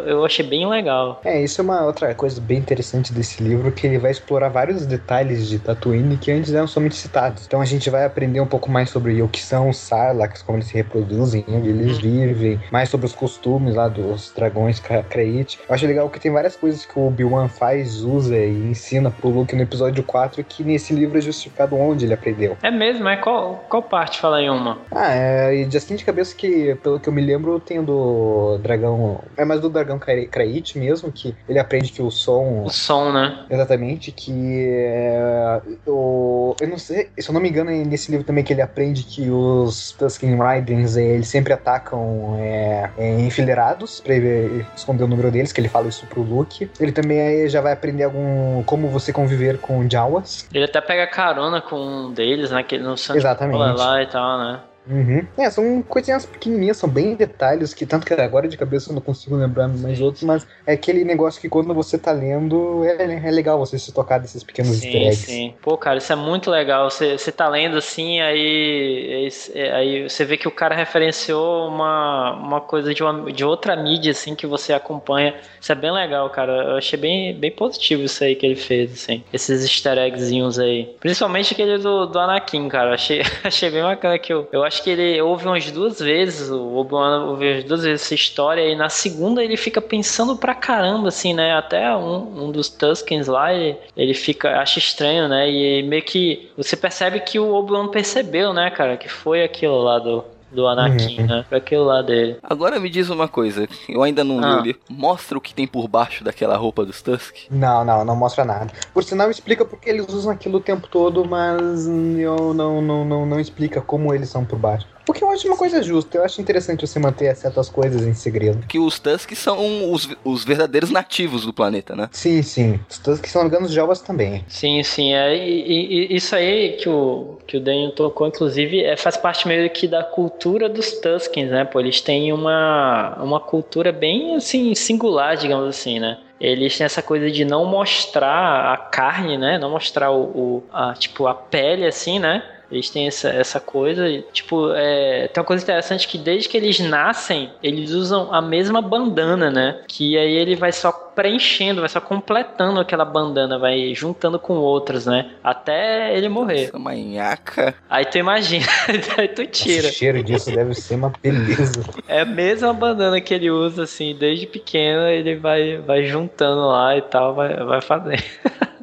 eu 0.05 0.23
achei 0.25 0.45
bem 0.45 0.67
legal. 0.67 1.21
É, 1.23 1.41
isso 1.41 1.61
é 1.61 1.63
uma 1.63 1.85
outra 1.85 2.13
coisa 2.15 2.39
bem 2.39 2.57
interessante 2.57 3.13
desse 3.13 3.43
livro, 3.43 3.71
que 3.71 3.85
ele 3.87 3.97
vai 3.97 4.11
explorar 4.11 4.49
vários 4.49 4.85
detalhes 4.85 5.47
de 5.47 5.59
Tatooine 5.59 6.17
que 6.17 6.31
antes 6.31 6.53
eram 6.53 6.67
somente 6.67 6.95
citados. 6.95 7.45
Então 7.45 7.61
a 7.61 7.65
gente 7.65 7.89
vai 7.89 8.05
aprender 8.05 8.39
um 8.39 8.47
pouco 8.47 8.69
mais 8.69 8.89
sobre 8.89 9.21
o 9.21 9.27
que 9.27 9.41
são 9.41 9.69
os 9.69 9.77
Sarlaccs, 9.77 10.41
como 10.41 10.57
eles 10.57 10.67
se 10.67 10.73
reproduzem, 10.75 11.43
onde 11.47 11.69
eles 11.69 11.97
vivem, 11.97 12.59
mais 12.71 12.89
sobre 12.89 13.05
os 13.05 13.13
costumes 13.13 13.75
lá 13.75 13.87
dos 13.87 14.31
dragões 14.35 14.79
Kra- 14.79 15.03
Krayt. 15.03 15.59
Eu 15.67 15.75
acho 15.75 15.85
legal 15.85 16.09
que 16.09 16.19
tem 16.19 16.31
várias 16.31 16.50
coisas 16.55 16.85
que 16.85 16.97
o 16.97 17.07
Obi-Wan 17.07 17.47
faz, 17.47 18.01
usa 18.03 18.37
e 18.37 18.69
ensina 18.69 19.11
pro 19.11 19.29
Luke 19.29 19.55
no 19.55 19.61
episódio 19.61 20.03
4 20.03 20.43
que 20.43 20.63
nesse 20.63 20.93
livro 20.93 21.17
é 21.17 21.21
justificado 21.21 21.75
onde 21.75 22.05
ele 22.05 22.13
aprendeu. 22.13 22.57
É 22.61 22.71
mesmo? 22.71 23.07
É 23.07 23.17
qual, 23.17 23.65
qual 23.69 23.83
parte? 23.83 24.19
Fala 24.19 24.37
aí 24.37 24.49
uma. 24.49 24.79
Ah, 24.91 25.13
é, 25.13 25.55
e 25.55 25.65
de 25.65 25.77
assim 25.77 25.95
de 25.95 26.05
cabeça 26.05 26.35
que, 26.35 26.75
pelo 26.75 26.99
que 26.99 27.09
eu 27.09 27.13
me 27.13 27.21
lembro, 27.21 27.59
tem 27.59 27.83
do 27.83 28.57
dragão. 28.59 29.21
É 29.37 29.45
mais 29.45 29.61
do 29.61 29.69
dragão 29.69 29.99
Krait 29.99 30.77
mesmo, 30.77 31.11
que 31.11 31.35
ele 31.47 31.59
aprende 31.59 31.91
que 31.91 32.01
o 32.01 32.11
som. 32.11 32.63
O 32.63 32.69
som, 32.69 33.11
né? 33.11 33.45
Exatamente, 33.49 34.11
que 34.11 34.65
é, 34.67 35.61
o. 35.87 36.55
Eu 36.59 36.67
não 36.67 36.77
sei, 36.77 37.09
se 37.17 37.29
eu 37.29 37.33
não 37.33 37.41
me 37.41 37.49
engano, 37.49 37.71
é 37.71 37.83
nesse 37.83 38.11
livro 38.11 38.25
também 38.25 38.43
que 38.43 38.53
ele 38.53 38.61
aprende 38.61 39.03
que 39.03 39.29
os 39.29 39.91
Tusken 39.91 40.37
Riders 40.37 40.97
é, 40.97 41.03
eles 41.03 41.27
sempre 41.27 41.53
atacam 41.53 42.37
é, 42.39 42.89
é, 42.97 43.19
enfileirados 43.21 43.99
pra 43.99 44.15
ele 44.15 44.65
esconder 44.75 45.03
o 45.03 45.07
número 45.07 45.31
deles, 45.31 45.51
que 45.51 45.59
ele 45.59 45.69
fala 45.69 45.87
isso 45.87 46.05
pro 46.07 46.21
Luke. 46.21 46.40
Ele 46.79 46.91
também 46.91 47.47
já 47.49 47.61
vai 47.61 47.73
aprender 47.73 48.03
algum 48.03 48.63
como 48.63 48.89
você 48.89 49.11
conviver 49.13 49.59
com 49.59 49.89
Jawas. 49.89 50.47
Ele 50.53 50.65
até 50.65 50.81
pega 50.81 51.07
carona 51.07 51.61
com 51.61 51.75
um 51.75 52.13
deles, 52.13 52.51
né? 52.51 52.63
Que 52.63 52.75
ele 52.75 52.83
Santo 52.97 53.17
Exatamente. 53.17 53.57
lá 53.57 54.01
e 54.01 54.07
tal, 54.07 54.39
né? 54.39 54.59
Uhum. 54.87 55.25
É, 55.37 55.49
são 55.49 55.81
coisinhas 55.83 56.25
pequenininhas, 56.25 56.77
são 56.77 56.89
bem 56.89 57.15
detalhes, 57.15 57.73
que 57.73 57.85
tanto 57.85 58.05
que 58.05 58.13
agora 58.13 58.47
de 58.47 58.57
cabeça 58.57 58.89
eu 58.89 58.95
não 58.95 59.01
consigo 59.01 59.35
lembrar 59.35 59.67
mais 59.67 59.97
sim, 59.97 60.03
outros, 60.03 60.23
mas 60.23 60.45
é 60.65 60.73
aquele 60.73 61.03
negócio 61.05 61.39
que 61.39 61.47
quando 61.47 61.73
você 61.73 61.97
tá 61.97 62.11
lendo, 62.11 62.83
é, 62.83 63.27
é 63.27 63.31
legal 63.31 63.59
você 63.59 63.77
se 63.77 63.93
tocar 63.93 64.17
desses 64.17 64.43
pequenos 64.43 64.77
sim, 64.77 64.87
easter 64.87 65.01
eggs. 65.01 65.25
Sim, 65.25 65.53
Pô, 65.61 65.77
cara, 65.77 65.97
isso 65.97 66.11
é 66.11 66.15
muito 66.15 66.49
legal. 66.49 66.89
Você, 66.89 67.17
você 67.17 67.31
tá 67.31 67.47
lendo 67.47 67.77
assim, 67.77 68.19
aí, 68.21 69.29
aí 69.73 70.09
você 70.09 70.25
vê 70.25 70.37
que 70.37 70.47
o 70.47 70.51
cara 70.51 70.75
referenciou 70.75 71.67
uma, 71.67 72.33
uma 72.33 72.61
coisa 72.61 72.93
de, 72.93 73.03
uma, 73.03 73.31
de 73.31 73.45
outra 73.45 73.75
mídia, 73.75 74.11
assim, 74.11 74.35
que 74.35 74.47
você 74.47 74.73
acompanha. 74.73 75.35
Isso 75.59 75.71
é 75.71 75.75
bem 75.75 75.91
legal, 75.91 76.29
cara. 76.29 76.51
Eu 76.51 76.77
achei 76.77 76.97
bem, 76.97 77.35
bem 77.35 77.51
positivo 77.51 78.03
isso 78.03 78.23
aí 78.23 78.35
que 78.35 78.45
ele 78.45 78.55
fez, 78.55 78.93
assim. 78.93 79.23
Esses 79.31 79.63
easter 79.63 79.97
eggzinhos 79.97 80.57
aí. 80.57 80.95
Principalmente 80.99 81.53
aquele 81.53 81.77
do, 81.77 82.07
do 82.07 82.19
Anakin, 82.19 82.67
cara. 82.67 82.95
Achei, 82.95 83.21
achei 83.43 83.69
bem 83.69 83.83
bacana 83.83 84.17
que 84.17 84.33
eu, 84.33 84.47
eu 84.51 84.63
acho 84.71 84.81
que 84.81 84.89
ele 84.89 85.21
ouve 85.21 85.45
umas 85.45 85.69
duas 85.69 85.99
vezes, 85.99 86.49
o 86.49 86.77
Obi-Wan 86.77 87.25
ouve 87.25 87.45
umas 87.45 87.63
duas 87.65 87.83
vezes 87.83 88.03
essa 88.03 88.15
história, 88.15 88.61
e 88.61 88.73
na 88.73 88.87
segunda 88.87 89.43
ele 89.43 89.57
fica 89.57 89.81
pensando 89.81 90.37
pra 90.37 90.55
caramba, 90.55 91.09
assim, 91.09 91.33
né? 91.33 91.53
Até 91.53 91.93
um, 91.93 92.45
um 92.45 92.51
dos 92.51 92.69
Tuskens 92.69 93.27
lá, 93.27 93.53
ele, 93.53 93.77
ele 93.97 94.13
fica, 94.13 94.61
acha 94.61 94.79
estranho, 94.79 95.27
né? 95.27 95.51
E 95.51 95.83
meio 95.83 96.01
que 96.03 96.49
você 96.55 96.77
percebe 96.77 97.19
que 97.19 97.37
o 97.37 97.53
Obi-Wan 97.53 97.89
percebeu, 97.89 98.53
né, 98.53 98.71
cara, 98.71 98.95
que 98.95 99.09
foi 99.09 99.43
aquilo 99.43 99.77
lá 99.81 99.99
do, 99.99 100.23
do 100.51 100.67
Anakin, 100.67 101.21
uhum. 101.21 101.27
né? 101.27 101.45
Foi 101.47 101.57
aquilo 101.57 101.85
lá 101.85 102.01
dele. 102.01 102.37
Agora 102.43 102.79
me 102.79 102.89
diz 102.89 103.09
uma 103.09 103.27
coisa, 103.27 103.67
eu 103.87 104.03
ainda 104.03 104.23
não 104.23 104.43
ah. 104.43 104.61
li. 104.61 104.75
Mostra 104.89 105.37
o 105.37 105.41
que 105.41 105.53
tem 105.53 105.67
por 105.67 105.87
baixo 105.87 106.23
daquela 106.23 106.57
roupa 106.57 106.85
dos 106.85 107.01
Tusk? 107.01 107.35
Não, 107.49 107.83
não, 107.83 108.03
não 108.05 108.15
mostra 108.15 108.45
nada. 108.45 108.71
Por 108.93 109.03
sinal, 109.03 109.29
explica 109.29 109.65
porque 109.65 109.89
eles 109.89 110.07
usam 110.09 110.31
aquilo 110.31 110.57
o 110.57 110.61
tempo 110.61 110.87
todo, 110.87 111.25
mas 111.25 111.87
eu 111.87 112.53
não, 112.53 112.81
não, 112.81 113.05
não, 113.05 113.25
não 113.25 113.39
explica 113.39 113.81
como 113.81 114.13
eles 114.13 114.29
são 114.29 114.45
por 114.45 114.59
baixo. 114.59 114.87
O 115.07 115.13
que 115.13 115.23
eu 115.23 115.29
acho 115.29 115.47
uma 115.47 115.57
coisa 115.57 115.81
justa. 115.81 116.17
Eu 116.17 116.23
acho 116.23 116.39
interessante 116.39 116.87
você 116.87 116.99
manter 116.99 117.35
certas 117.35 117.69
coisas 117.69 118.03
em 118.03 118.13
segredo. 118.13 118.65
Que 118.67 118.79
os 118.79 118.99
Tusks 118.99 119.37
são 119.37 119.91
os, 119.91 120.07
os 120.23 120.45
verdadeiros 120.45 120.91
nativos 120.91 121.45
do 121.45 121.51
planeta, 121.51 121.95
né? 121.95 122.07
Sim, 122.11 122.41
sim. 122.41 122.79
Os 122.89 122.97
Tusks 122.97 123.31
são 123.31 123.45
os 123.47 123.71
Javas 123.71 123.99
também. 123.99 124.45
Sim, 124.47 124.81
sim. 124.83 125.13
É, 125.13 125.35
e, 125.35 126.11
e, 126.11 126.15
isso 126.15 126.35
aí 126.35 126.77
que 126.77 126.87
o, 126.87 127.37
que 127.47 127.57
o 127.57 127.59
Daniel 127.59 127.91
tocou, 127.91 128.27
inclusive, 128.27 128.83
é, 128.83 128.95
faz 128.95 129.17
parte 129.17 129.47
meio 129.47 129.69
que 129.69 129.87
da 129.87 130.03
cultura 130.03 130.40
dos 130.69 130.99
Tuskens, 130.99 131.49
né? 131.49 131.63
Pô, 131.65 131.79
eles 131.79 132.01
têm 132.01 132.33
uma, 132.33 133.17
uma 133.21 133.39
cultura 133.39 133.91
bem, 133.91 134.35
assim, 134.35 134.73
singular, 134.75 135.37
digamos 135.37 135.67
assim, 135.67 135.99
né? 135.99 136.17
eles 136.41 136.75
têm 136.75 136.85
essa 136.85 137.03
coisa 137.03 137.29
de 137.29 137.45
não 137.45 137.65
mostrar 137.65 138.73
a 138.73 138.77
carne, 138.77 139.37
né? 139.37 139.59
Não 139.59 139.69
mostrar 139.69 140.09
o, 140.09 140.23
o 140.23 140.63
a, 140.73 140.93
tipo 140.93 141.27
a 141.27 141.35
pele 141.35 141.85
assim, 141.85 142.17
né? 142.17 142.43
Eles 142.71 142.89
têm 142.89 143.07
essa, 143.07 143.29
essa 143.29 143.59
coisa, 143.59 144.07
tipo, 144.31 144.71
é, 144.73 145.27
tem 145.27 145.41
uma 145.41 145.47
coisa 145.47 145.63
interessante 145.63 146.07
que 146.07 146.17
desde 146.17 146.49
que 146.49 146.57
eles 146.57 146.79
nascem, 146.79 147.51
eles 147.61 147.91
usam 147.91 148.33
a 148.33 148.41
mesma 148.41 148.81
bandana, 148.81 149.49
né? 149.49 149.81
Que 149.87 150.17
aí 150.17 150.33
ele 150.33 150.55
vai 150.55 150.71
só 150.71 150.91
preenchendo, 150.91 151.81
vai 151.81 151.89
só 151.89 151.99
completando 151.99 152.79
aquela 152.79 153.05
bandana, 153.05 153.59
vai 153.59 153.93
juntando 153.93 154.39
com 154.39 154.53
outras, 154.53 155.05
né? 155.05 155.31
Até 155.43 156.15
ele 156.15 156.29
morrer. 156.29 156.65
Essa 156.65 156.79
manhaca. 156.79 157.75
Aí 157.89 158.05
tu 158.05 158.17
imagina, 158.17 158.65
aí 159.17 159.27
tu 159.27 159.45
tira. 159.45 159.87
O 159.87 159.91
cheiro 159.91 160.23
disso 160.23 160.51
deve 160.51 160.73
ser 160.73 160.95
uma 160.95 161.11
beleza. 161.21 161.83
É 162.07 162.21
a 162.21 162.25
mesma 162.25 162.73
bandana 162.73 163.19
que 163.19 163.33
ele 163.33 163.51
usa, 163.51 163.83
assim, 163.83 164.15
desde 164.15 164.47
pequeno, 164.47 165.07
ele 165.07 165.35
vai, 165.35 165.77
vai 165.77 166.05
juntando 166.05 166.67
lá 166.67 166.95
e 166.95 167.01
tal, 167.01 167.35
vai, 167.35 167.55
vai 167.55 167.81
fazendo. 167.81 168.23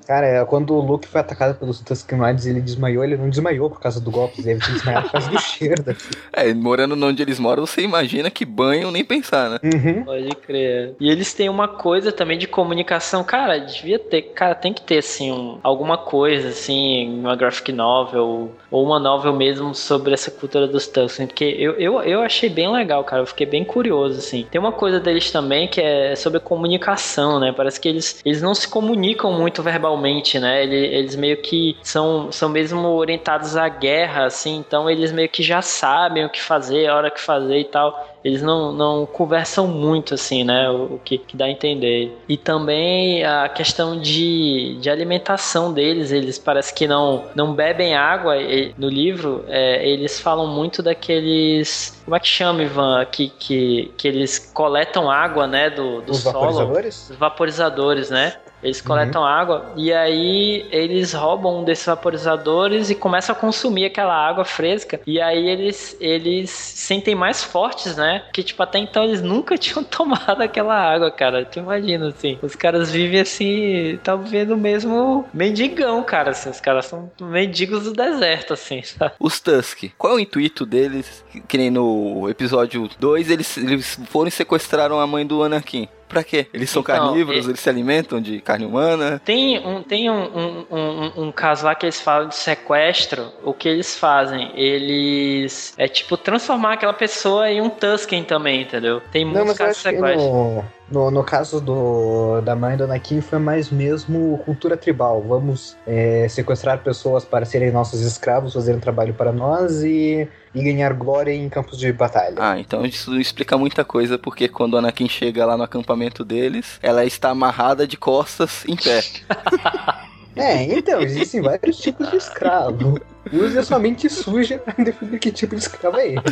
Cara, 0.08 0.26
é, 0.26 0.42
quando 0.46 0.74
o 0.74 0.80
Luke 0.80 1.06
foi 1.06 1.20
atacado 1.20 1.58
pelos 1.58 1.80
Tuscanoides 1.80 2.46
e 2.46 2.48
ele 2.48 2.62
desmaiou, 2.62 3.04
ele 3.04 3.14
não 3.14 3.28
desmaiou 3.28 3.68
por 3.68 3.78
causa 3.78 4.00
do 4.00 4.10
golpe, 4.10 4.40
ele 4.40 4.58
tinha 4.58 4.74
desmaiado 4.74 5.04
por 5.04 5.12
causa 5.12 5.30
do 5.30 5.36
cheiro 5.38 5.82
daqui. 5.82 6.08
É, 6.32 6.54
morando 6.54 6.96
onde 7.04 7.20
eles 7.20 7.38
moram, 7.38 7.66
você 7.66 7.82
imagina 7.82 8.30
que 8.30 8.46
banho 8.46 8.90
nem 8.90 9.04
pensar, 9.04 9.50
né? 9.50 9.58
Uhum. 9.62 10.04
Pode 10.04 10.34
crer. 10.36 10.94
E 10.98 11.10
eles 11.10 11.34
têm 11.34 11.50
uma 11.50 11.68
coisa 11.68 12.10
também 12.10 12.38
de 12.38 12.46
comunicação, 12.48 13.22
cara, 13.22 13.58
devia 13.58 13.98
ter, 13.98 14.22
cara, 14.22 14.54
tem 14.54 14.72
que 14.72 14.80
ter, 14.80 14.96
assim, 14.96 15.30
um, 15.30 15.58
alguma 15.62 15.98
coisa, 15.98 16.48
assim, 16.48 17.20
uma 17.20 17.36
graphic 17.36 17.70
novel, 17.70 18.52
ou 18.70 18.86
uma 18.86 18.98
novel 18.98 19.34
mesmo 19.34 19.74
sobre 19.74 20.14
essa 20.14 20.30
cultura 20.30 20.66
dos 20.66 20.86
Tusken, 20.86 21.26
porque 21.26 21.44
eu, 21.44 21.72
eu, 21.74 22.00
eu 22.00 22.22
achei 22.22 22.48
bem 22.48 22.72
legal, 22.72 23.04
cara, 23.04 23.20
eu 23.20 23.26
fiquei 23.26 23.44
bem 23.44 23.62
curioso, 23.62 24.20
assim. 24.20 24.46
Tem 24.50 24.58
uma 24.58 24.72
coisa 24.72 24.98
deles 24.98 25.30
também 25.30 25.68
que 25.68 25.82
é 25.82 26.16
sobre 26.16 26.40
comunicação, 26.40 27.38
né? 27.38 27.52
Parece 27.54 27.78
que 27.78 27.90
eles, 27.90 28.22
eles 28.24 28.40
não 28.40 28.54
se 28.54 28.66
comunicam 28.66 29.30
muito 29.34 29.62
verbalmente 29.62 29.97
né? 30.38 30.64
Eles 30.64 31.16
meio 31.16 31.36
que 31.38 31.76
são, 31.82 32.30
são 32.32 32.48
mesmo 32.48 32.88
orientados 32.88 33.56
à 33.56 33.68
guerra, 33.68 34.26
assim, 34.26 34.56
então 34.56 34.88
eles 34.88 35.12
meio 35.12 35.28
que 35.28 35.42
já 35.42 35.62
sabem 35.62 36.24
o 36.24 36.30
que 36.30 36.40
fazer, 36.40 36.86
a 36.86 36.96
hora 36.96 37.10
que 37.10 37.20
fazer 37.20 37.58
e 37.58 37.64
tal 37.64 38.18
eles 38.24 38.42
não, 38.42 38.72
não 38.72 39.06
conversam 39.06 39.66
muito, 39.66 40.14
assim, 40.14 40.44
né? 40.44 40.68
O, 40.70 40.94
o 40.94 41.00
que, 41.04 41.18
que, 41.18 41.36
dá 41.36 41.46
a 41.46 41.50
entender. 41.50 42.16
E 42.28 42.36
também 42.36 43.24
a 43.24 43.48
questão 43.48 43.98
de, 43.98 44.76
de 44.80 44.90
alimentação 44.90 45.72
deles, 45.72 46.10
eles 46.10 46.38
parece 46.38 46.74
que 46.74 46.86
não, 46.86 47.24
não 47.34 47.54
bebem 47.54 47.94
água. 47.94 48.36
E, 48.36 48.74
no 48.76 48.88
livro, 48.88 49.44
é, 49.48 49.88
eles 49.88 50.20
falam 50.20 50.46
muito 50.46 50.82
daqueles. 50.82 52.00
Como 52.04 52.16
é 52.16 52.20
que 52.20 52.28
chama, 52.28 52.62
Ivan? 52.62 53.04
Que, 53.06 53.28
que, 53.28 53.92
que 53.96 54.08
eles 54.08 54.38
coletam 54.52 55.10
água, 55.10 55.46
né? 55.46 55.70
Do, 55.70 56.02
do 56.02 56.12
Os 56.12 56.18
solo. 56.18 56.34
vaporizadores? 56.34 57.10
Os 57.10 57.16
vaporizadores, 57.16 58.10
né? 58.10 58.34
Eles 58.62 58.80
coletam 58.80 59.22
uhum. 59.22 59.28
água 59.28 59.72
e 59.76 59.92
aí 59.92 60.66
eles 60.70 61.12
roubam 61.12 61.60
um 61.60 61.64
desses 61.64 61.86
vaporizadores 61.86 62.90
e 62.90 62.94
começam 62.94 63.34
a 63.34 63.38
consumir 63.38 63.86
aquela 63.86 64.14
água 64.14 64.44
fresca. 64.44 65.00
E 65.06 65.20
aí 65.20 65.48
eles, 65.48 65.96
eles 66.00 66.50
sentem 66.50 67.14
mais 67.14 67.42
fortes, 67.42 67.96
né? 67.96 68.24
Que 68.32 68.42
tipo, 68.42 68.62
até 68.62 68.78
então 68.78 69.04
eles 69.04 69.22
nunca 69.22 69.56
tinham 69.58 69.84
tomado 69.84 70.40
aquela 70.42 70.74
água, 70.74 71.10
cara. 71.10 71.44
Tu 71.44 71.58
imagina, 71.58 72.08
assim. 72.08 72.38
Os 72.42 72.56
caras 72.56 72.90
vivem 72.90 73.20
assim, 73.20 73.94
estão 73.94 74.22
vivendo 74.22 74.56
mesmo 74.56 75.24
mendigão, 75.32 76.02
cara. 76.02 76.30
Assim. 76.30 76.50
Os 76.50 76.60
caras 76.60 76.86
são 76.86 77.10
mendigos 77.20 77.84
do 77.84 77.92
deserto, 77.92 78.52
assim, 78.52 78.82
sabe? 78.82 79.12
Os 79.18 79.40
Tusk, 79.40 79.84
qual 79.96 80.14
é 80.14 80.16
o 80.16 80.20
intuito 80.20 80.66
deles? 80.66 81.24
Que 81.46 81.58
nem 81.58 81.70
no 81.70 82.28
episódio 82.28 82.88
2, 82.98 83.30
eles, 83.30 83.56
eles 83.56 84.00
foram 84.08 84.28
e 84.28 84.32
sequestraram 84.32 85.00
a 85.00 85.06
mãe 85.06 85.26
do 85.26 85.42
Anakin. 85.42 85.88
Pra 86.08 86.24
quê? 86.24 86.46
Eles 86.52 86.70
são 86.70 86.80
então, 86.80 86.96
carnívoros, 86.96 87.46
é... 87.46 87.50
eles 87.50 87.60
se 87.60 87.68
alimentam 87.68 88.20
de 88.20 88.40
carne 88.40 88.64
humana? 88.64 89.20
Tem, 89.24 89.58
um, 89.58 89.82
tem 89.82 90.10
um, 90.10 90.14
um, 90.14 90.66
um, 90.70 91.22
um, 91.24 91.32
caso 91.32 91.66
lá 91.66 91.74
que 91.74 91.84
eles 91.84 92.00
falam 92.00 92.28
de 92.28 92.34
sequestro. 92.34 93.30
O 93.44 93.52
que 93.52 93.68
eles 93.68 93.96
fazem? 93.96 94.50
Eles. 94.58 95.74
É 95.76 95.86
tipo 95.86 96.16
transformar 96.16 96.74
aquela 96.74 96.94
pessoa 96.94 97.50
em 97.50 97.60
um 97.60 97.68
Tusken 97.68 98.24
também, 98.24 98.62
entendeu? 98.62 99.02
Tem 99.12 99.24
Não, 99.24 99.32
muitos 99.32 99.58
casos 99.58 99.76
de 99.76 99.82
sequestro. 99.82 100.28
No, 100.28 100.64
no, 100.90 101.10
no, 101.10 101.22
caso 101.22 101.60
do, 101.60 102.40
da 102.40 102.56
mãe 102.56 102.76
do 102.76 102.84
Anakin 102.84 103.20
foi 103.20 103.38
mais 103.38 103.70
mesmo 103.70 104.38
cultura 104.44 104.76
tribal. 104.76 105.22
Vamos 105.22 105.76
é, 105.86 106.26
sequestrar 106.28 106.78
pessoas 106.78 107.24
para 107.24 107.44
serem 107.44 107.70
nossos 107.70 108.00
escravos, 108.00 108.54
fazerem 108.54 108.80
trabalho 108.80 109.12
para 109.12 109.30
nós 109.30 109.82
e 109.82 110.26
e 110.58 110.64
ganhar 110.64 110.92
glória 110.92 111.32
em 111.32 111.48
campos 111.48 111.78
de 111.78 111.92
batalha. 111.92 112.34
Ah, 112.38 112.58
então 112.58 112.84
isso 112.84 113.18
explica 113.18 113.56
muita 113.56 113.84
coisa, 113.84 114.18
porque 114.18 114.48
quando 114.48 114.76
a 114.76 114.80
Anakin 114.80 115.08
chega 115.08 115.46
lá 115.46 115.56
no 115.56 115.62
acampamento 115.62 116.24
deles, 116.24 116.78
ela 116.82 117.04
está 117.04 117.30
amarrada 117.30 117.86
de 117.86 117.96
costas 117.96 118.64
em 118.66 118.76
pé. 118.76 119.02
É, 120.38 120.62
então, 120.62 121.00
existem 121.00 121.42
vários 121.42 121.78
tipos 121.78 122.08
de 122.10 122.16
escravo. 122.16 123.00
Use 123.32 123.58
a 123.58 123.62
sua 123.64 123.80
mente 123.80 124.08
suja 124.08 124.56
pra 124.56 124.72
definir 124.84 125.18
que 125.18 125.32
tipo 125.32 125.56
de 125.56 125.62
escravo 125.62 125.96
é 125.96 126.10
ele. 126.10 126.22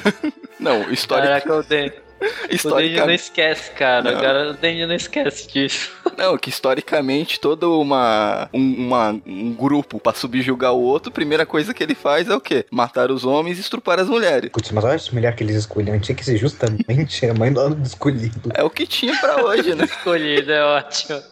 Não, 0.61 0.93
história. 0.93 1.27
Caraca, 1.27 1.49
eu 1.49 1.65
tenho. 1.65 1.93
O 2.65 2.71
Dandy 2.71 2.97
não 2.97 3.11
esquece, 3.11 3.71
cara. 3.73 4.11
Não. 4.11 4.19
Agora 4.19 4.51
o 4.51 4.55
Dandy 4.55 4.87
não 4.87 4.95
esquece 4.95 5.49
disso. 5.49 5.91
Não, 6.17 6.39
que 6.39 6.49
historicamente 6.49 7.39
todo 7.39 7.79
uma, 7.79 8.49
um, 8.55 8.87
uma- 8.87 9.21
um 9.27 9.53
grupo 9.53 10.01
pra 10.01 10.15
subjugar 10.15 10.73
o 10.73 10.81
outro, 10.81 11.11
a 11.11 11.13
primeira 11.13 11.45
coisa 11.45 11.75
que 11.75 11.83
ele 11.83 11.95
faz 11.95 12.27
é 12.31 12.35
o 12.35 12.41
quê? 12.41 12.65
Matar 12.71 13.11
os 13.11 13.23
homens 13.27 13.59
e 13.59 13.61
estrupar 13.61 14.01
as 14.01 14.09
mulheres. 14.09 14.49
Putz, 14.51 14.71
mas 14.73 14.83
olha 14.85 14.95
essa 14.95 15.13
mulher 15.13 15.37
que 15.37 15.45
eles 15.45 15.55
escolheram. 15.57 16.01
Tinha 16.01 16.17
que 16.17 16.25
ser 16.25 16.39
justamente 16.39 17.27
a 17.27 17.35
mãe 17.35 17.53
do 17.53 17.61
ano 17.61 17.75
do 17.75 17.87
escolhido. 17.87 18.51
É 18.55 18.63
o 18.63 18.71
que 18.71 18.87
tinha 18.87 19.15
pra 19.21 19.45
hoje, 19.45 19.75
né? 19.75 19.85
Escolhido 19.97 20.51
é 20.53 20.65
ótimo. 20.65 21.23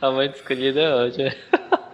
A 0.00 0.10
mãe 0.12 0.28
do 0.28 0.36
escolhido 0.36 0.78
é 0.78 0.94
ótima. 0.94 1.34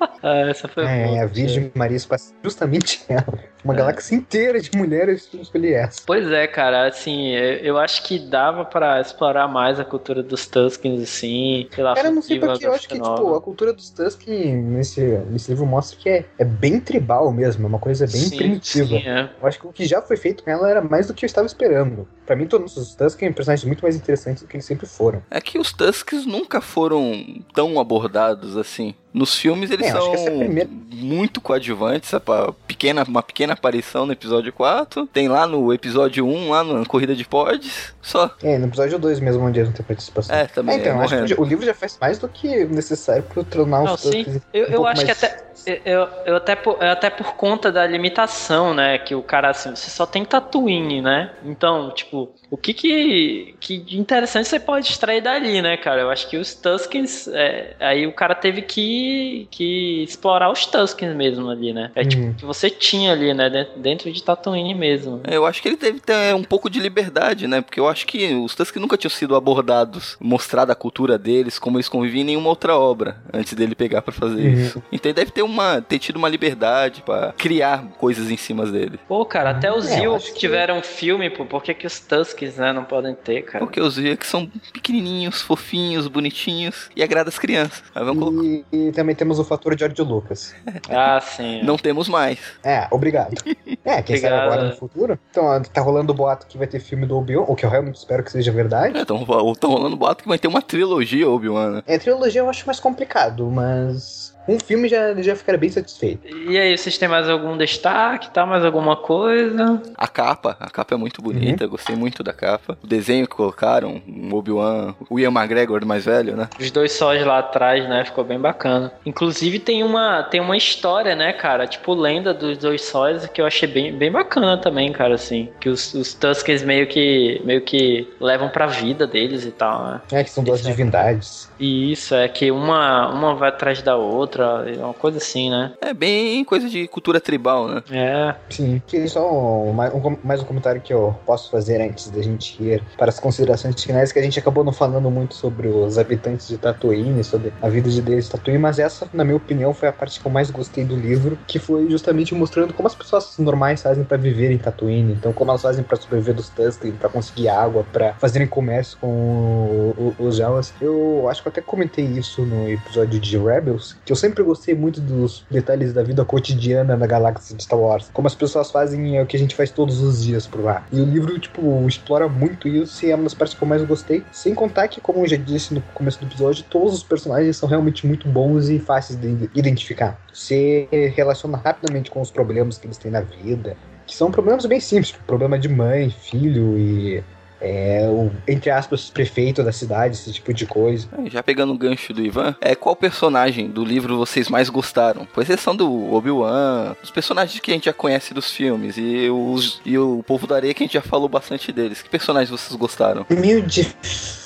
Ah, 0.26 0.38
essa 0.48 0.66
foi 0.66 0.86
É, 0.86 1.06
boa. 1.06 1.22
a 1.22 1.26
Virgem 1.26 1.70
Maria 1.74 1.98
Espacial, 1.98 2.34
justamente 2.42 3.04
ela. 3.10 3.26
Uma 3.62 3.74
galáxia 3.74 4.14
inteira 4.14 4.58
de 4.58 4.70
mulheres 4.74 5.26
que 5.26 5.38
escolher 5.40 5.72
essa. 5.74 6.00
Pois 6.06 6.30
é, 6.30 6.46
cara, 6.46 6.86
assim, 6.86 7.32
eu 7.32 7.76
acho 7.78 8.02
que 8.04 8.18
dava 8.18 8.64
pra 8.64 9.00
explorar 9.02 9.48
mais 9.48 9.78
a 9.78 9.84
cultura 9.84 10.22
dos 10.22 10.46
Tuskens, 10.46 11.02
assim, 11.02 11.68
pela 11.76 11.94
Cara, 11.94 12.08
eu 12.08 12.14
não 12.14 12.22
sei 12.22 12.38
porque 12.40 12.66
eu 12.66 12.72
acho 12.72 12.88
que, 12.88 12.94
tipo, 12.94 13.34
a 13.34 13.40
cultura 13.40 13.72
dos 13.74 13.90
Tusken 13.90 14.54
nesse, 14.56 15.00
nesse 15.30 15.50
livro 15.50 15.66
mostra 15.66 15.98
que 15.98 16.08
é, 16.08 16.24
é 16.38 16.44
bem 16.44 16.80
tribal 16.80 17.30
mesmo, 17.30 17.64
é 17.64 17.68
uma 17.68 17.78
coisa 17.78 18.06
bem 18.06 18.22
Sim, 18.22 18.36
primitiva. 18.36 18.88
sim, 18.98 19.06
é. 19.06 19.30
Eu 19.40 19.46
acho 19.46 19.58
que 19.60 19.66
o 19.66 19.72
que 19.72 19.84
já 19.84 20.00
foi 20.00 20.16
feito 20.16 20.42
com 20.42 20.50
ela 20.50 20.70
era 20.70 20.80
mais 20.80 21.06
do 21.06 21.12
que 21.14 21.24
eu 21.24 21.26
estava 21.26 21.46
esperando. 21.46 22.08
Pra 22.24 22.34
mim, 22.36 22.46
todos 22.46 22.74
os 22.78 22.94
Tusken 22.94 23.28
são 23.28 23.34
personagens 23.34 23.66
muito 23.66 23.82
mais 23.82 23.94
interessantes 23.96 24.42
do 24.42 24.48
que 24.48 24.56
eles 24.56 24.64
sempre 24.64 24.86
foram. 24.86 25.22
É 25.30 25.40
que 25.40 25.58
os 25.58 25.70
Tusks 25.72 26.24
nunca 26.24 26.60
foram 26.62 27.12
tão 27.54 27.78
abordados 27.78 28.56
assim. 28.56 28.94
Nos 29.14 29.36
filmes 29.38 29.70
eles 29.70 29.86
É, 29.86 29.92
são 29.92 30.10
que 30.10 30.16
é 30.16 30.30
primeira- 30.38 30.68
muito 30.92 31.40
coadjuvantes, 31.40 32.12
é 32.12 32.20
pequena, 32.66 33.04
uma 33.06 33.22
pequena 33.22 33.52
aparição 33.52 34.04
no 34.06 34.12
episódio 34.12 34.52
4. 34.52 35.06
Tem 35.06 35.28
lá 35.28 35.46
no 35.46 35.72
episódio 35.72 36.26
1, 36.26 36.50
lá 36.50 36.64
na 36.64 36.84
Corrida 36.84 37.14
de 37.14 37.24
Pods, 37.24 37.94
só. 38.02 38.34
É, 38.42 38.58
no 38.58 38.66
episódio 38.66 38.98
2 38.98 39.20
mesmo, 39.20 39.44
onde 39.44 39.60
eles 39.60 39.68
não 39.70 39.76
têm 39.76 39.86
participação. 39.86 40.34
É, 40.34 40.46
também, 40.46 40.78
então, 40.80 41.00
é 41.00 41.04
acho 41.04 41.24
que 41.26 41.40
o 41.40 41.44
livro 41.44 41.64
já 41.64 41.74
faz 41.74 41.96
mais 42.00 42.18
do 42.18 42.28
que 42.28 42.64
necessário 42.64 43.22
pra 43.22 43.44
tornar 43.44 43.84
Não, 43.84 43.94
os 43.94 44.00
sim. 44.00 44.24
Tuskens 44.24 44.42
Eu, 44.52 44.82
um 44.82 44.86
acho 44.86 45.02
que 45.02 45.06
mais- 45.06 45.22
até. 45.24 45.44
Eu, 45.84 46.08
eu 46.26 46.36
até, 46.36 46.56
por, 46.56 46.76
é 46.82 46.90
até 46.90 47.08
por 47.08 47.36
conta 47.36 47.70
da 47.70 47.86
limitação, 47.86 48.74
né? 48.74 48.98
Que 48.98 49.14
o 49.14 49.22
cara, 49.22 49.50
assim, 49.50 49.70
você 49.74 49.88
só 49.88 50.04
tem 50.04 50.24
Tatooine, 50.24 51.00
né? 51.00 51.30
Então, 51.44 51.90
tipo, 51.92 52.34
o 52.50 52.56
que 52.56 52.74
que, 52.74 53.54
que 53.60 53.78
de 53.78 53.98
interessante 53.98 54.48
você 54.48 54.58
pode 54.60 54.88
extrair 54.90 55.22
dali, 55.22 55.62
né, 55.62 55.76
cara? 55.76 56.02
Eu 56.02 56.10
acho 56.10 56.28
que 56.28 56.36
os 56.36 56.54
Tuskens. 56.54 57.28
é, 57.28 57.76
aí 57.80 58.06
o 58.06 58.12
cara 58.12 58.34
teve 58.34 58.60
que, 58.62 59.03
que 59.50 60.02
explorar 60.02 60.50
os 60.50 60.66
Tuskens 60.66 61.14
mesmo 61.14 61.48
ali, 61.50 61.72
né? 61.72 61.90
É 61.94 62.04
tipo, 62.04 62.22
Uhum. 62.22 62.32
que 62.34 62.44
você 62.44 62.68
tinha 62.70 63.12
ali, 63.12 63.32
né? 63.34 63.48
Dentro, 63.50 63.78
dentro 63.80 64.12
de 64.12 64.22
Tatooine 64.22 64.74
mesmo. 64.74 65.20
Eu 65.26 65.44
acho 65.46 65.60
que 65.62 65.68
ele 65.68 65.76
deve 65.76 66.00
ter 66.00 66.34
um 66.34 66.42
pouco 66.44 66.68
de 66.70 66.80
liberdade, 66.80 67.46
né? 67.46 67.60
Porque 67.60 67.78
eu 67.80 67.88
acho 67.88 68.06
que 68.06 68.34
os 68.34 68.54
Tusks 68.54 68.80
nunca 68.80 68.96
tinham 68.96 69.10
sido 69.10 69.34
abordados, 69.36 70.16
mostrada 70.20 70.72
a 70.72 70.76
cultura 70.76 71.18
deles, 71.18 71.58
como 71.58 71.76
eles 71.76 71.88
conviviam 71.88 72.22
em 72.22 72.24
nenhuma 72.24 72.48
outra 72.48 72.76
obra, 72.76 73.16
antes 73.32 73.54
dele 73.54 73.74
pegar 73.74 74.02
pra 74.02 74.12
fazer 74.12 74.42
Uhum. 74.46 74.52
isso. 74.54 74.82
Então 74.92 75.08
ele 75.10 75.14
deve 75.16 75.30
ter, 75.30 75.42
uma, 75.42 75.80
ter 75.80 75.98
tido 75.98 76.16
uma 76.16 76.28
liberdade 76.28 77.02
pra 77.02 77.32
criar 77.36 77.84
coisas 77.98 78.30
em 78.30 78.36
cima 78.36 78.66
dele. 78.66 78.98
Pô, 79.08 79.24
cara, 79.24 79.50
até 79.50 79.72
os 79.72 79.88
É, 79.90 80.04
Ewoks 80.04 80.30
que- 80.30 80.38
tiveram 80.40 80.78
um 80.78 80.82
filme, 80.82 81.30
pô. 81.30 81.44
Por 81.44 81.62
que, 81.62 81.74
que 81.74 81.86
os 81.86 82.00
Tuskens, 82.00 82.56
né, 82.56 82.72
não 82.72 82.84
podem 82.84 83.14
ter, 83.14 83.42
cara? 83.42 83.64
Porque 83.64 83.80
os 83.80 83.94
que 83.98 84.26
são 84.26 84.50
pequenininhos, 84.72 85.40
fofinhos, 85.42 86.06
bonitinhos 86.08 86.90
e 86.96 87.02
agrada 87.02 87.28
as 87.28 87.38
crianças. 87.38 87.82
Mas 87.94 88.04
vamos 88.04 88.22
colocar. 88.24 88.44
E, 88.46 88.64
e 88.72 88.92
também 88.94 89.14
temos 89.14 89.38
o 89.38 89.44
fator 89.44 89.78
George 89.78 90.00
Lucas. 90.02 90.54
Ah, 90.88 91.20
sim. 91.20 91.62
Não 91.62 91.76
temos 91.76 92.08
mais. 92.08 92.38
É, 92.62 92.86
obrigado. 92.90 93.34
É, 93.84 94.02
quem 94.02 94.16
sabe 94.16 94.34
agora 94.34 94.68
no 94.68 94.76
futuro. 94.76 95.18
Então, 95.30 95.62
tá 95.62 95.80
rolando 95.82 96.12
o 96.12 96.16
boato 96.16 96.46
que 96.46 96.56
vai 96.56 96.66
ter 96.66 96.80
filme 96.80 97.04
do 97.04 97.18
Obi-Wan, 97.18 97.44
o 97.46 97.54
que 97.54 97.66
eu 97.66 97.70
realmente 97.70 97.96
espero 97.96 98.24
que 98.24 98.32
seja 98.32 98.50
verdade. 98.50 98.98
Estão 98.98 99.18
rolando 99.18 99.94
boato 99.94 100.22
que 100.22 100.28
vai 100.28 100.38
ter 100.38 100.48
uma 100.48 100.62
trilogia, 100.62 101.28
Obi-Wan. 101.28 101.70
né? 101.70 101.82
É, 101.86 101.98
trilogia 101.98 102.40
eu 102.40 102.48
acho 102.48 102.64
mais 102.64 102.80
complicado, 102.80 103.44
mas 103.50 104.33
um 104.46 104.58
filme 104.58 104.88
já, 104.88 105.14
já 105.22 105.36
ficaria 105.36 105.58
bem 105.58 105.70
satisfeito. 105.70 106.26
E 106.28 106.58
aí, 106.58 106.76
vocês 106.76 106.98
têm 106.98 107.08
mais 107.08 107.28
algum 107.28 107.56
destaque? 107.56 108.30
Tá? 108.30 108.44
Mais 108.44 108.64
alguma 108.64 108.96
coisa? 108.96 109.80
A 109.96 110.08
capa, 110.08 110.56
a 110.60 110.70
capa 110.70 110.94
é 110.94 110.98
muito 110.98 111.22
bonita, 111.22 111.66
gostei 111.66 111.96
muito 111.96 112.22
da 112.22 112.32
capa. 112.32 112.76
O 112.82 112.86
desenho 112.86 113.26
que 113.26 113.34
colocaram, 113.34 114.02
um 114.06 114.34
Obi-Wan, 114.34 114.94
o 115.08 115.18
Ian 115.18 115.30
McGregor 115.30 115.84
mais 115.84 116.04
velho, 116.04 116.36
né? 116.36 116.48
Os 116.58 116.70
dois 116.70 116.92
sóis 116.92 117.24
lá 117.24 117.38
atrás, 117.38 117.88
né? 117.88 118.04
Ficou 118.04 118.24
bem 118.24 118.38
bacana. 118.38 118.92
Inclusive 119.04 119.58
tem 119.58 119.82
uma, 119.82 120.22
tem 120.22 120.40
uma 120.40 120.56
história, 120.56 121.14
né, 121.14 121.32
cara? 121.32 121.66
Tipo, 121.66 121.94
lenda 121.94 122.34
dos 122.34 122.58
dois 122.58 122.82
sóis 122.82 123.26
que 123.26 123.40
eu 123.40 123.46
achei 123.46 123.68
bem, 123.68 123.92
bem 123.92 124.10
bacana 124.10 124.56
também, 124.56 124.92
cara, 124.92 125.14
assim. 125.14 125.48
Que 125.60 125.68
os, 125.68 125.94
os 125.94 126.14
Tuskens 126.14 126.62
meio 126.62 126.86
que, 126.86 127.40
meio 127.44 127.60
que 127.60 128.08
levam 128.20 128.48
pra 128.48 128.66
vida 128.66 129.06
deles 129.06 129.44
e 129.44 129.50
tal, 129.50 129.84
né? 129.84 130.00
É, 130.12 130.24
que 130.24 130.30
são 130.30 130.42
duas 130.42 130.62
divindades. 130.62 131.50
E 131.58 131.92
isso, 131.92 132.14
é 132.14 132.28
que 132.28 132.50
uma, 132.50 133.08
uma 133.10 133.34
vai 133.34 133.48
atrás 133.48 133.80
da 133.82 133.96
outra, 133.96 134.33
é 134.42 134.84
uma 134.84 134.94
coisa 134.94 135.18
assim, 135.18 135.50
né? 135.50 135.72
É 135.80 135.92
bem 135.94 136.44
coisa 136.44 136.68
de 136.68 136.86
cultura 136.88 137.20
tribal, 137.20 137.68
né? 137.68 137.82
É. 137.90 138.34
Sim. 138.50 138.82
Que 138.86 139.06
só 139.08 139.30
um, 139.30 139.72
mais, 139.72 139.92
um, 139.94 140.16
mais 140.22 140.40
um 140.40 140.44
comentário 140.44 140.80
que 140.80 140.92
eu 140.92 141.14
posso 141.24 141.50
fazer 141.50 141.80
antes 141.80 142.10
da 142.10 142.22
gente 142.22 142.62
ir 142.62 142.82
para 142.96 143.08
as 143.10 143.20
considerações 143.20 143.82
finais, 143.82 144.12
que 144.12 144.18
a 144.18 144.22
gente 144.22 144.38
acabou 144.38 144.64
não 144.64 144.72
falando 144.72 145.10
muito 145.10 145.34
sobre 145.34 145.68
os 145.68 145.98
habitantes 145.98 146.48
de 146.48 146.58
Tatooine, 146.58 147.22
sobre 147.24 147.52
a 147.62 147.68
vida 147.68 147.88
de 147.88 148.00
deles 148.02 148.24
de 148.26 148.30
Tatooine, 148.32 148.58
mas 148.58 148.78
essa, 148.78 149.08
na 149.12 149.24
minha 149.24 149.36
opinião, 149.36 149.72
foi 149.74 149.88
a 149.88 149.92
parte 149.92 150.20
que 150.20 150.26
eu 150.26 150.32
mais 150.32 150.50
gostei 150.50 150.84
do 150.84 150.96
livro, 150.96 151.38
que 151.46 151.58
foi 151.58 151.88
justamente 151.90 152.34
mostrando 152.34 152.72
como 152.74 152.86
as 152.86 152.94
pessoas 152.94 153.36
normais 153.38 153.82
fazem 153.82 154.04
para 154.04 154.16
viver 154.16 154.50
em 154.50 154.58
Tatooine, 154.58 155.12
então 155.12 155.32
como 155.32 155.50
elas 155.50 155.62
fazem 155.62 155.84
para 155.84 155.96
sobreviver 155.96 156.34
dos 156.34 156.48
Tusken, 156.48 156.92
para 156.92 157.08
conseguir 157.08 157.48
água, 157.48 157.84
para 157.92 158.14
fazerem 158.14 158.46
comércio 158.46 158.96
com 159.00 159.06
o- 159.08 160.14
o- 160.18 160.24
os 160.26 160.36
Jawas. 160.36 160.72
Eu 160.80 161.26
acho 161.28 161.42
que 161.42 161.48
eu 161.48 161.50
até 161.50 161.60
comentei 161.60 162.04
isso 162.04 162.42
no 162.42 162.68
episódio 162.68 163.18
de 163.20 163.38
Rebels, 163.38 163.96
que 164.04 164.12
eu 164.12 164.16
sempre 164.24 164.42
gostei 164.42 164.74
muito 164.74 165.02
dos 165.02 165.44
detalhes 165.50 165.92
da 165.92 166.02
vida 166.02 166.24
cotidiana 166.24 166.96
na 166.96 167.06
galáxia 167.06 167.54
de 167.54 167.62
Star 167.62 167.78
Wars. 167.78 168.10
Como 168.10 168.26
as 168.26 168.34
pessoas 168.34 168.70
fazem 168.70 169.18
é 169.18 169.22
o 169.22 169.26
que 169.26 169.36
a 169.36 169.38
gente 169.38 169.54
faz 169.54 169.70
todos 169.70 170.00
os 170.00 170.24
dias 170.24 170.46
por 170.46 170.64
lá. 170.64 170.86
E 170.90 170.98
o 170.98 171.04
livro, 171.04 171.38
tipo, 171.38 171.86
explora 171.86 172.26
muito 172.26 172.66
isso 172.66 173.04
e 173.04 173.10
é 173.10 173.14
uma 173.14 173.24
das 173.24 173.34
partes 173.34 173.56
que 173.56 173.62
eu 173.62 173.68
mais 173.68 173.84
gostei. 173.84 174.24
Sem 174.32 174.54
contar 174.54 174.88
que, 174.88 174.98
como 174.98 175.20
eu 175.20 175.28
já 175.28 175.36
disse 175.36 175.74
no 175.74 175.82
começo 175.92 176.18
do 176.20 176.26
episódio, 176.26 176.64
todos 176.70 176.94
os 176.94 177.02
personagens 177.02 177.58
são 177.58 177.68
realmente 177.68 178.06
muito 178.06 178.26
bons 178.26 178.70
e 178.70 178.78
fáceis 178.78 179.18
de 179.20 179.50
identificar. 179.54 180.18
Você 180.32 180.88
relaciona 181.14 181.58
rapidamente 181.58 182.10
com 182.10 182.22
os 182.22 182.30
problemas 182.30 182.78
que 182.78 182.86
eles 182.86 182.96
têm 182.96 183.10
na 183.10 183.20
vida, 183.20 183.76
que 184.06 184.16
são 184.16 184.30
problemas 184.30 184.64
bem 184.64 184.80
simples, 184.80 185.08
tipo, 185.08 185.24
problema 185.24 185.58
de 185.58 185.68
mãe, 185.68 186.08
filho 186.08 186.78
e 186.78 187.22
é, 187.64 188.06
o, 188.06 188.30
entre 188.46 188.70
aspas, 188.70 189.08
prefeito 189.08 189.62
da 189.62 189.72
cidade, 189.72 190.16
esse 190.16 190.30
tipo 190.30 190.52
de 190.52 190.66
coisa. 190.66 191.08
Já 191.26 191.42
pegando 191.42 191.72
o 191.72 191.78
gancho 191.78 192.12
do 192.12 192.20
Ivan, 192.20 192.54
é 192.60 192.74
qual 192.74 192.94
personagem 192.94 193.68
do 193.68 193.82
livro 193.82 194.18
vocês 194.18 194.50
mais 194.50 194.68
gostaram? 194.68 195.26
Com 195.32 195.40
exceção 195.40 195.74
do 195.74 196.12
Obi-Wan, 196.12 196.94
os 197.02 197.10
personagens 197.10 197.58
que 197.58 197.70
a 197.70 197.74
gente 197.74 197.86
já 197.86 197.92
conhece 197.94 198.34
dos 198.34 198.52
filmes 198.52 198.98
e, 198.98 199.30
os, 199.30 199.80
e 199.84 199.96
o 199.96 200.22
Povo 200.26 200.46
da 200.46 200.56
Areia 200.56 200.74
que 200.74 200.82
a 200.82 200.86
gente 200.86 200.94
já 200.94 201.00
falou 201.00 201.28
bastante 201.28 201.72
deles. 201.72 202.02
Que 202.02 202.10
personagens 202.10 202.50
vocês 202.50 202.76
gostaram? 202.78 203.24
Meio 203.30 203.62
difícil, 203.62 204.43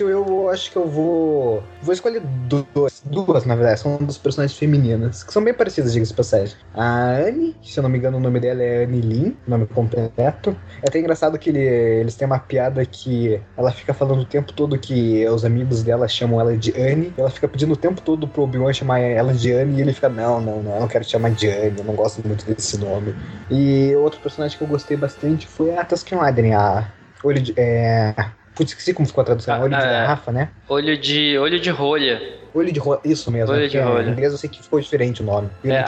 eu 0.00 0.50
acho 0.50 0.70
que 0.70 0.76
eu 0.76 0.86
vou. 0.86 1.62
Vou 1.82 1.92
escolher 1.92 2.20
duas, 2.48 3.02
duas, 3.04 3.44
na 3.44 3.54
verdade, 3.54 3.80
são 3.80 3.96
duas 3.96 4.18
personagens 4.18 4.58
femininas, 4.58 5.22
que 5.22 5.32
são 5.32 5.42
bem 5.42 5.54
parecidas, 5.54 5.92
diga-se 5.92 6.12
de 6.12 6.16
passagem. 6.16 6.56
A 6.74 7.12
Anne, 7.12 7.56
se 7.62 7.78
eu 7.78 7.82
não 7.82 7.90
me 7.90 7.98
engano, 7.98 8.16
o 8.16 8.20
nome 8.20 8.40
dela 8.40 8.62
é 8.62 8.84
Anne 8.84 9.00
Lin, 9.00 9.36
nome 9.46 9.66
completo. 9.66 10.56
É 10.82 10.88
até 10.88 10.98
engraçado 10.98 11.38
que 11.38 11.50
ele- 11.50 11.58
eles 12.00 12.14
têm 12.14 12.26
uma 12.26 12.38
piada 12.38 12.84
que 12.84 13.40
ela 13.56 13.70
fica 13.70 13.94
falando 13.94 14.20
o 14.20 14.24
tempo 14.24 14.52
todo 14.52 14.78
que 14.78 15.26
os 15.28 15.44
amigos 15.44 15.82
dela 15.82 16.06
chamam 16.08 16.40
ela 16.40 16.56
de 16.56 16.70
Anne, 16.80 17.12
ela 17.16 17.30
fica 17.30 17.48
pedindo 17.48 17.72
o 17.72 17.76
tempo 17.76 18.00
todo 18.00 18.26
pro 18.28 18.42
Obi-Wan 18.42 18.72
chamar 18.72 18.98
ela 19.00 19.32
de 19.32 19.52
Anne, 19.52 19.78
e 19.78 19.80
ele 19.80 19.92
fica, 19.92 20.08
não, 20.08 20.40
não, 20.40 20.62
não, 20.62 20.74
eu 20.74 20.80
não 20.80 20.88
quero 20.88 21.04
te 21.04 21.10
chamar 21.12 21.30
de 21.30 21.48
Anne, 21.48 21.74
eu 21.78 21.84
não 21.84 21.94
gosto 21.94 22.26
muito 22.26 22.44
desse 22.46 22.78
nome. 22.78 23.14
E 23.50 23.94
outro 23.96 24.20
personagem 24.20 24.56
que 24.56 24.64
eu 24.64 24.68
gostei 24.68 24.96
bastante 24.96 25.46
foi 25.46 25.76
a 25.76 25.84
Tusken 25.84 26.18
Laden, 26.18 26.54
a 26.54 26.88
olho 27.22 27.40
de. 27.40 27.54
É... 27.56 28.14
Putz, 28.54 28.70
esqueci 28.70 28.94
como 28.94 29.06
ficou 29.06 29.22
a 29.22 29.24
tradução, 29.24 29.60
olho 29.60 29.76
de 29.76 29.82
é. 29.82 29.90
garrafa, 29.90 30.30
né? 30.30 30.50
Olho 30.68 30.96
de, 30.96 31.36
olho 31.38 31.58
de 31.58 31.70
rolha. 31.70 32.43
Olho 32.54 32.72
de 32.72 32.78
rolha, 32.78 33.00
isso 33.04 33.30
mesmo. 33.32 33.52
Olho 33.52 33.64
é 33.64 33.68
de 33.68 33.76
é, 33.76 33.82
rolha. 33.82 34.08
Em 34.08 34.12
inglês 34.12 34.32
eu 34.32 34.38
sei 34.38 34.48
que 34.48 34.62
ficou 34.62 34.80
diferente 34.80 35.22
o 35.22 35.24
nome. 35.24 35.50
É, 35.64 35.82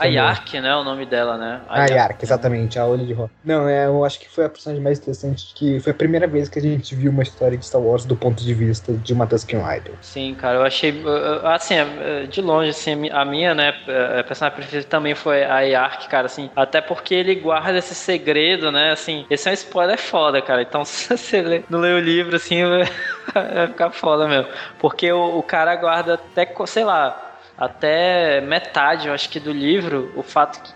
a. 0.00 0.04
Yark, 0.04 0.60
né? 0.60 0.74
O 0.74 0.82
nome 0.82 1.06
dela, 1.06 1.38
né? 1.38 1.60
A 1.68 1.86
Yark, 1.86 2.22
exatamente, 2.22 2.78
a 2.78 2.84
Olho 2.86 3.06
de 3.06 3.12
Rola. 3.12 3.30
Não, 3.44 3.68
é, 3.68 3.86
eu 3.86 4.04
acho 4.04 4.18
que 4.18 4.28
foi 4.28 4.44
a 4.46 4.48
personagem 4.48 4.82
mais 4.82 4.98
interessante, 4.98 5.54
que 5.54 5.78
foi 5.78 5.92
a 5.92 5.94
primeira 5.94 6.26
vez 6.26 6.48
que 6.48 6.58
a 6.58 6.62
gente 6.62 6.94
viu 6.96 7.12
uma 7.12 7.22
história 7.22 7.56
de 7.56 7.64
Star 7.64 7.80
Wars 7.80 8.04
do 8.04 8.16
ponto 8.16 8.42
de 8.42 8.52
vista 8.52 8.92
de 8.92 9.12
uma 9.12 9.26
Tusken 9.26 9.60
Rider. 9.60 9.92
Sim, 10.00 10.34
cara, 10.34 10.58
eu 10.58 10.62
achei. 10.64 11.02
Assim, 11.44 11.74
uh, 11.80 12.26
de 12.26 12.40
longe, 12.40 12.70
assim, 12.70 12.92
a 12.92 12.96
mi- 12.96 13.10
a 13.10 13.24
minha, 13.24 13.54
né, 13.54 13.74
a 14.18 14.24
personagem 14.24 14.56
preferida 14.58 14.88
também 14.88 15.14
foi 15.14 15.44
a 15.44 15.60
Yark, 15.60 16.08
cara, 16.08 16.26
assim. 16.26 16.50
Até 16.56 16.80
porque 16.80 17.14
ele 17.14 17.36
guarda 17.36 17.78
esse 17.78 17.94
segredo, 17.94 18.72
né, 18.72 18.90
assim. 18.90 19.24
Esse 19.30 19.48
é 19.48 19.52
um 19.52 19.54
spoiler 19.54 19.98
foda, 19.98 20.42
cara. 20.42 20.62
Então, 20.62 20.84
se 20.84 21.16
você 21.16 21.62
não 21.70 21.78
lê 21.78 21.92
o 21.92 22.00
livro, 22.00 22.34
assim, 22.34 22.62
vai 23.32 23.66
ficar 23.68 23.90
foda 23.90 24.26
mesmo. 24.26 24.48
Porque 24.78 25.10
o 25.12 25.43
cara 25.44 25.76
guarda 25.76 26.14
até, 26.14 26.46
sei 26.66 26.84
lá. 26.84 27.20
até 27.56 28.40
metade, 28.40 29.06
eu 29.06 29.14
acho 29.14 29.28
que 29.30 29.38
do 29.38 29.52
livro, 29.52 30.10
o 30.16 30.22
fato 30.24 30.60
que, 30.62 30.72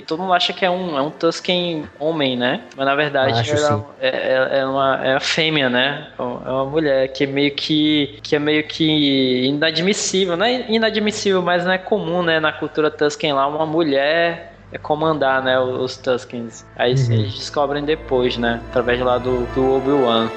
que 0.00 0.04
todo 0.06 0.20
mundo 0.20 0.32
acha 0.34 0.52
que 0.52 0.64
é 0.64 0.70
um, 0.70 0.98
é 0.98 1.02
um 1.02 1.10
Tusken 1.10 1.88
homem, 1.98 2.36
né? 2.36 2.62
Mas 2.76 2.86
na 2.86 2.94
verdade 2.96 3.48
ela 3.48 3.78
sim. 3.78 3.84
é, 4.00 4.08
é, 4.08 4.58
é 4.60 4.66
uma 4.66 5.00
é 5.06 5.14
a 5.14 5.20
fêmea, 5.20 5.70
né? 5.70 6.08
É 6.18 6.22
uma 6.22 6.64
mulher 6.64 7.08
que 7.12 7.22
é 7.24 7.26
meio 7.26 7.54
que 7.54 8.18
que 8.22 8.34
é 8.34 8.38
meio 8.40 8.64
que 8.66 9.46
inadmissível, 9.46 10.36
não 10.36 10.44
é 10.46 10.64
inadmissível, 10.68 11.40
mas 11.42 11.64
não 11.64 11.72
é 11.72 11.78
comum, 11.78 12.22
né, 12.22 12.40
na 12.40 12.52
cultura 12.52 12.90
Tusken 12.90 13.32
lá 13.32 13.46
uma 13.46 13.64
mulher 13.66 14.54
é 14.72 14.76
comandar, 14.78 15.42
né, 15.42 15.58
os 15.58 15.96
Tuskens. 15.96 16.66
Aí 16.76 16.94
Uhum. 16.94 17.12
eles 17.12 17.34
descobrem 17.34 17.84
depois, 17.84 18.36
né, 18.36 18.60
através 18.68 19.00
lá 19.00 19.16
do, 19.18 19.46
do 19.54 19.76
Obi-Wan. 19.76 20.30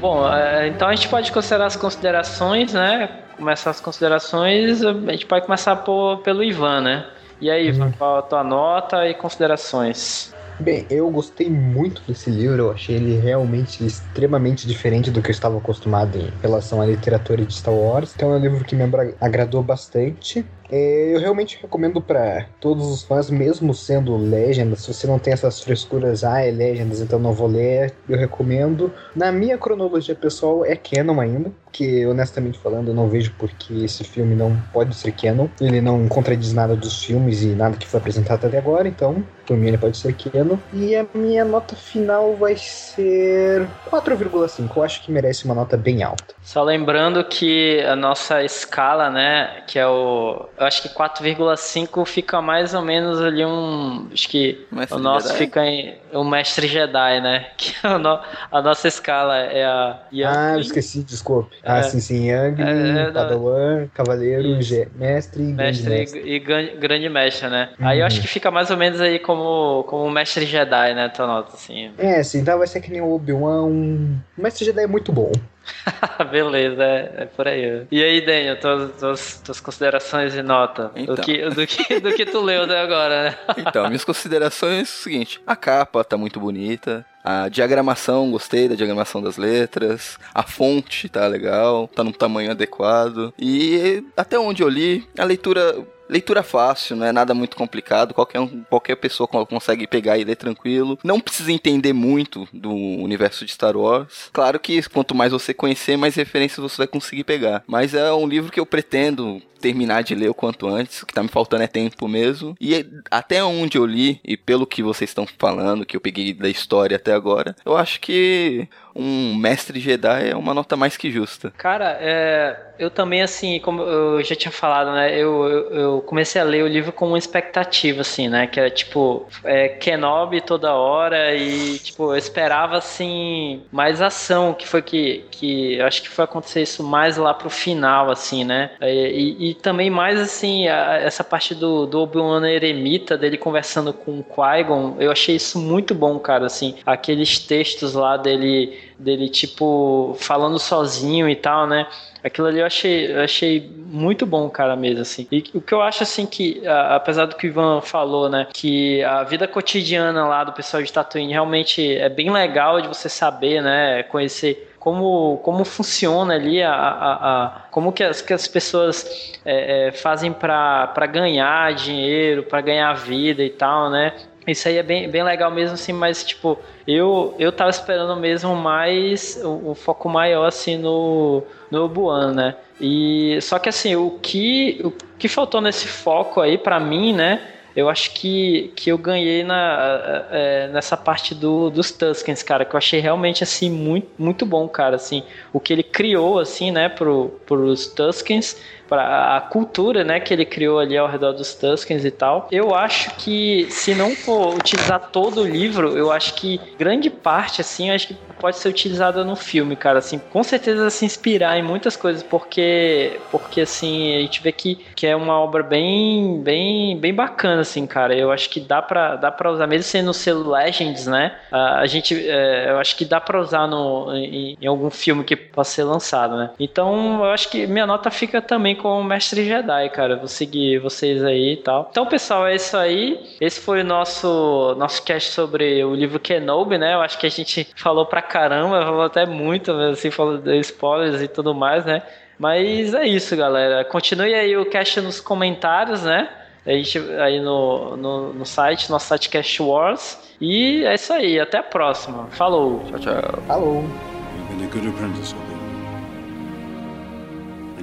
Bom, 0.00 0.32
é, 0.32 0.68
então 0.68 0.86
a 0.88 0.94
gente 0.94 1.08
pode 1.08 1.32
considerar 1.32 1.66
as 1.66 1.76
considerações, 1.76 2.72
né? 2.72 3.08
Começar 3.36 3.70
as 3.70 3.80
considerações, 3.80 4.82
a 4.84 4.92
gente 5.12 5.26
pode 5.26 5.44
começar 5.44 5.76
por, 5.76 6.18
pelo 6.18 6.42
Ivan, 6.42 6.80
né? 6.80 7.06
E 7.40 7.50
aí, 7.50 7.68
Ivan, 7.68 7.90
qual 7.92 8.18
a 8.18 8.22
tua 8.22 8.44
nota 8.44 9.06
e 9.08 9.14
considerações? 9.14 10.32
Bem, 10.60 10.86
eu 10.90 11.08
gostei 11.08 11.48
muito 11.48 12.02
desse 12.06 12.28
livro, 12.30 12.62
eu 12.62 12.70
achei 12.72 12.96
ele 12.96 13.16
realmente 13.16 13.86
extremamente 13.86 14.66
diferente 14.66 15.08
do 15.08 15.22
que 15.22 15.30
eu 15.30 15.32
estava 15.32 15.56
acostumado 15.56 16.18
em 16.18 16.32
relação 16.42 16.80
à 16.80 16.86
literatura 16.86 17.44
de 17.46 17.54
Star 17.54 17.72
Wars. 17.72 18.12
Então 18.14 18.32
é 18.32 18.36
um 18.36 18.40
livro 18.40 18.64
que 18.64 18.74
me 18.74 18.82
agra- 18.82 19.14
agradou 19.20 19.62
bastante. 19.62 20.44
É, 20.70 21.14
eu 21.14 21.20
realmente 21.20 21.58
recomendo 21.60 22.00
para 22.00 22.46
todos 22.60 22.86
os 22.90 23.02
fãs, 23.02 23.30
mesmo 23.30 23.72
sendo 23.74 24.16
Legendas, 24.16 24.80
se 24.80 24.92
você 24.92 25.06
não 25.06 25.18
tem 25.18 25.32
essas 25.32 25.60
frescuras, 25.60 26.24
ah, 26.24 26.40
é 26.40 26.50
Legendas, 26.50 27.00
então 27.00 27.18
não 27.18 27.32
vou 27.32 27.48
ler, 27.48 27.94
eu 28.08 28.16
recomendo. 28.16 28.92
Na 29.14 29.32
minha 29.32 29.56
cronologia 29.56 30.14
pessoal 30.14 30.64
é 30.64 30.76
canon 30.76 31.20
ainda, 31.20 31.52
que 31.72 32.04
honestamente 32.06 32.58
falando 32.58 32.88
eu 32.88 32.94
não 32.94 33.08
vejo 33.08 33.32
porque 33.38 33.72
esse 33.84 34.04
filme 34.04 34.34
não 34.34 34.56
pode 34.72 34.94
ser 34.94 35.12
canon. 35.12 35.48
Ele 35.60 35.80
não 35.80 36.08
contradiz 36.08 36.52
nada 36.52 36.74
dos 36.74 37.04
filmes 37.04 37.42
e 37.42 37.48
nada 37.48 37.76
que 37.76 37.86
foi 37.86 38.00
apresentado 38.00 38.46
até 38.46 38.58
agora, 38.58 38.88
então 38.88 39.24
por 39.46 39.56
mim 39.56 39.68
ele 39.68 39.78
pode 39.78 39.96
ser 39.96 40.14
canon. 40.14 40.58
E 40.72 40.94
a 40.94 41.06
minha 41.14 41.44
nota 41.44 41.74
final 41.74 42.34
vai 42.36 42.56
ser 42.56 43.66
4,5. 43.90 44.76
Eu 44.76 44.82
acho 44.82 45.02
que 45.02 45.10
merece 45.10 45.44
uma 45.44 45.54
nota 45.54 45.76
bem 45.76 46.02
alta. 46.02 46.34
Só 46.42 46.62
lembrando 46.62 47.24
que 47.24 47.80
a 47.82 47.96
nossa 47.96 48.42
escala, 48.42 49.10
né, 49.10 49.62
que 49.66 49.78
é 49.78 49.86
o. 49.86 50.46
Eu 50.58 50.66
acho 50.66 50.82
que 50.82 50.88
4,5 50.88 52.04
fica 52.04 52.40
mais 52.42 52.74
ou 52.74 52.82
menos 52.82 53.20
ali 53.20 53.44
um. 53.44 54.08
Acho 54.12 54.28
que 54.28 54.66
Mestre 54.72 54.98
o 54.98 55.00
nosso 55.00 55.28
Jedi? 55.28 55.38
fica 55.38 55.64
em. 55.64 55.96
O 56.12 56.24
Mestre 56.24 56.66
Jedi, 56.66 57.20
né? 57.20 57.46
Que 57.56 57.74
a, 57.86 57.98
no- 57.98 58.18
a 58.50 58.62
nossa 58.62 58.88
escala 58.88 59.36
é 59.36 59.64
a. 59.64 60.00
Ah, 60.26 60.52
eu 60.54 60.60
esqueci, 60.60 61.02
desculpe. 61.04 61.56
Ah, 61.62 61.78
É. 61.78 61.82
sim, 61.82 62.00
sim. 62.00 62.28
Yang, 62.28 62.62
É, 62.62 63.08
é, 63.08 63.10
Padawan, 63.12 63.86
Cavaleiro, 63.94 64.60
Ge- 64.60 64.88
Mestre 64.94 65.42
e 65.42 65.52
Grande 65.52 65.82
Mestre 65.82 65.90
Mestre. 65.90 66.22
e, 66.34 66.38
gran- 66.40 66.76
Grande 66.78 67.08
Mestre, 67.08 67.48
né? 67.48 67.70
Aí 67.80 68.00
eu 68.00 68.06
acho 68.06 68.16
Uhum. 68.16 68.22
que 68.22 68.28
fica 68.28 68.50
mais 68.50 68.70
ou 68.70 68.76
menos 68.76 69.00
aí 69.00 69.18
como, 69.18 69.84
como 69.84 70.10
Mestre 70.10 70.44
Jedi, 70.44 70.94
né? 70.94 71.08
Tua 71.08 71.26
nota, 71.26 71.54
assim. 71.54 71.92
É, 71.98 72.22
sim, 72.22 72.40
então 72.40 72.58
vai 72.58 72.66
ser 72.66 72.80
que 72.80 72.90
nem 72.90 73.00
o 73.00 73.12
Obi-Wan. 73.14 73.64
Um... 73.64 74.16
O 74.36 74.42
Mestre 74.42 74.64
Jedi 74.64 74.82
é 74.82 74.86
muito 74.86 75.12
bom. 75.12 75.30
Beleza, 76.30 76.82
é, 76.82 77.14
é 77.18 77.24
por 77.26 77.46
aí. 77.46 77.86
E 77.90 78.02
aí, 78.02 78.20
Daniel, 78.24 78.58
tuas, 78.60 78.92
tuas, 78.98 79.42
tuas 79.44 79.60
considerações 79.60 80.34
e 80.34 80.42
nota? 80.42 80.90
Então. 80.94 81.14
Do, 81.14 81.22
que, 81.22 81.50
do, 81.50 81.66
que, 81.66 82.00
do 82.00 82.12
que 82.12 82.26
tu 82.26 82.40
leu 82.40 82.64
até 82.64 82.80
agora, 82.80 83.24
né? 83.24 83.38
Então, 83.68 83.86
minhas 83.86 84.04
considerações 84.04 84.78
é 84.78 84.82
o 84.82 84.86
seguinte: 84.86 85.40
a 85.46 85.56
capa 85.56 86.04
tá 86.04 86.16
muito 86.16 86.40
bonita. 86.40 87.04
A 87.24 87.48
diagramação, 87.48 88.30
gostei 88.30 88.68
da 88.68 88.74
diagramação 88.74 89.20
das 89.20 89.36
letras. 89.36 90.18
A 90.34 90.42
fonte 90.42 91.08
tá 91.08 91.26
legal, 91.26 91.86
tá 91.88 92.02
num 92.02 92.12
tamanho 92.12 92.50
adequado. 92.50 93.34
E 93.38 94.02
até 94.16 94.38
onde 94.38 94.62
eu 94.62 94.68
li, 94.68 95.06
a 95.18 95.24
leitura. 95.24 95.76
Leitura 96.08 96.42
fácil, 96.42 96.96
não 96.96 97.06
é 97.06 97.12
nada 97.12 97.34
muito 97.34 97.56
complicado. 97.56 98.14
Qualquer, 98.14 98.40
um, 98.40 98.62
qualquer 98.64 98.96
pessoa 98.96 99.26
co- 99.28 99.44
consegue 99.46 99.86
pegar 99.86 100.16
e 100.18 100.24
ler 100.24 100.36
tranquilo. 100.36 100.98
Não 101.04 101.20
precisa 101.20 101.52
entender 101.52 101.92
muito 101.92 102.48
do 102.52 102.72
universo 102.72 103.44
de 103.44 103.52
Star 103.52 103.76
Wars. 103.76 104.30
Claro 104.32 104.58
que 104.58 104.82
quanto 104.88 105.14
mais 105.14 105.32
você 105.32 105.52
conhecer, 105.52 105.96
mais 105.96 106.14
referências 106.14 106.58
você 106.58 106.78
vai 106.78 106.86
conseguir 106.86 107.24
pegar. 107.24 107.62
Mas 107.66 107.94
é 107.94 108.12
um 108.12 108.26
livro 108.26 108.50
que 108.50 108.58
eu 108.60 108.66
pretendo 108.66 109.42
terminar 109.60 110.02
de 110.02 110.14
ler 110.14 110.30
o 110.30 110.34
quanto 110.34 110.66
antes. 110.68 111.02
O 111.02 111.06
que 111.06 111.12
tá 111.12 111.22
me 111.22 111.28
faltando 111.28 111.64
é 111.64 111.66
tempo 111.66 112.06
mesmo. 112.08 112.54
E 112.60 112.86
até 113.10 113.42
onde 113.42 113.76
eu 113.76 113.84
li, 113.84 114.20
e 114.24 114.36
pelo 114.36 114.66
que 114.66 114.82
vocês 114.82 115.10
estão 115.10 115.26
falando, 115.38 115.84
que 115.84 115.96
eu 115.96 116.00
peguei 116.00 116.32
da 116.32 116.48
história 116.48 116.96
até 116.96 117.12
agora, 117.12 117.56
eu 117.66 117.76
acho 117.76 118.00
que 118.00 118.68
um 118.98 119.34
mestre 119.36 119.78
Jedi 119.80 120.30
é 120.30 120.36
uma 120.36 120.52
nota 120.52 120.76
mais 120.76 120.96
que 120.96 121.10
justa. 121.10 121.52
Cara, 121.56 121.96
é, 122.00 122.56
eu 122.78 122.90
também, 122.90 123.22
assim, 123.22 123.60
como 123.60 123.82
eu 123.82 124.22
já 124.24 124.34
tinha 124.34 124.50
falado, 124.52 124.92
né? 124.92 125.14
Eu, 125.14 125.44
eu, 125.48 125.70
eu 125.72 126.00
comecei 126.02 126.40
a 126.40 126.44
ler 126.44 126.64
o 126.64 126.68
livro 126.68 126.92
com 126.92 127.06
uma 127.08 127.18
expectativa, 127.18 128.00
assim, 128.00 128.28
né? 128.28 128.46
Que 128.46 128.58
era 128.60 128.70
tipo, 128.70 129.26
é, 129.44 129.68
Kenobi 129.68 130.40
toda 130.40 130.74
hora 130.74 131.34
e, 131.34 131.78
tipo, 131.78 132.12
eu 132.12 132.16
esperava, 132.16 132.76
assim, 132.76 133.62
mais 133.70 134.02
ação, 134.02 134.52
que 134.52 134.66
foi 134.66 134.82
que, 134.82 135.24
que 135.30 135.80
acho 135.80 136.02
que 136.02 136.08
foi 136.08 136.24
acontecer 136.24 136.62
isso 136.62 136.82
mais 136.82 137.16
lá 137.16 137.32
pro 137.32 137.48
final, 137.50 138.10
assim, 138.10 138.44
né? 138.44 138.70
E, 138.82 139.36
e- 139.46 139.50
e 139.50 139.54
também 139.54 139.90
mais, 139.90 140.18
assim, 140.20 140.66
a- 140.68 140.96
essa 140.96 141.22
parte 141.22 141.54
do, 141.54 141.86
do 141.86 142.00
Obi-Wan 142.00 142.48
eremita, 142.48 143.16
dele 143.16 143.36
conversando 143.36 143.92
com 143.92 144.18
o 144.20 144.24
Qui-Gon, 144.24 144.96
eu 144.98 145.10
achei 145.12 145.36
isso 145.36 145.58
muito 145.58 145.94
bom, 145.94 146.18
cara, 146.18 146.46
assim, 146.46 146.76
aqueles 146.84 147.38
textos 147.38 147.94
lá 147.94 148.16
dele, 148.16 148.76
dele 148.98 149.28
tipo, 149.28 150.16
falando 150.18 150.58
sozinho 150.58 151.28
e 151.28 151.36
tal, 151.36 151.66
né? 151.66 151.86
Aquilo 152.22 152.48
ali 152.48 152.58
eu 152.58 152.66
achei, 152.66 153.12
eu 153.12 153.20
achei 153.22 153.70
muito 153.86 154.26
bom, 154.26 154.50
cara, 154.50 154.74
mesmo, 154.74 155.02
assim. 155.02 155.26
E 155.30 155.44
o 155.54 155.60
que 155.60 155.72
eu 155.72 155.80
acho, 155.80 156.02
assim, 156.02 156.26
que, 156.26 156.66
a- 156.66 156.96
apesar 156.96 157.26
do 157.26 157.36
que 157.36 157.46
o 157.46 157.48
Ivan 157.48 157.80
falou, 157.80 158.28
né, 158.28 158.48
que 158.52 159.02
a 159.04 159.22
vida 159.22 159.46
cotidiana 159.46 160.26
lá 160.26 160.42
do 160.42 160.52
pessoal 160.52 160.82
de 160.82 160.92
Tatooine 160.92 161.32
realmente 161.32 161.96
é 161.96 162.08
bem 162.08 162.30
legal 162.30 162.80
de 162.80 162.88
você 162.88 163.08
saber, 163.08 163.62
né, 163.62 164.02
conhecer 164.02 164.64
como, 164.80 165.38
como 165.44 165.64
funciona 165.64 166.34
ali 166.34 166.60
a, 166.62 166.72
a, 166.72 167.12
a- 167.44 167.52
como 167.70 167.92
que 167.92 168.02
as, 168.02 168.20
que 168.20 168.32
as 168.32 168.48
pessoas 168.48 169.32
é, 169.44 169.88
é, 169.88 169.92
fazem 169.92 170.32
para 170.32 171.06
ganhar 171.06 171.72
dinheiro, 171.74 172.42
para 172.42 172.60
ganhar 172.60 172.92
vida 172.94 173.42
e 173.44 173.50
tal, 173.50 173.90
né? 173.90 174.12
Isso 174.52 174.68
aí 174.68 174.78
é 174.78 174.82
bem, 174.82 175.08
bem 175.08 175.22
legal 175.22 175.50
mesmo, 175.50 175.74
assim, 175.74 175.92
mas, 175.92 176.24
tipo, 176.24 176.58
eu, 176.86 177.34
eu 177.38 177.52
tava 177.52 177.70
esperando 177.70 178.16
mesmo 178.16 178.56
mais, 178.56 179.38
um, 179.44 179.70
um 179.70 179.74
foco 179.74 180.08
maior, 180.08 180.46
assim, 180.46 180.76
no, 180.76 181.42
no 181.70 181.84
Obi-Wan, 181.84 182.32
né? 182.32 182.56
E, 182.80 183.38
só 183.42 183.58
que, 183.58 183.68
assim, 183.68 183.94
o 183.96 184.18
que, 184.22 184.80
o 184.82 184.92
que 185.18 185.28
faltou 185.28 185.60
nesse 185.60 185.86
foco 185.86 186.40
aí, 186.40 186.56
pra 186.56 186.80
mim, 186.80 187.12
né? 187.12 187.40
Eu 187.76 187.88
acho 187.88 188.12
que, 188.14 188.72
que 188.74 188.90
eu 188.90 188.98
ganhei 188.98 189.44
na, 189.44 190.26
é, 190.32 190.68
nessa 190.72 190.96
parte 190.96 191.32
do, 191.32 191.70
dos 191.70 191.92
Tuskens, 191.92 192.42
cara, 192.42 192.64
que 192.64 192.74
eu 192.74 192.78
achei 192.78 192.98
realmente, 192.98 193.44
assim, 193.44 193.70
muito, 193.70 194.08
muito 194.18 194.44
bom, 194.44 194.66
cara, 194.66 194.96
assim, 194.96 195.22
o 195.52 195.60
que 195.60 195.72
ele 195.72 195.84
criou, 195.84 196.40
assim, 196.40 196.72
né, 196.72 196.88
pro, 196.88 197.40
pros 197.46 197.86
Tuskens, 197.86 198.60
para 198.88 199.36
a 199.36 199.40
cultura, 199.40 200.02
né, 200.02 200.20
que 200.20 200.32
ele 200.32 200.44
criou 200.44 200.78
ali 200.78 200.96
ao 200.96 201.08
redor 201.08 201.32
dos 201.32 201.54
Tuskens 201.54 202.04
e 202.04 202.10
tal. 202.10 202.48
Eu 202.50 202.74
acho 202.74 203.14
que 203.16 203.66
se 203.70 203.94
não 203.94 204.14
for 204.14 204.54
utilizar 204.54 205.10
todo 205.10 205.42
o 205.42 205.46
livro, 205.46 205.96
eu 205.96 206.10
acho 206.10 206.34
que 206.34 206.60
grande 206.78 207.10
parte, 207.10 207.60
assim, 207.60 207.90
eu 207.90 207.94
acho 207.94 208.08
que 208.08 208.16
pode 208.38 208.56
ser 208.56 208.68
utilizada 208.68 209.24
no 209.24 209.36
filme, 209.36 209.76
cara, 209.76 209.98
assim, 209.98 210.18
com 210.18 210.42
certeza 210.42 210.88
se 210.90 211.04
inspirar 211.04 211.58
em 211.58 211.62
muitas 211.62 211.96
coisas, 211.96 212.22
porque, 212.22 213.20
porque 213.30 213.62
assim, 213.62 214.16
a 214.16 214.20
gente 214.20 214.42
vê 214.42 214.52
que, 214.52 214.76
que 214.94 215.06
é 215.06 215.14
uma 215.14 215.38
obra 215.38 215.62
bem, 215.62 216.40
bem, 216.40 216.96
bem 216.96 217.12
bacana, 217.12 217.62
assim, 217.62 217.86
cara, 217.86 218.14
eu 218.14 218.30
acho 218.30 218.48
que 218.48 218.60
dá 218.60 218.80
pra, 218.80 219.16
dá 219.16 219.30
pra 219.30 219.50
usar, 219.50 219.66
mesmo 219.66 219.84
sendo 219.84 220.14
selo 220.14 220.50
Legends, 220.50 221.06
né, 221.06 221.36
a, 221.50 221.80
a 221.80 221.86
gente, 221.86 222.14
é, 222.28 222.70
eu 222.70 222.78
acho 222.78 222.96
que 222.96 223.04
dá 223.04 223.20
pra 223.20 223.40
usar 223.40 223.66
no, 223.66 224.14
em, 224.14 224.56
em 224.60 224.66
algum 224.66 224.90
filme 224.90 225.24
que 225.24 225.36
possa 225.36 225.72
ser 225.72 225.84
lançado, 225.84 226.36
né, 226.36 226.50
então 226.58 227.24
eu 227.24 227.30
acho 227.32 227.50
que 227.50 227.66
minha 227.66 227.86
nota 227.86 228.10
fica 228.10 228.40
também 228.40 228.74
com 228.78 229.00
o 229.00 229.04
Mestre 229.04 229.44
Jedi, 229.44 229.90
cara, 229.90 230.16
vou 230.16 230.28
seguir 230.28 230.78
vocês 230.78 231.22
aí 231.22 231.52
e 231.52 231.56
tal. 231.58 231.88
Então, 231.90 232.06
pessoal, 232.06 232.46
é 232.46 232.54
isso 232.54 232.76
aí, 232.76 233.36
esse 233.40 233.60
foi 233.60 233.82
o 233.82 233.84
nosso, 233.84 234.74
nosso 234.78 235.02
cast 235.02 235.30
sobre 235.30 235.84
o 235.84 235.94
livro 235.94 236.18
Kenobi, 236.18 236.78
né, 236.78 236.94
eu 236.94 237.00
acho 237.00 237.18
que 237.18 237.26
a 237.26 237.30
gente 237.30 237.68
falou 237.76 238.06
pra 238.06 238.22
caramba, 238.22 238.82
falou 238.82 239.02
até 239.02 239.26
muito, 239.26 239.72
assim, 239.72 240.10
falou 240.10 240.38
de 240.38 240.58
spoilers 240.60 241.20
e 241.20 241.28
tudo 241.28 241.54
mais, 241.54 241.84
né? 241.84 242.02
Mas 242.38 242.94
é 242.94 243.06
isso, 243.06 243.36
galera. 243.36 243.84
Continue 243.84 244.32
aí 244.32 244.56
o 244.56 244.66
cast 244.66 245.00
nos 245.00 245.20
comentários, 245.20 246.04
né? 246.04 246.28
A 246.64 246.72
gente 246.72 246.98
aí 247.18 247.40
no, 247.40 247.96
no, 247.96 248.32
no 248.34 248.46
site, 248.46 248.90
nosso 248.90 249.06
site 249.06 249.28
Cast 249.28 249.62
Wars. 249.62 250.18
E 250.40 250.84
é 250.84 250.94
isso 250.94 251.12
aí, 251.12 251.40
até 251.40 251.58
a 251.58 251.62
próxima. 251.62 252.28
Falou. 252.30 252.84
Tchau, 252.90 252.98
tchau. 252.98 253.42
Falou. 253.46 253.84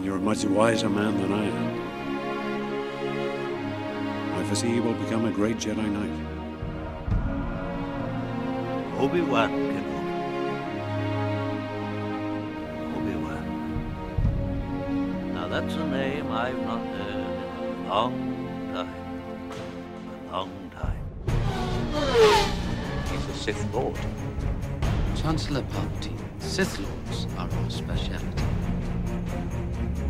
You're 0.05 0.17
a 0.17 0.19
much 0.19 0.45
wiser 0.45 0.87
man 0.87 1.17
than 1.17 1.33
I 1.33 1.45
am. 1.45 1.81
I 4.35 4.43
foresee 4.43 4.75
you 4.75 4.83
will 4.83 4.93
become 4.93 5.25
a 5.25 5.31
great 5.31 5.57
Jedi 5.57 5.77
Knight. 5.77 6.11
Obi-Wan 8.99 9.49
Kenobi. 9.49 10.13
Obi-Wan. 12.97 13.43
Now 15.33 15.47
that's 15.47 15.73
a 15.73 15.87
name 15.87 16.31
I've 16.31 16.61
not 16.61 16.85
heard 16.85 17.15
in 17.63 17.85
a 17.85 17.87
long 17.89 18.13
time. 18.73 18.93
A 20.27 20.31
long 20.31 20.71
time. 20.71 21.03
He's 23.09 23.25
a 23.27 23.33
Sith 23.33 23.73
Lord. 23.73 23.97
Chancellor 25.15 25.63
Palpatine, 25.63 26.21
Sith 26.39 26.77
Lords 26.79 27.25
are 27.39 27.49
our 27.49 27.69
speciality. 27.71 28.54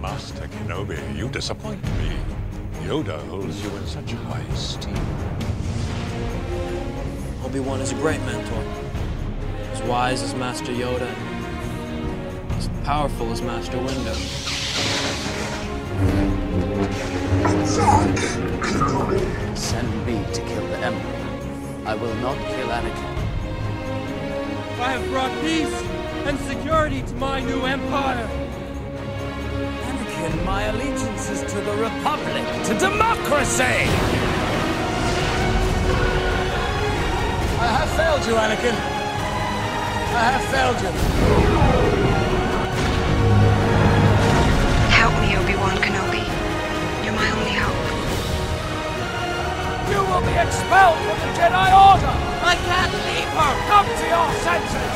Master 0.06 0.48
Kenobi, 0.48 1.18
you 1.18 1.28
disappoint 1.30 1.84
me. 1.98 2.16
Yoda 2.84 3.18
holds 3.28 3.64
you 3.64 3.76
in 3.76 3.88
such 3.88 4.12
high 4.12 4.46
esteem. 4.54 4.96
Obi-Wan 7.44 7.82
is 7.82 7.92
a 7.92 7.96
great 7.96 8.22
mentor. 8.22 8.64
As 9.72 9.82
wise 9.82 10.22
as 10.22 10.36
Master 10.36 10.72
Yoda, 10.72 11.12
as 12.52 12.70
powerful 12.84 13.32
as 13.32 13.42
Master 13.42 13.78
Windu. 13.80 14.16
Send 19.58 20.06
me 20.06 20.24
to 20.34 20.42
kill 20.42 20.68
the 20.68 20.78
Emperor. 20.86 21.88
I 21.88 21.96
will 21.96 22.14
not 22.18 22.38
kill 22.38 22.68
Anakin. 22.68 23.16
I 24.80 24.92
have 24.92 25.10
brought 25.10 25.32
peace 25.42 25.74
and 26.28 26.40
security 26.42 27.02
to 27.02 27.14
my 27.16 27.40
new 27.40 27.64
empire. 27.64 28.45
Anakin, 30.46 30.52
my 30.52 30.64
allegiance 30.64 31.30
is 31.30 31.42
to 31.52 31.62
the 31.62 31.74
Republic, 31.74 32.44
to 32.66 32.78
democracy! 32.78 33.64
I 37.60 37.68
have 37.68 37.90
failed 37.98 38.26
you, 38.26 38.36
Anakin. 38.36 38.76
I 40.14 40.24
have 40.32 40.46
failed 40.52 40.80
you. 40.82 40.92
Help 44.92 45.14
me, 45.22 45.36
Obi-Wan 45.36 45.78
Kenobi. 45.78 46.24
You're 47.04 47.16
my 47.16 47.30
only 47.32 47.54
hope. 47.54 47.86
You 49.90 50.00
will 50.10 50.22
be 50.22 50.36
expelled 50.40 50.98
from 50.98 51.18
the 51.20 51.32
Jedi 51.38 51.70
Order! 51.72 52.16
I 52.44 52.56
can't 52.56 52.94
leave 53.08 53.32
her! 53.38 53.54
Come 53.68 53.86
to 53.86 54.06
your 54.08 54.32
senses! 54.44 54.95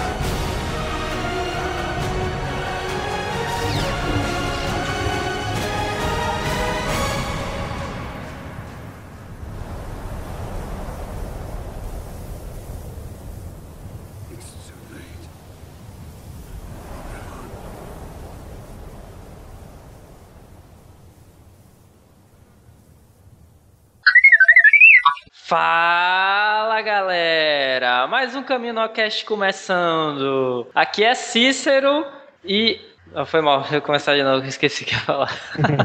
galera! 26.90 28.08
Mais 28.08 28.36
um 28.36 28.42
Caminho 28.42 28.90
Cast 28.90 29.24
começando. 29.24 30.66
Aqui 30.74 31.04
é 31.04 31.14
Cícero 31.14 32.04
e. 32.44 32.82
Oh, 33.14 33.28
foi 33.28 33.42
mal, 33.42 33.64
eu 33.72 33.80
começar 33.80 34.16
de 34.16 34.24
novo, 34.24 34.44
esqueci 34.48 34.82
o 34.82 34.88
que 34.88 34.96
ia 34.96 35.00
falar. 35.02 35.32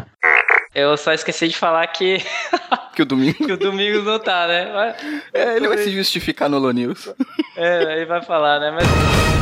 eu 0.74 0.96
só 0.96 1.12
esqueci 1.12 1.46
de 1.48 1.58
falar 1.58 1.86
que. 1.88 2.24
que 2.96 3.02
o 3.02 3.04
domingo. 3.04 3.36
que 3.36 3.52
o 3.52 3.58
domingo 3.58 4.00
não 4.00 4.18
tá, 4.18 4.46
né? 4.46 4.72
Mas... 4.72 4.96
É, 5.34 5.56
ele 5.56 5.68
vai 5.68 5.76
se 5.76 5.90
justificar 5.90 6.48
no 6.48 6.58
Lo 6.58 6.72
News. 6.72 7.14
é, 7.54 7.96
ele 7.96 8.06
vai 8.06 8.22
falar, 8.22 8.58
né? 8.58 8.70
Mas. 8.70 9.34